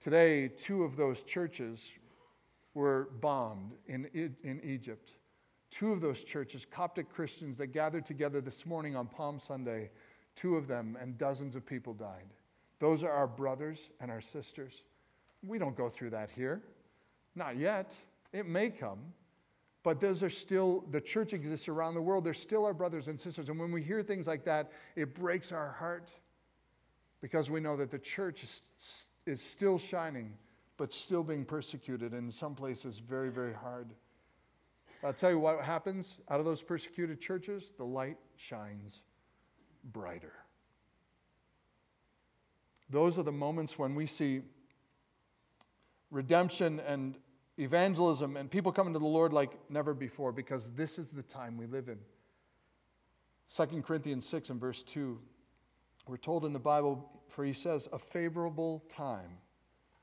Today, 0.00 0.48
two 0.48 0.84
of 0.84 0.96
those 0.96 1.22
churches 1.22 1.90
were 2.74 3.08
bombed 3.20 3.74
in, 3.86 4.08
in 4.14 4.60
Egypt. 4.62 5.12
Two 5.70 5.92
of 5.92 6.00
those 6.00 6.22
churches, 6.22 6.64
Coptic 6.64 7.10
Christians 7.10 7.58
that 7.58 7.68
gathered 7.68 8.06
together 8.06 8.40
this 8.40 8.64
morning 8.64 8.96
on 8.96 9.06
Palm 9.06 9.40
Sunday, 9.40 9.90
two 10.36 10.56
of 10.56 10.68
them 10.68 10.96
and 11.00 11.18
dozens 11.18 11.56
of 11.56 11.66
people 11.66 11.92
died. 11.92 12.32
Those 12.78 13.02
are 13.02 13.10
our 13.10 13.26
brothers 13.26 13.90
and 14.00 14.10
our 14.10 14.20
sisters. 14.20 14.84
We 15.46 15.58
don't 15.58 15.76
go 15.76 15.88
through 15.88 16.10
that 16.10 16.30
here. 16.30 16.62
Not 17.34 17.56
yet. 17.56 17.92
It 18.32 18.46
may 18.46 18.70
come. 18.70 19.00
But 19.82 20.00
those 20.00 20.22
are 20.22 20.30
still, 20.30 20.84
the 20.90 21.00
church 21.00 21.32
exists 21.32 21.68
around 21.68 21.94
the 21.94 22.02
world. 22.02 22.24
They're 22.24 22.34
still 22.34 22.64
our 22.64 22.74
brothers 22.74 23.08
and 23.08 23.20
sisters. 23.20 23.48
And 23.48 23.58
when 23.58 23.72
we 23.72 23.82
hear 23.82 24.02
things 24.02 24.26
like 24.26 24.44
that, 24.44 24.70
it 24.96 25.14
breaks 25.14 25.50
our 25.50 25.72
heart 25.72 26.10
because 27.20 27.50
we 27.50 27.60
know 27.60 27.76
that 27.76 27.90
the 27.90 27.98
church 27.98 28.44
is, 28.44 28.62
is 29.28 29.40
still 29.40 29.78
shining 29.78 30.32
but 30.78 30.94
still 30.94 31.24
being 31.24 31.44
persecuted, 31.44 32.12
and 32.12 32.26
in 32.26 32.32
some 32.32 32.54
places, 32.54 33.00
very, 33.00 33.30
very 33.30 33.52
hard. 33.52 33.88
I'll 35.04 35.12
tell 35.12 35.30
you 35.30 35.38
what 35.38 35.60
happens 35.60 36.18
out 36.30 36.38
of 36.38 36.46
those 36.46 36.62
persecuted 36.62 37.20
churches 37.20 37.72
the 37.76 37.84
light 37.84 38.16
shines 38.36 39.00
brighter. 39.92 40.32
Those 42.90 43.18
are 43.18 43.22
the 43.22 43.32
moments 43.32 43.78
when 43.78 43.94
we 43.94 44.06
see 44.06 44.40
redemption 46.10 46.80
and 46.80 47.16
evangelism 47.58 48.36
and 48.36 48.50
people 48.50 48.72
coming 48.72 48.92
to 48.92 48.98
the 48.98 49.04
Lord 49.04 49.32
like 49.32 49.58
never 49.68 49.92
before 49.92 50.32
because 50.32 50.70
this 50.70 50.98
is 50.98 51.08
the 51.08 51.22
time 51.22 51.56
we 51.58 51.66
live 51.66 51.88
in. 51.88 51.98
2 53.54 53.82
Corinthians 53.82 54.26
6 54.26 54.50
and 54.50 54.60
verse 54.60 54.82
2, 54.84 55.18
we're 56.08 56.16
told 56.16 56.44
in 56.44 56.52
the 56.52 56.58
Bible, 56.58 57.08
for 57.28 57.44
he 57.44 57.52
says, 57.52 57.88
a 57.92 57.98
favorable 57.98 58.82
time 58.88 59.38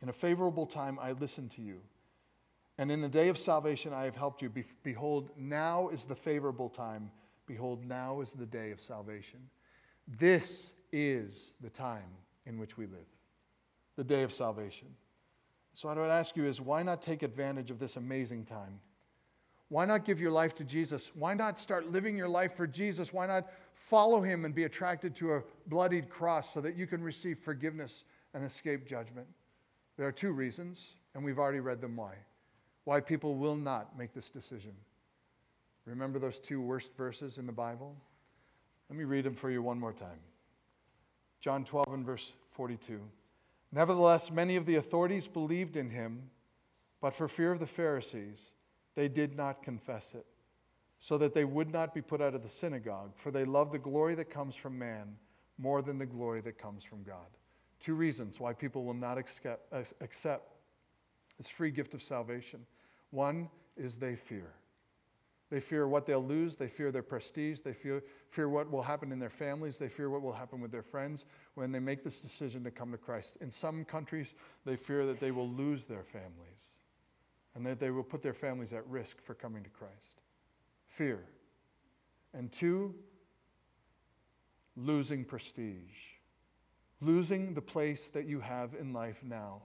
in 0.05 0.09
a 0.09 0.13
favorable 0.13 0.67
time, 0.67 0.99
I 1.01 1.13
listened 1.13 1.49
to 1.51 1.63
you. 1.63 1.81
And 2.77 2.91
in 2.91 3.01
the 3.01 3.09
day 3.09 3.29
of 3.29 3.39
salvation, 3.39 3.91
I 3.91 4.03
have 4.03 4.15
helped 4.15 4.41
you. 4.41 4.49
Be- 4.49 4.65
behold, 4.83 5.31
now 5.35 5.89
is 5.89 6.03
the 6.03 6.15
favorable 6.15 6.69
time. 6.69 7.09
Behold, 7.47 7.83
now 7.83 8.21
is 8.21 8.33
the 8.33 8.45
day 8.45 8.69
of 8.69 8.79
salvation. 8.79 9.39
This 10.07 10.69
is 10.91 11.53
the 11.59 11.71
time 11.71 12.09
in 12.45 12.59
which 12.59 12.77
we 12.77 12.85
live, 12.85 13.07
the 13.95 14.03
day 14.03 14.21
of 14.21 14.31
salvation. 14.31 14.89
So, 15.73 15.87
what 15.87 15.97
I 15.97 16.01
would 16.01 16.11
ask 16.11 16.35
you 16.35 16.45
is 16.45 16.61
why 16.61 16.83
not 16.83 17.01
take 17.01 17.23
advantage 17.23 17.71
of 17.71 17.79
this 17.79 17.95
amazing 17.95 18.45
time? 18.45 18.79
Why 19.69 19.85
not 19.85 20.05
give 20.05 20.21
your 20.21 20.31
life 20.31 20.53
to 20.55 20.63
Jesus? 20.63 21.09
Why 21.15 21.33
not 21.33 21.57
start 21.57 21.91
living 21.91 22.15
your 22.15 22.27
life 22.27 22.55
for 22.55 22.67
Jesus? 22.67 23.11
Why 23.11 23.25
not 23.25 23.51
follow 23.73 24.21
him 24.21 24.45
and 24.45 24.53
be 24.53 24.63
attracted 24.63 25.15
to 25.15 25.33
a 25.33 25.43
bloodied 25.67 26.09
cross 26.09 26.53
so 26.53 26.61
that 26.61 26.75
you 26.75 26.85
can 26.85 27.01
receive 27.01 27.39
forgiveness 27.39 28.03
and 28.33 28.43
escape 28.43 28.87
judgment? 28.87 29.27
There 29.97 30.07
are 30.07 30.11
two 30.11 30.31
reasons, 30.31 30.95
and 31.13 31.23
we've 31.23 31.39
already 31.39 31.61
read 31.61 31.81
them 31.81 31.95
why. 31.95 32.13
Why 32.83 32.99
people 32.99 33.35
will 33.35 33.55
not 33.55 33.97
make 33.97 34.13
this 34.13 34.29
decision. 34.29 34.73
Remember 35.85 36.19
those 36.19 36.39
two 36.39 36.61
worst 36.61 36.95
verses 36.95 37.37
in 37.37 37.47
the 37.47 37.51
Bible? 37.51 37.95
Let 38.89 38.97
me 38.97 39.03
read 39.03 39.25
them 39.25 39.35
for 39.35 39.49
you 39.49 39.63
one 39.63 39.79
more 39.79 39.93
time. 39.93 40.19
John 41.39 41.63
12 41.63 41.85
and 41.89 42.05
verse 42.05 42.31
42. 42.51 42.99
Nevertheless, 43.71 44.31
many 44.31 44.55
of 44.55 44.65
the 44.65 44.75
authorities 44.75 45.27
believed 45.27 45.75
in 45.75 45.89
him, 45.89 46.29
but 47.01 47.15
for 47.15 47.27
fear 47.27 47.51
of 47.51 47.59
the 47.59 47.67
Pharisees, 47.67 48.51
they 48.95 49.07
did 49.07 49.35
not 49.35 49.61
confess 49.61 50.13
it, 50.15 50.25
so 50.99 51.17
that 51.17 51.33
they 51.33 51.45
would 51.45 51.71
not 51.71 51.93
be 51.93 52.01
put 52.01 52.21
out 52.21 52.33
of 52.33 52.41
the 52.41 52.49
synagogue, 52.49 53.11
for 53.15 53.29
they 53.29 53.45
love 53.45 53.71
the 53.71 53.79
glory 53.79 54.15
that 54.15 54.29
comes 54.29 54.55
from 54.55 54.79
man 54.79 55.17
more 55.57 55.81
than 55.81 55.97
the 55.97 56.05
glory 56.05 56.41
that 56.41 56.57
comes 56.57 56.83
from 56.83 57.03
God. 57.03 57.27
Two 57.79 57.93
reasons 57.93 58.39
why 58.39 58.53
people 58.53 58.83
will 58.83 58.93
not 58.93 59.17
accept, 59.17 59.71
this 61.37 61.49
free 61.49 61.71
gift 61.71 61.93
of 61.93 62.01
salvation. 62.01 62.65
One 63.11 63.49
is 63.75 63.95
they 63.95 64.15
fear. 64.15 64.53
They 65.51 65.59
fear 65.59 65.87
what 65.87 66.05
they'll 66.05 66.25
lose. 66.25 66.55
They 66.55 66.67
fear 66.67 66.91
their 66.91 67.03
prestige. 67.03 67.59
They 67.59 67.73
fear, 67.73 68.03
fear 68.29 68.49
what 68.49 68.71
will 68.71 68.81
happen 68.81 69.11
in 69.11 69.19
their 69.19 69.29
families. 69.29 69.77
They 69.77 69.89
fear 69.89 70.09
what 70.09 70.21
will 70.21 70.33
happen 70.33 70.59
with 70.59 70.71
their 70.71 70.81
friends 70.81 71.25
when 71.53 71.71
they 71.71 71.79
make 71.79 72.03
this 72.03 72.19
decision 72.19 72.63
to 72.63 72.71
come 72.71 72.91
to 72.91 72.97
Christ. 72.97 73.37
In 73.41 73.51
some 73.51 73.85
countries, 73.85 74.33
they 74.65 74.75
fear 74.75 75.05
that 75.05 75.19
they 75.19 75.31
will 75.31 75.49
lose 75.49 75.85
their 75.85 76.03
families 76.03 76.74
and 77.55 77.65
that 77.65 77.79
they 77.79 77.89
will 77.89 78.03
put 78.03 78.21
their 78.21 78.33
families 78.33 78.73
at 78.73 78.87
risk 78.87 79.23
for 79.23 79.33
coming 79.33 79.63
to 79.63 79.69
Christ. 79.69 80.21
Fear. 80.87 81.23
And 82.33 82.51
two, 82.51 82.93
losing 84.75 85.23
prestige, 85.23 86.13
losing 86.99 87.53
the 87.53 87.61
place 87.61 88.09
that 88.09 88.25
you 88.25 88.41
have 88.41 88.75
in 88.79 88.91
life 88.91 89.21
now. 89.23 89.61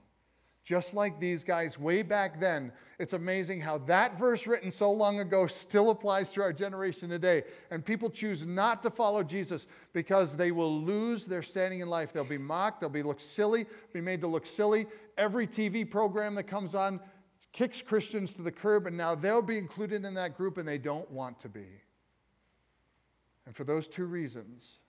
Just 0.63 0.93
like 0.93 1.19
these 1.19 1.43
guys 1.43 1.79
way 1.79 2.03
back 2.03 2.39
then, 2.39 2.71
it's 2.99 3.13
amazing 3.13 3.59
how 3.59 3.79
that 3.79 4.19
verse 4.19 4.45
written 4.45 4.71
so 4.71 4.91
long 4.91 5.19
ago 5.19 5.47
still 5.47 5.89
applies 5.89 6.29
to 6.31 6.41
our 6.43 6.53
generation 6.53 7.09
today. 7.09 7.43
And 7.71 7.83
people 7.83 8.11
choose 8.11 8.45
not 8.45 8.83
to 8.83 8.91
follow 8.91 9.23
Jesus 9.23 9.65
because 9.91 10.35
they 10.35 10.51
will 10.51 10.81
lose 10.83 11.25
their 11.25 11.41
standing 11.41 11.79
in 11.79 11.89
life. 11.89 12.13
They'll 12.13 12.23
be 12.23 12.37
mocked, 12.37 12.79
they'll 12.79 12.89
be 12.91 13.01
looked 13.01 13.23
silly, 13.23 13.65
be 13.91 14.01
made 14.01 14.21
to 14.21 14.27
look 14.27 14.45
silly. 14.45 14.85
Every 15.17 15.47
TV 15.47 15.89
program 15.89 16.35
that 16.35 16.43
comes 16.43 16.75
on 16.75 16.99
kicks 17.53 17.81
Christians 17.81 18.33
to 18.33 18.41
the 18.41 18.51
curb, 18.51 18.87
and 18.87 18.95
now 18.95 19.15
they'll 19.15 19.41
be 19.41 19.57
included 19.57 20.05
in 20.05 20.13
that 20.15 20.37
group 20.37 20.57
and 20.57 20.67
they 20.67 20.77
don't 20.77 21.09
want 21.11 21.39
to 21.39 21.49
be. 21.49 21.67
And 23.45 23.55
for 23.55 23.63
those 23.63 23.87
two 23.87 24.05
reasons, 24.05 24.79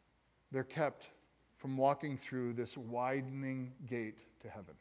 they're 0.51 0.63
kept 0.63 1.07
from 1.57 1.77
walking 1.77 2.19
through 2.19 2.53
this 2.53 2.77
widening 2.77 3.73
gate 3.87 4.23
to 4.41 4.49
heaven. 4.49 4.75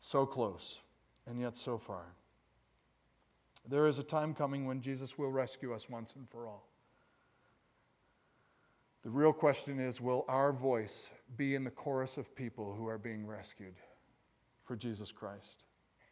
So 0.00 0.26
close, 0.26 0.78
and 1.26 1.40
yet 1.40 1.58
so 1.58 1.78
far. 1.78 2.04
There 3.68 3.86
is 3.86 3.98
a 3.98 4.02
time 4.02 4.34
coming 4.34 4.66
when 4.66 4.80
Jesus 4.80 5.16
will 5.16 5.30
rescue 5.30 5.72
us 5.72 5.88
once 5.88 6.14
and 6.16 6.28
for 6.28 6.46
all. 6.46 6.66
The 9.04 9.10
real 9.10 9.32
question 9.32 9.80
is 9.80 10.00
will 10.00 10.24
our 10.28 10.52
voice 10.52 11.08
be 11.36 11.54
in 11.54 11.64
the 11.64 11.70
chorus 11.70 12.16
of 12.16 12.34
people 12.34 12.74
who 12.74 12.86
are 12.86 12.98
being 12.98 13.26
rescued 13.26 13.74
for 14.72 14.76
Jesus 14.76 15.12
Christ? 15.12 15.64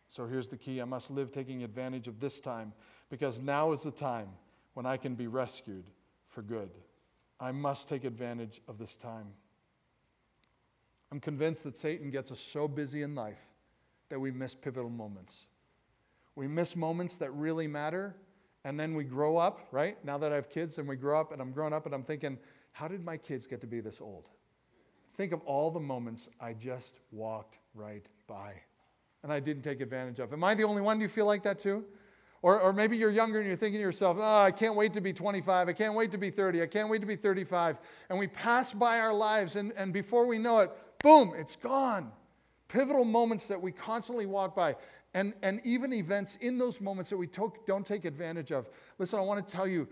So 0.07 0.27
here's 0.27 0.49
the 0.49 0.59
key 0.59 0.83
I 0.83 0.85
must 0.85 1.11
live 1.11 1.33
taking 1.33 1.65
advantage 1.65 2.09
of 2.09 2.21
this 2.21 2.41
time 2.41 2.75
because 3.09 3.41
now 3.41 3.73
is 3.73 3.85
the 3.85 3.91
time 3.91 4.29
when 4.75 4.85
I 4.85 4.99
can 4.99 5.15
be 5.15 5.29
rescued 5.29 5.85
for 6.29 6.43
good. 6.43 6.69
I 7.41 7.53
must 7.53 7.89
take 7.89 8.05
advantage 8.05 8.61
of 8.69 8.77
this 8.77 8.97
time. 8.97 9.29
I'm 11.11 11.21
convinced 11.21 11.65
that 11.65 11.79
Satan 11.79 12.11
gets 12.11 12.31
us 12.31 12.39
so 12.39 12.69
busy 12.69 13.01
in 13.01 13.15
life 13.15 13.41
that 14.11 14.21
we 14.21 14.31
miss 14.31 14.55
pivotal 14.55 14.91
moments. 14.91 15.47
We 16.37 16.47
miss 16.47 16.77
moments 16.77 17.17
that 17.17 17.31
really 17.31 17.67
matter, 17.67 18.15
and 18.65 18.79
then 18.79 18.95
we 18.95 19.05
grow 19.05 19.39
up, 19.39 19.69
right? 19.73 19.97
Now 20.05 20.19
that 20.19 20.33
I 20.33 20.35
have 20.35 20.51
kids 20.51 20.77
and 20.77 20.87
we 20.87 20.97
grow 20.97 21.19
up, 21.19 21.33
and 21.33 21.41
I'm 21.41 21.53
growing 21.53 21.73
up 21.73 21.87
and 21.87 21.95
I'm 21.95 22.05
thinking, 22.05 22.37
how 22.73 22.89
did 22.89 23.03
my 23.03 23.17
kids 23.17 23.47
get 23.47 23.63
to 23.63 23.67
be 23.67 23.81
this 23.81 24.03
old? 24.03 24.29
Think 25.17 25.33
of 25.33 25.41
all 25.47 25.71
the 25.71 25.81
moments 25.81 26.29
I 26.39 26.53
just 26.53 27.01
walked 27.11 27.57
right 27.75 28.07
by 28.31 28.55
and 29.23 29.33
I 29.33 29.41
didn't 29.41 29.63
take 29.63 29.81
advantage 29.81 30.21
of. 30.21 30.33
Am 30.33 30.43
I 30.45 30.55
the 30.55 30.65
only 30.65 30.81
one? 30.81 30.99
Do 30.99 31.03
you 31.03 31.09
feel 31.09 31.27
like 31.27 31.43
that 31.43 31.59
too? 31.59 31.85
Or, 32.43 32.59
or 32.59 32.73
maybe 32.73 32.97
you're 32.97 33.11
younger 33.11 33.39
and 33.39 33.47
you're 33.47 33.57
thinking 33.57 33.81
to 33.81 33.83
yourself, 33.83 34.17
oh, 34.19 34.41
I 34.41 34.51
can't 34.51 34.75
wait 34.75 34.95
to 34.95 35.01
be 35.03 35.13
25. 35.13 35.69
I 35.69 35.73
can't 35.75 35.95
wait 35.95 36.11
to 36.13 36.19
be 36.19 36.31
30. 36.31 36.63
I 36.63 36.67
can't 36.67 36.89
wait 36.89 37.01
to 37.01 37.07
be 37.07 37.17
35. 37.17 37.79
And 38.09 38.19
we 38.19 38.29
pass 38.29 38.73
by 38.73 39.01
our 39.01 39.13
lives, 39.13 39.57
and, 39.57 39.73
and 39.77 39.93
before 39.93 40.27
we 40.27 40.39
know 40.39 40.61
it, 40.61 40.71
boom, 41.03 41.35
it's 41.37 41.57
gone 41.57 42.13
pivotal 42.69 43.05
moments 43.05 43.49
that 43.49 43.61
we 43.61 43.73
constantly 43.73 44.27
walk 44.27 44.55
by, 44.55 44.77
and, 45.13 45.35
and 45.43 45.61
even 45.65 45.93
events 45.93 46.39
in 46.41 46.57
those 46.57 46.81
moments 46.81 47.11
that 47.11 47.17
we 47.17 47.27
to- 47.27 47.53
don't 47.67 47.85
take 47.85 48.05
advantage 48.05 48.53
of. 48.53 48.69
Listen, 48.99 49.19
I 49.19 49.23
want 49.23 49.47
to 49.47 49.53
tell 49.53 49.67
you, 49.67 49.89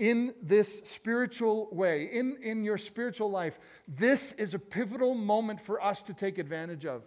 in 0.00 0.34
this 0.42 0.80
spiritual 0.80 1.68
way, 1.70 2.04
in, 2.04 2.36
in 2.42 2.64
your 2.64 2.78
spiritual 2.78 3.30
life, 3.30 3.60
this 3.86 4.32
is 4.32 4.54
a 4.54 4.58
pivotal 4.58 5.14
moment 5.14 5.60
for 5.60 5.82
us 5.82 6.02
to 6.02 6.14
take 6.14 6.38
advantage 6.38 6.84
of. 6.84 7.02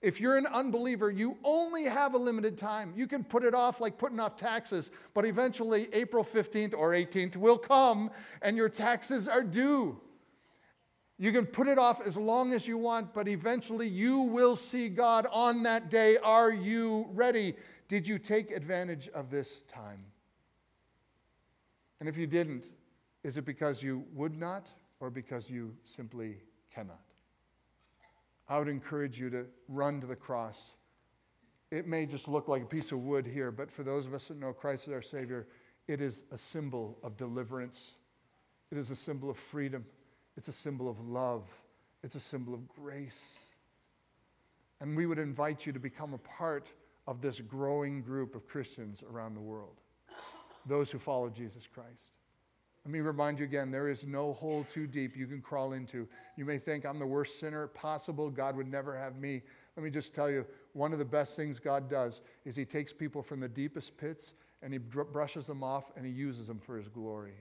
If 0.00 0.20
you're 0.20 0.36
an 0.36 0.46
unbeliever, 0.46 1.10
you 1.10 1.36
only 1.42 1.84
have 1.84 2.14
a 2.14 2.18
limited 2.18 2.56
time. 2.56 2.92
You 2.94 3.08
can 3.08 3.24
put 3.24 3.42
it 3.42 3.52
off 3.52 3.80
like 3.80 3.98
putting 3.98 4.20
off 4.20 4.36
taxes, 4.36 4.92
but 5.12 5.24
eventually 5.24 5.88
April 5.92 6.24
15th 6.24 6.72
or 6.76 6.92
18th 6.92 7.36
will 7.36 7.58
come 7.58 8.10
and 8.40 8.56
your 8.56 8.68
taxes 8.68 9.26
are 9.26 9.42
due. 9.42 10.00
You 11.18 11.32
can 11.32 11.46
put 11.46 11.66
it 11.66 11.78
off 11.78 12.00
as 12.00 12.16
long 12.16 12.52
as 12.52 12.68
you 12.68 12.78
want, 12.78 13.12
but 13.12 13.26
eventually 13.26 13.88
you 13.88 14.20
will 14.20 14.54
see 14.54 14.88
God 14.88 15.26
on 15.32 15.64
that 15.64 15.90
day. 15.90 16.16
Are 16.18 16.52
you 16.52 17.08
ready? 17.12 17.56
Did 17.88 18.06
you 18.06 18.20
take 18.20 18.52
advantage 18.52 19.08
of 19.08 19.30
this 19.30 19.62
time? 19.62 20.04
And 21.98 22.08
if 22.08 22.16
you 22.16 22.28
didn't, 22.28 22.66
is 23.24 23.36
it 23.36 23.44
because 23.44 23.82
you 23.82 24.04
would 24.14 24.38
not 24.38 24.70
or 25.00 25.10
because 25.10 25.50
you 25.50 25.74
simply 25.82 26.36
cannot? 26.72 27.07
I 28.48 28.58
would 28.58 28.68
encourage 28.68 29.18
you 29.18 29.30
to 29.30 29.46
run 29.68 30.00
to 30.00 30.06
the 30.06 30.16
cross. 30.16 30.70
It 31.70 31.86
may 31.86 32.06
just 32.06 32.28
look 32.28 32.48
like 32.48 32.62
a 32.62 32.66
piece 32.66 32.92
of 32.92 33.00
wood 33.00 33.26
here, 33.26 33.50
but 33.50 33.70
for 33.70 33.82
those 33.82 34.06
of 34.06 34.14
us 34.14 34.28
that 34.28 34.38
know 34.38 34.52
Christ 34.52 34.88
as 34.88 34.94
our 34.94 35.02
Savior, 35.02 35.46
it 35.86 36.00
is 36.00 36.24
a 36.32 36.38
symbol 36.38 36.98
of 37.02 37.16
deliverance, 37.16 37.92
it 38.70 38.78
is 38.78 38.90
a 38.90 38.96
symbol 38.96 39.30
of 39.30 39.36
freedom. 39.36 39.84
It's 40.38 40.46
a 40.46 40.52
symbol 40.52 40.88
of 40.88 41.00
love, 41.00 41.42
it's 42.04 42.14
a 42.14 42.20
symbol 42.20 42.54
of 42.54 42.68
grace. 42.68 43.20
And 44.80 44.96
we 44.96 45.04
would 45.04 45.18
invite 45.18 45.66
you 45.66 45.72
to 45.72 45.80
become 45.80 46.14
a 46.14 46.18
part 46.18 46.70
of 47.08 47.20
this 47.20 47.40
growing 47.40 48.02
group 48.02 48.36
of 48.36 48.46
Christians 48.46 49.02
around 49.12 49.34
the 49.34 49.40
world, 49.40 49.80
those 50.64 50.92
who 50.92 51.00
follow 51.00 51.28
Jesus 51.28 51.66
Christ. 51.66 52.12
Let 52.88 52.92
me 52.94 53.00
remind 53.00 53.38
you 53.38 53.44
again 53.44 53.70
there 53.70 53.90
is 53.90 54.06
no 54.06 54.32
hole 54.32 54.64
too 54.72 54.86
deep 54.86 55.14
you 55.14 55.26
can 55.26 55.42
crawl 55.42 55.74
into. 55.74 56.08
You 56.38 56.46
may 56.46 56.56
think 56.56 56.86
I'm 56.86 56.98
the 56.98 57.06
worst 57.06 57.38
sinner 57.38 57.66
possible, 57.66 58.30
God 58.30 58.56
would 58.56 58.66
never 58.66 58.96
have 58.96 59.16
me. 59.16 59.42
Let 59.76 59.84
me 59.84 59.90
just 59.90 60.14
tell 60.14 60.30
you 60.30 60.46
one 60.72 60.94
of 60.94 60.98
the 60.98 61.04
best 61.04 61.36
things 61.36 61.58
God 61.58 61.90
does 61.90 62.22
is 62.46 62.56
He 62.56 62.64
takes 62.64 62.94
people 62.94 63.22
from 63.22 63.40
the 63.40 63.48
deepest 63.48 63.98
pits 63.98 64.32
and 64.62 64.72
He 64.72 64.78
brushes 64.78 65.46
them 65.46 65.62
off 65.62 65.92
and 65.98 66.06
He 66.06 66.10
uses 66.10 66.46
them 66.46 66.58
for 66.58 66.78
His 66.78 66.88
glory. 66.88 67.34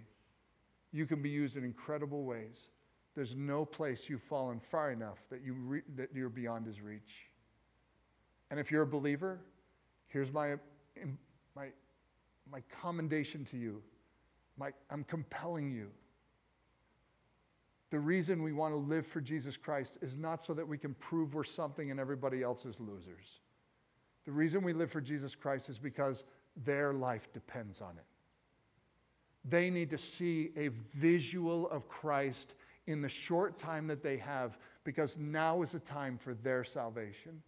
You 0.92 1.06
can 1.06 1.22
be 1.22 1.30
used 1.30 1.56
in 1.56 1.64
incredible 1.64 2.26
ways. 2.26 2.68
There's 3.16 3.34
no 3.34 3.64
place 3.64 4.10
you've 4.10 4.24
fallen 4.24 4.60
far 4.60 4.92
enough 4.92 5.20
that, 5.30 5.46
you 5.46 5.54
re- 5.54 5.82
that 5.96 6.10
you're 6.14 6.28
beyond 6.28 6.66
his 6.66 6.82
reach. 6.82 7.30
And 8.52 8.60
if 8.60 8.70
you're 8.70 8.82
a 8.82 8.86
believer, 8.86 9.40
here's 10.08 10.34
my, 10.34 10.56
my, 11.56 11.70
my 12.52 12.62
commendation 12.82 13.46
to 13.46 13.58
you. 13.58 13.82
My, 14.58 14.72
I'm 14.90 15.04
compelling 15.04 15.72
you. 15.72 15.90
The 17.90 18.00
reason 18.00 18.44
we 18.44 18.52
want 18.52 18.74
to 18.74 18.78
live 18.78 19.06
for 19.06 19.22
Jesus 19.22 19.56
Christ 19.56 19.98
is 20.02 20.18
not 20.18 20.44
so 20.44 20.54
that 20.54 20.68
we 20.68 20.78
can 20.78 20.94
prove 20.96 21.34
we're 21.34 21.44
something 21.44 21.90
and 21.90 22.00
everybody 22.00 22.44
else 22.44 22.66
is 22.66 22.80
losers. 22.80 23.40
The 24.26 24.32
reason 24.32 24.62
we 24.62 24.74
live 24.74 24.92
for 24.92 25.00
Jesus 25.00 25.36
Christ 25.36 25.70
is 25.70 25.80
because 25.80 26.26
their 26.66 26.92
life 26.92 27.32
depends 27.32 27.80
on 27.80 27.92
it. 27.92 28.04
They 29.46 29.70
need 29.70 29.90
to 29.92 29.98
see 29.98 30.52
a 30.58 30.70
visual 30.96 31.70
of 31.70 31.88
Christ 31.88 32.56
in 32.88 33.02
the 33.02 33.10
short 33.10 33.58
time 33.58 33.88
that 33.88 34.04
they 34.04 34.18
have 34.18 34.58
because 34.84 35.16
now 35.18 35.62
is 35.62 35.74
a 35.74 35.80
time 35.80 36.18
for 36.18 36.34
their 36.34 36.66
salvation. 36.66 37.42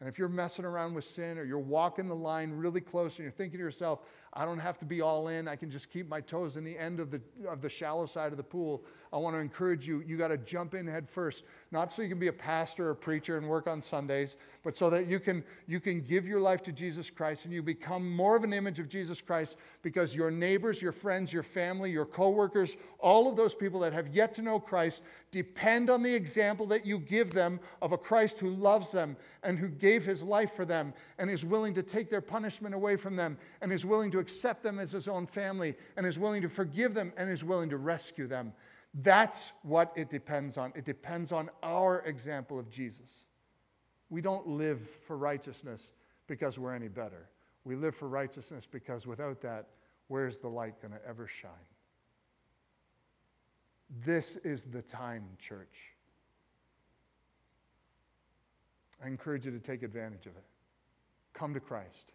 And 0.00 0.08
if 0.08 0.18
you're 0.18 0.28
messing 0.28 0.64
around 0.64 0.94
with 0.94 1.04
sin 1.04 1.38
or 1.38 1.44
you're 1.44 1.58
walking 1.58 2.08
the 2.08 2.14
line 2.14 2.52
really 2.52 2.80
close 2.80 3.16
and 3.18 3.24
you're 3.24 3.32
thinking 3.32 3.58
to 3.58 3.64
yourself, 3.64 4.00
I 4.36 4.44
don't 4.44 4.58
have 4.58 4.78
to 4.78 4.84
be 4.84 5.00
all 5.00 5.28
in. 5.28 5.46
I 5.46 5.54
can 5.54 5.70
just 5.70 5.90
keep 5.90 6.08
my 6.08 6.20
toes 6.20 6.56
in 6.56 6.64
the 6.64 6.76
end 6.76 6.98
of 6.98 7.10
the, 7.12 7.20
of 7.48 7.62
the 7.62 7.68
shallow 7.68 8.04
side 8.04 8.32
of 8.32 8.36
the 8.36 8.42
pool. 8.42 8.82
I 9.12 9.16
want 9.16 9.36
to 9.36 9.40
encourage 9.40 9.86
you, 9.86 10.02
you 10.04 10.16
got 10.16 10.28
to 10.28 10.38
jump 10.38 10.74
in 10.74 10.88
head 10.88 11.08
first. 11.08 11.44
Not 11.70 11.92
so 11.92 12.02
you 12.02 12.08
can 12.08 12.18
be 12.18 12.26
a 12.26 12.32
pastor 12.32 12.88
or 12.88 12.96
preacher 12.96 13.38
and 13.38 13.48
work 13.48 13.68
on 13.68 13.80
Sundays, 13.80 14.36
but 14.64 14.76
so 14.76 14.90
that 14.90 15.06
you 15.06 15.20
can, 15.20 15.44
you 15.68 15.78
can 15.78 16.00
give 16.00 16.26
your 16.26 16.40
life 16.40 16.64
to 16.64 16.72
Jesus 16.72 17.10
Christ 17.10 17.44
and 17.44 17.54
you 17.54 17.62
become 17.62 18.10
more 18.10 18.34
of 18.34 18.42
an 18.42 18.52
image 18.52 18.80
of 18.80 18.88
Jesus 18.88 19.20
Christ 19.20 19.56
because 19.82 20.16
your 20.16 20.32
neighbors, 20.32 20.82
your 20.82 20.90
friends, 20.90 21.32
your 21.32 21.44
family, 21.44 21.92
your 21.92 22.06
coworkers, 22.06 22.76
all 22.98 23.28
of 23.28 23.36
those 23.36 23.54
people 23.54 23.78
that 23.80 23.92
have 23.92 24.08
yet 24.08 24.34
to 24.34 24.42
know 24.42 24.58
Christ 24.58 25.02
depend 25.30 25.90
on 25.90 26.02
the 26.02 26.12
example 26.12 26.66
that 26.66 26.84
you 26.84 26.98
give 26.98 27.30
them 27.32 27.60
of 27.82 27.92
a 27.92 27.98
Christ 27.98 28.40
who 28.40 28.50
loves 28.50 28.90
them 28.90 29.16
and 29.44 29.60
who 29.60 29.68
gave 29.68 30.04
his 30.04 30.24
life 30.24 30.56
for 30.56 30.64
them 30.64 30.92
and 31.18 31.30
is 31.30 31.44
willing 31.44 31.74
to 31.74 31.82
take 31.84 32.10
their 32.10 32.20
punishment 32.20 32.74
away 32.74 32.96
from 32.96 33.14
them 33.14 33.38
and 33.60 33.72
is 33.72 33.84
willing 33.84 34.10
to 34.10 34.23
accept 34.24 34.62
them 34.62 34.78
as 34.78 34.92
his 34.92 35.06
own 35.06 35.26
family 35.26 35.74
and 35.98 36.06
is 36.06 36.18
willing 36.18 36.40
to 36.40 36.48
forgive 36.48 36.94
them 36.94 37.12
and 37.18 37.30
is 37.30 37.44
willing 37.44 37.68
to 37.68 37.76
rescue 37.76 38.26
them. 38.26 38.54
That's 38.94 39.52
what 39.62 39.92
it 39.96 40.08
depends 40.08 40.56
on. 40.56 40.72
It 40.74 40.86
depends 40.86 41.30
on 41.30 41.50
our 41.62 42.00
example 42.06 42.58
of 42.58 42.70
Jesus. 42.70 43.26
We 44.08 44.22
don't 44.22 44.46
live 44.46 44.80
for 45.06 45.18
righteousness 45.18 45.92
because 46.26 46.58
we're 46.58 46.74
any 46.74 46.88
better. 46.88 47.28
We 47.64 47.76
live 47.76 47.94
for 47.94 48.08
righteousness 48.08 48.66
because 48.70 49.06
without 49.06 49.42
that, 49.42 49.66
where's 50.08 50.38
the 50.38 50.48
light 50.48 50.80
going 50.80 50.94
to 50.94 51.06
ever 51.06 51.26
shine? 51.26 51.50
This 54.06 54.36
is 54.36 54.62
the 54.64 54.80
time, 54.80 55.24
church. 55.38 55.92
I 59.04 59.08
encourage 59.08 59.44
you 59.44 59.50
to 59.50 59.58
take 59.58 59.82
advantage 59.82 60.24
of 60.24 60.32
it. 60.32 60.44
Come 61.34 61.52
to 61.52 61.60
Christ. 61.60 62.12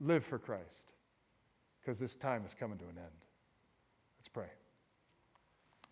Live 0.00 0.24
for 0.24 0.38
Christ 0.38 0.88
because 1.88 1.98
this 1.98 2.16
time 2.16 2.44
is 2.44 2.52
coming 2.52 2.76
to 2.76 2.84
an 2.84 2.98
end. 2.98 3.24
Let's 4.18 4.28
pray. 4.28 4.48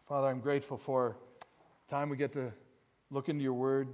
Father, 0.06 0.26
I'm 0.26 0.40
grateful 0.40 0.76
for 0.76 1.16
time 1.88 2.10
we 2.10 2.18
get 2.18 2.34
to 2.34 2.52
look 3.10 3.30
into 3.30 3.42
your 3.42 3.54
word 3.54 3.88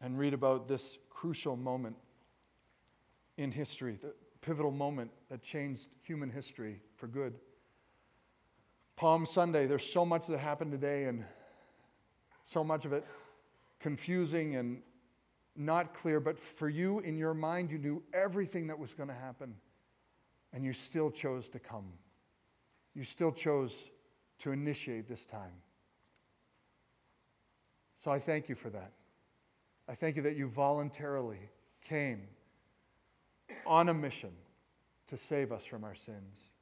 and 0.00 0.16
read 0.16 0.34
about 0.34 0.68
this 0.68 0.98
crucial 1.10 1.56
moment 1.56 1.96
in 3.38 3.50
history, 3.50 3.98
the 4.00 4.14
pivotal 4.40 4.70
moment 4.70 5.10
that 5.30 5.42
changed 5.42 5.88
human 6.00 6.30
history 6.30 6.80
for 6.94 7.08
good. 7.08 7.34
Palm 8.94 9.26
Sunday, 9.26 9.66
there's 9.66 9.92
so 9.92 10.06
much 10.06 10.28
that 10.28 10.38
happened 10.38 10.70
today, 10.70 11.06
and 11.06 11.24
so 12.44 12.62
much 12.62 12.84
of 12.84 12.92
it 12.92 13.04
confusing 13.80 14.54
and 14.54 14.80
not 15.56 15.92
clear, 15.92 16.20
but 16.20 16.38
for 16.38 16.68
you, 16.68 17.00
in 17.00 17.18
your 17.18 17.34
mind, 17.34 17.72
you 17.72 17.78
knew 17.78 18.00
everything 18.12 18.68
that 18.68 18.78
was 18.78 18.94
going 18.94 19.08
to 19.08 19.14
happen, 19.16 19.56
and 20.54 20.64
you 20.64 20.72
still 20.72 21.10
chose 21.10 21.48
to 21.50 21.58
come. 21.58 21.92
You 22.94 23.02
still 23.02 23.32
chose 23.32 23.90
to 24.38 24.52
initiate 24.52 25.08
this 25.08 25.26
time. 25.26 25.52
So 27.96 28.10
I 28.10 28.20
thank 28.20 28.48
you 28.48 28.54
for 28.54 28.70
that. 28.70 28.92
I 29.88 29.96
thank 29.96 30.16
you 30.16 30.22
that 30.22 30.36
you 30.36 30.48
voluntarily 30.48 31.50
came 31.82 32.22
on 33.66 33.88
a 33.88 33.94
mission 33.94 34.30
to 35.08 35.16
save 35.16 35.52
us 35.52 35.64
from 35.64 35.84
our 35.84 35.94
sins. 35.94 36.52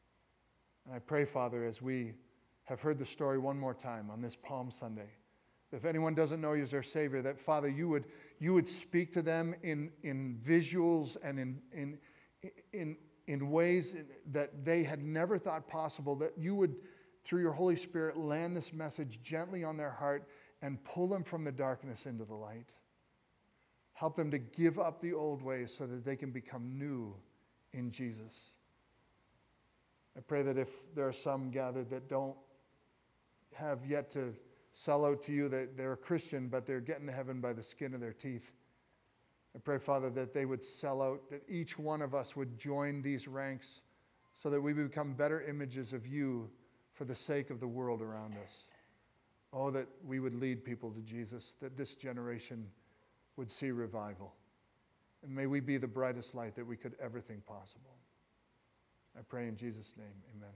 And 0.87 0.95
I 0.95 0.99
pray, 0.99 1.25
Father, 1.25 1.65
as 1.65 1.83
we 1.83 2.15
have 2.65 2.81
heard 2.81 2.99
the 2.99 3.07
story 3.07 3.39
one 3.39 3.59
more 3.59 3.75
time 3.75 4.11
on 4.11 4.23
this 4.23 4.37
Palm 4.37 4.71
Sunday, 4.71 5.11
if 5.71 5.85
anyone 5.85 6.15
doesn't 6.15 6.41
know 6.41 6.55
you 6.55 6.63
as 6.63 6.71
their 6.71 6.83
Savior, 6.83 7.23
that 7.23 7.39
Father, 7.39 7.69
you 7.69 7.89
would, 7.89 8.07
you 8.39 8.55
would 8.55 8.69
speak 8.69 9.13
to 9.13 9.23
them 9.23 9.55
in, 9.63 9.91
in 10.03 10.39
visuals 10.45 11.17
and 11.23 11.39
in, 11.39 11.59
in, 11.73 11.99
in, 12.73 12.97
in 13.27 13.51
ways 13.51 13.97
that 14.33 14.65
they 14.65 14.83
had 14.83 15.03
never 15.03 15.39
thought 15.39 15.69
possible, 15.69 16.17
that 16.17 16.33
you 16.37 16.55
would, 16.55 16.75
through 17.23 17.41
your 17.41 17.53
Holy 17.53 17.77
Spirit, 17.77 18.17
land 18.17 18.57
this 18.57 18.73
message 18.73 19.21
gently 19.23 19.63
on 19.65 19.77
their 19.77 19.91
heart 19.91 20.29
and 20.61 20.83
pull 20.85 21.09
them 21.09 21.25
from 21.25 21.45
the 21.45 21.53
darkness 21.53 22.07
into 22.07 22.25
the 22.25 22.35
light. 22.35 22.75
Help 23.95 24.17
them 24.17 24.31
to 24.31 24.39
give 24.39 24.79
up 24.79 25.01
the 25.01 25.13
old 25.13 25.43
ways 25.43 25.73
so 25.77 25.87
that 25.87 26.05
they 26.05 26.17
can 26.17 26.31
become 26.31 26.79
new 26.79 27.15
in 27.73 27.91
Jesus. 27.91 28.51
I 30.17 30.21
pray 30.21 30.43
that 30.43 30.59
if 30.59 30.69
there 30.95 31.07
are 31.07 31.13
some 31.13 31.51
gathered 31.51 31.91
that 31.91 32.09
don't 32.09 32.37
have 33.55 33.87
yet 33.87 34.11
to 34.11 34.35
sell 34.73 35.05
out 35.05 35.23
to 35.23 35.33
you 35.33 35.49
that 35.49 35.77
they're 35.77 35.93
a 35.93 35.97
Christian, 35.97 36.49
but 36.49 36.67
they're 36.67 36.81
getting 36.81 37.07
to 37.07 37.13
heaven 37.13 37.41
by 37.41 37.53
the 37.53 37.63
skin 37.63 37.95
of 37.95 38.01
their 38.01 38.13
teeth. 38.13 38.53
I 39.55 39.59
pray, 39.59 39.79
Father, 39.79 40.09
that 40.11 40.33
they 40.33 40.47
would 40.47 40.65
sell 40.65 41.03
out, 41.03 41.29
that 41.31 41.43
each 41.49 41.79
one 41.79 42.01
of 42.01 42.15
us 42.15 42.35
would 42.35 42.59
join 42.59 43.03
these 43.03 43.29
ranks 43.29 43.83
so 44.33 44.49
that 44.51 44.61
we 44.61 44.73
become 44.73 45.13
better 45.13 45.43
images 45.43 45.93
of 45.93 46.07
you 46.07 46.49
for 46.95 47.05
the 47.05 47.15
sake 47.15 47.51
of 47.51 47.61
the 47.61 47.67
world 47.67 48.01
around 48.01 48.35
us. 48.43 48.69
Oh, 49.53 49.71
that 49.71 49.87
we 50.07 50.21
would 50.21 50.35
lead 50.35 50.65
people 50.65 50.91
to 50.91 51.01
Jesus, 51.01 51.53
that 51.61 51.77
this 51.77 51.95
generation 51.95 52.67
would 53.37 53.51
see 53.51 53.71
revival. 53.71 54.33
And 55.23 55.35
may 55.35 55.47
we 55.47 55.61
be 55.61 55.77
the 55.77 55.87
brightest 55.87 56.35
light 56.35 56.57
that 56.57 56.67
we 56.67 56.77
could 56.77 56.95
ever 57.01 57.21
think 57.21 57.45
possible. 57.45 57.97
I 59.17 59.21
pray 59.21 59.49
in 59.49 59.57
Jesus' 59.57 59.95
name, 59.99 60.15
amen. 60.35 60.55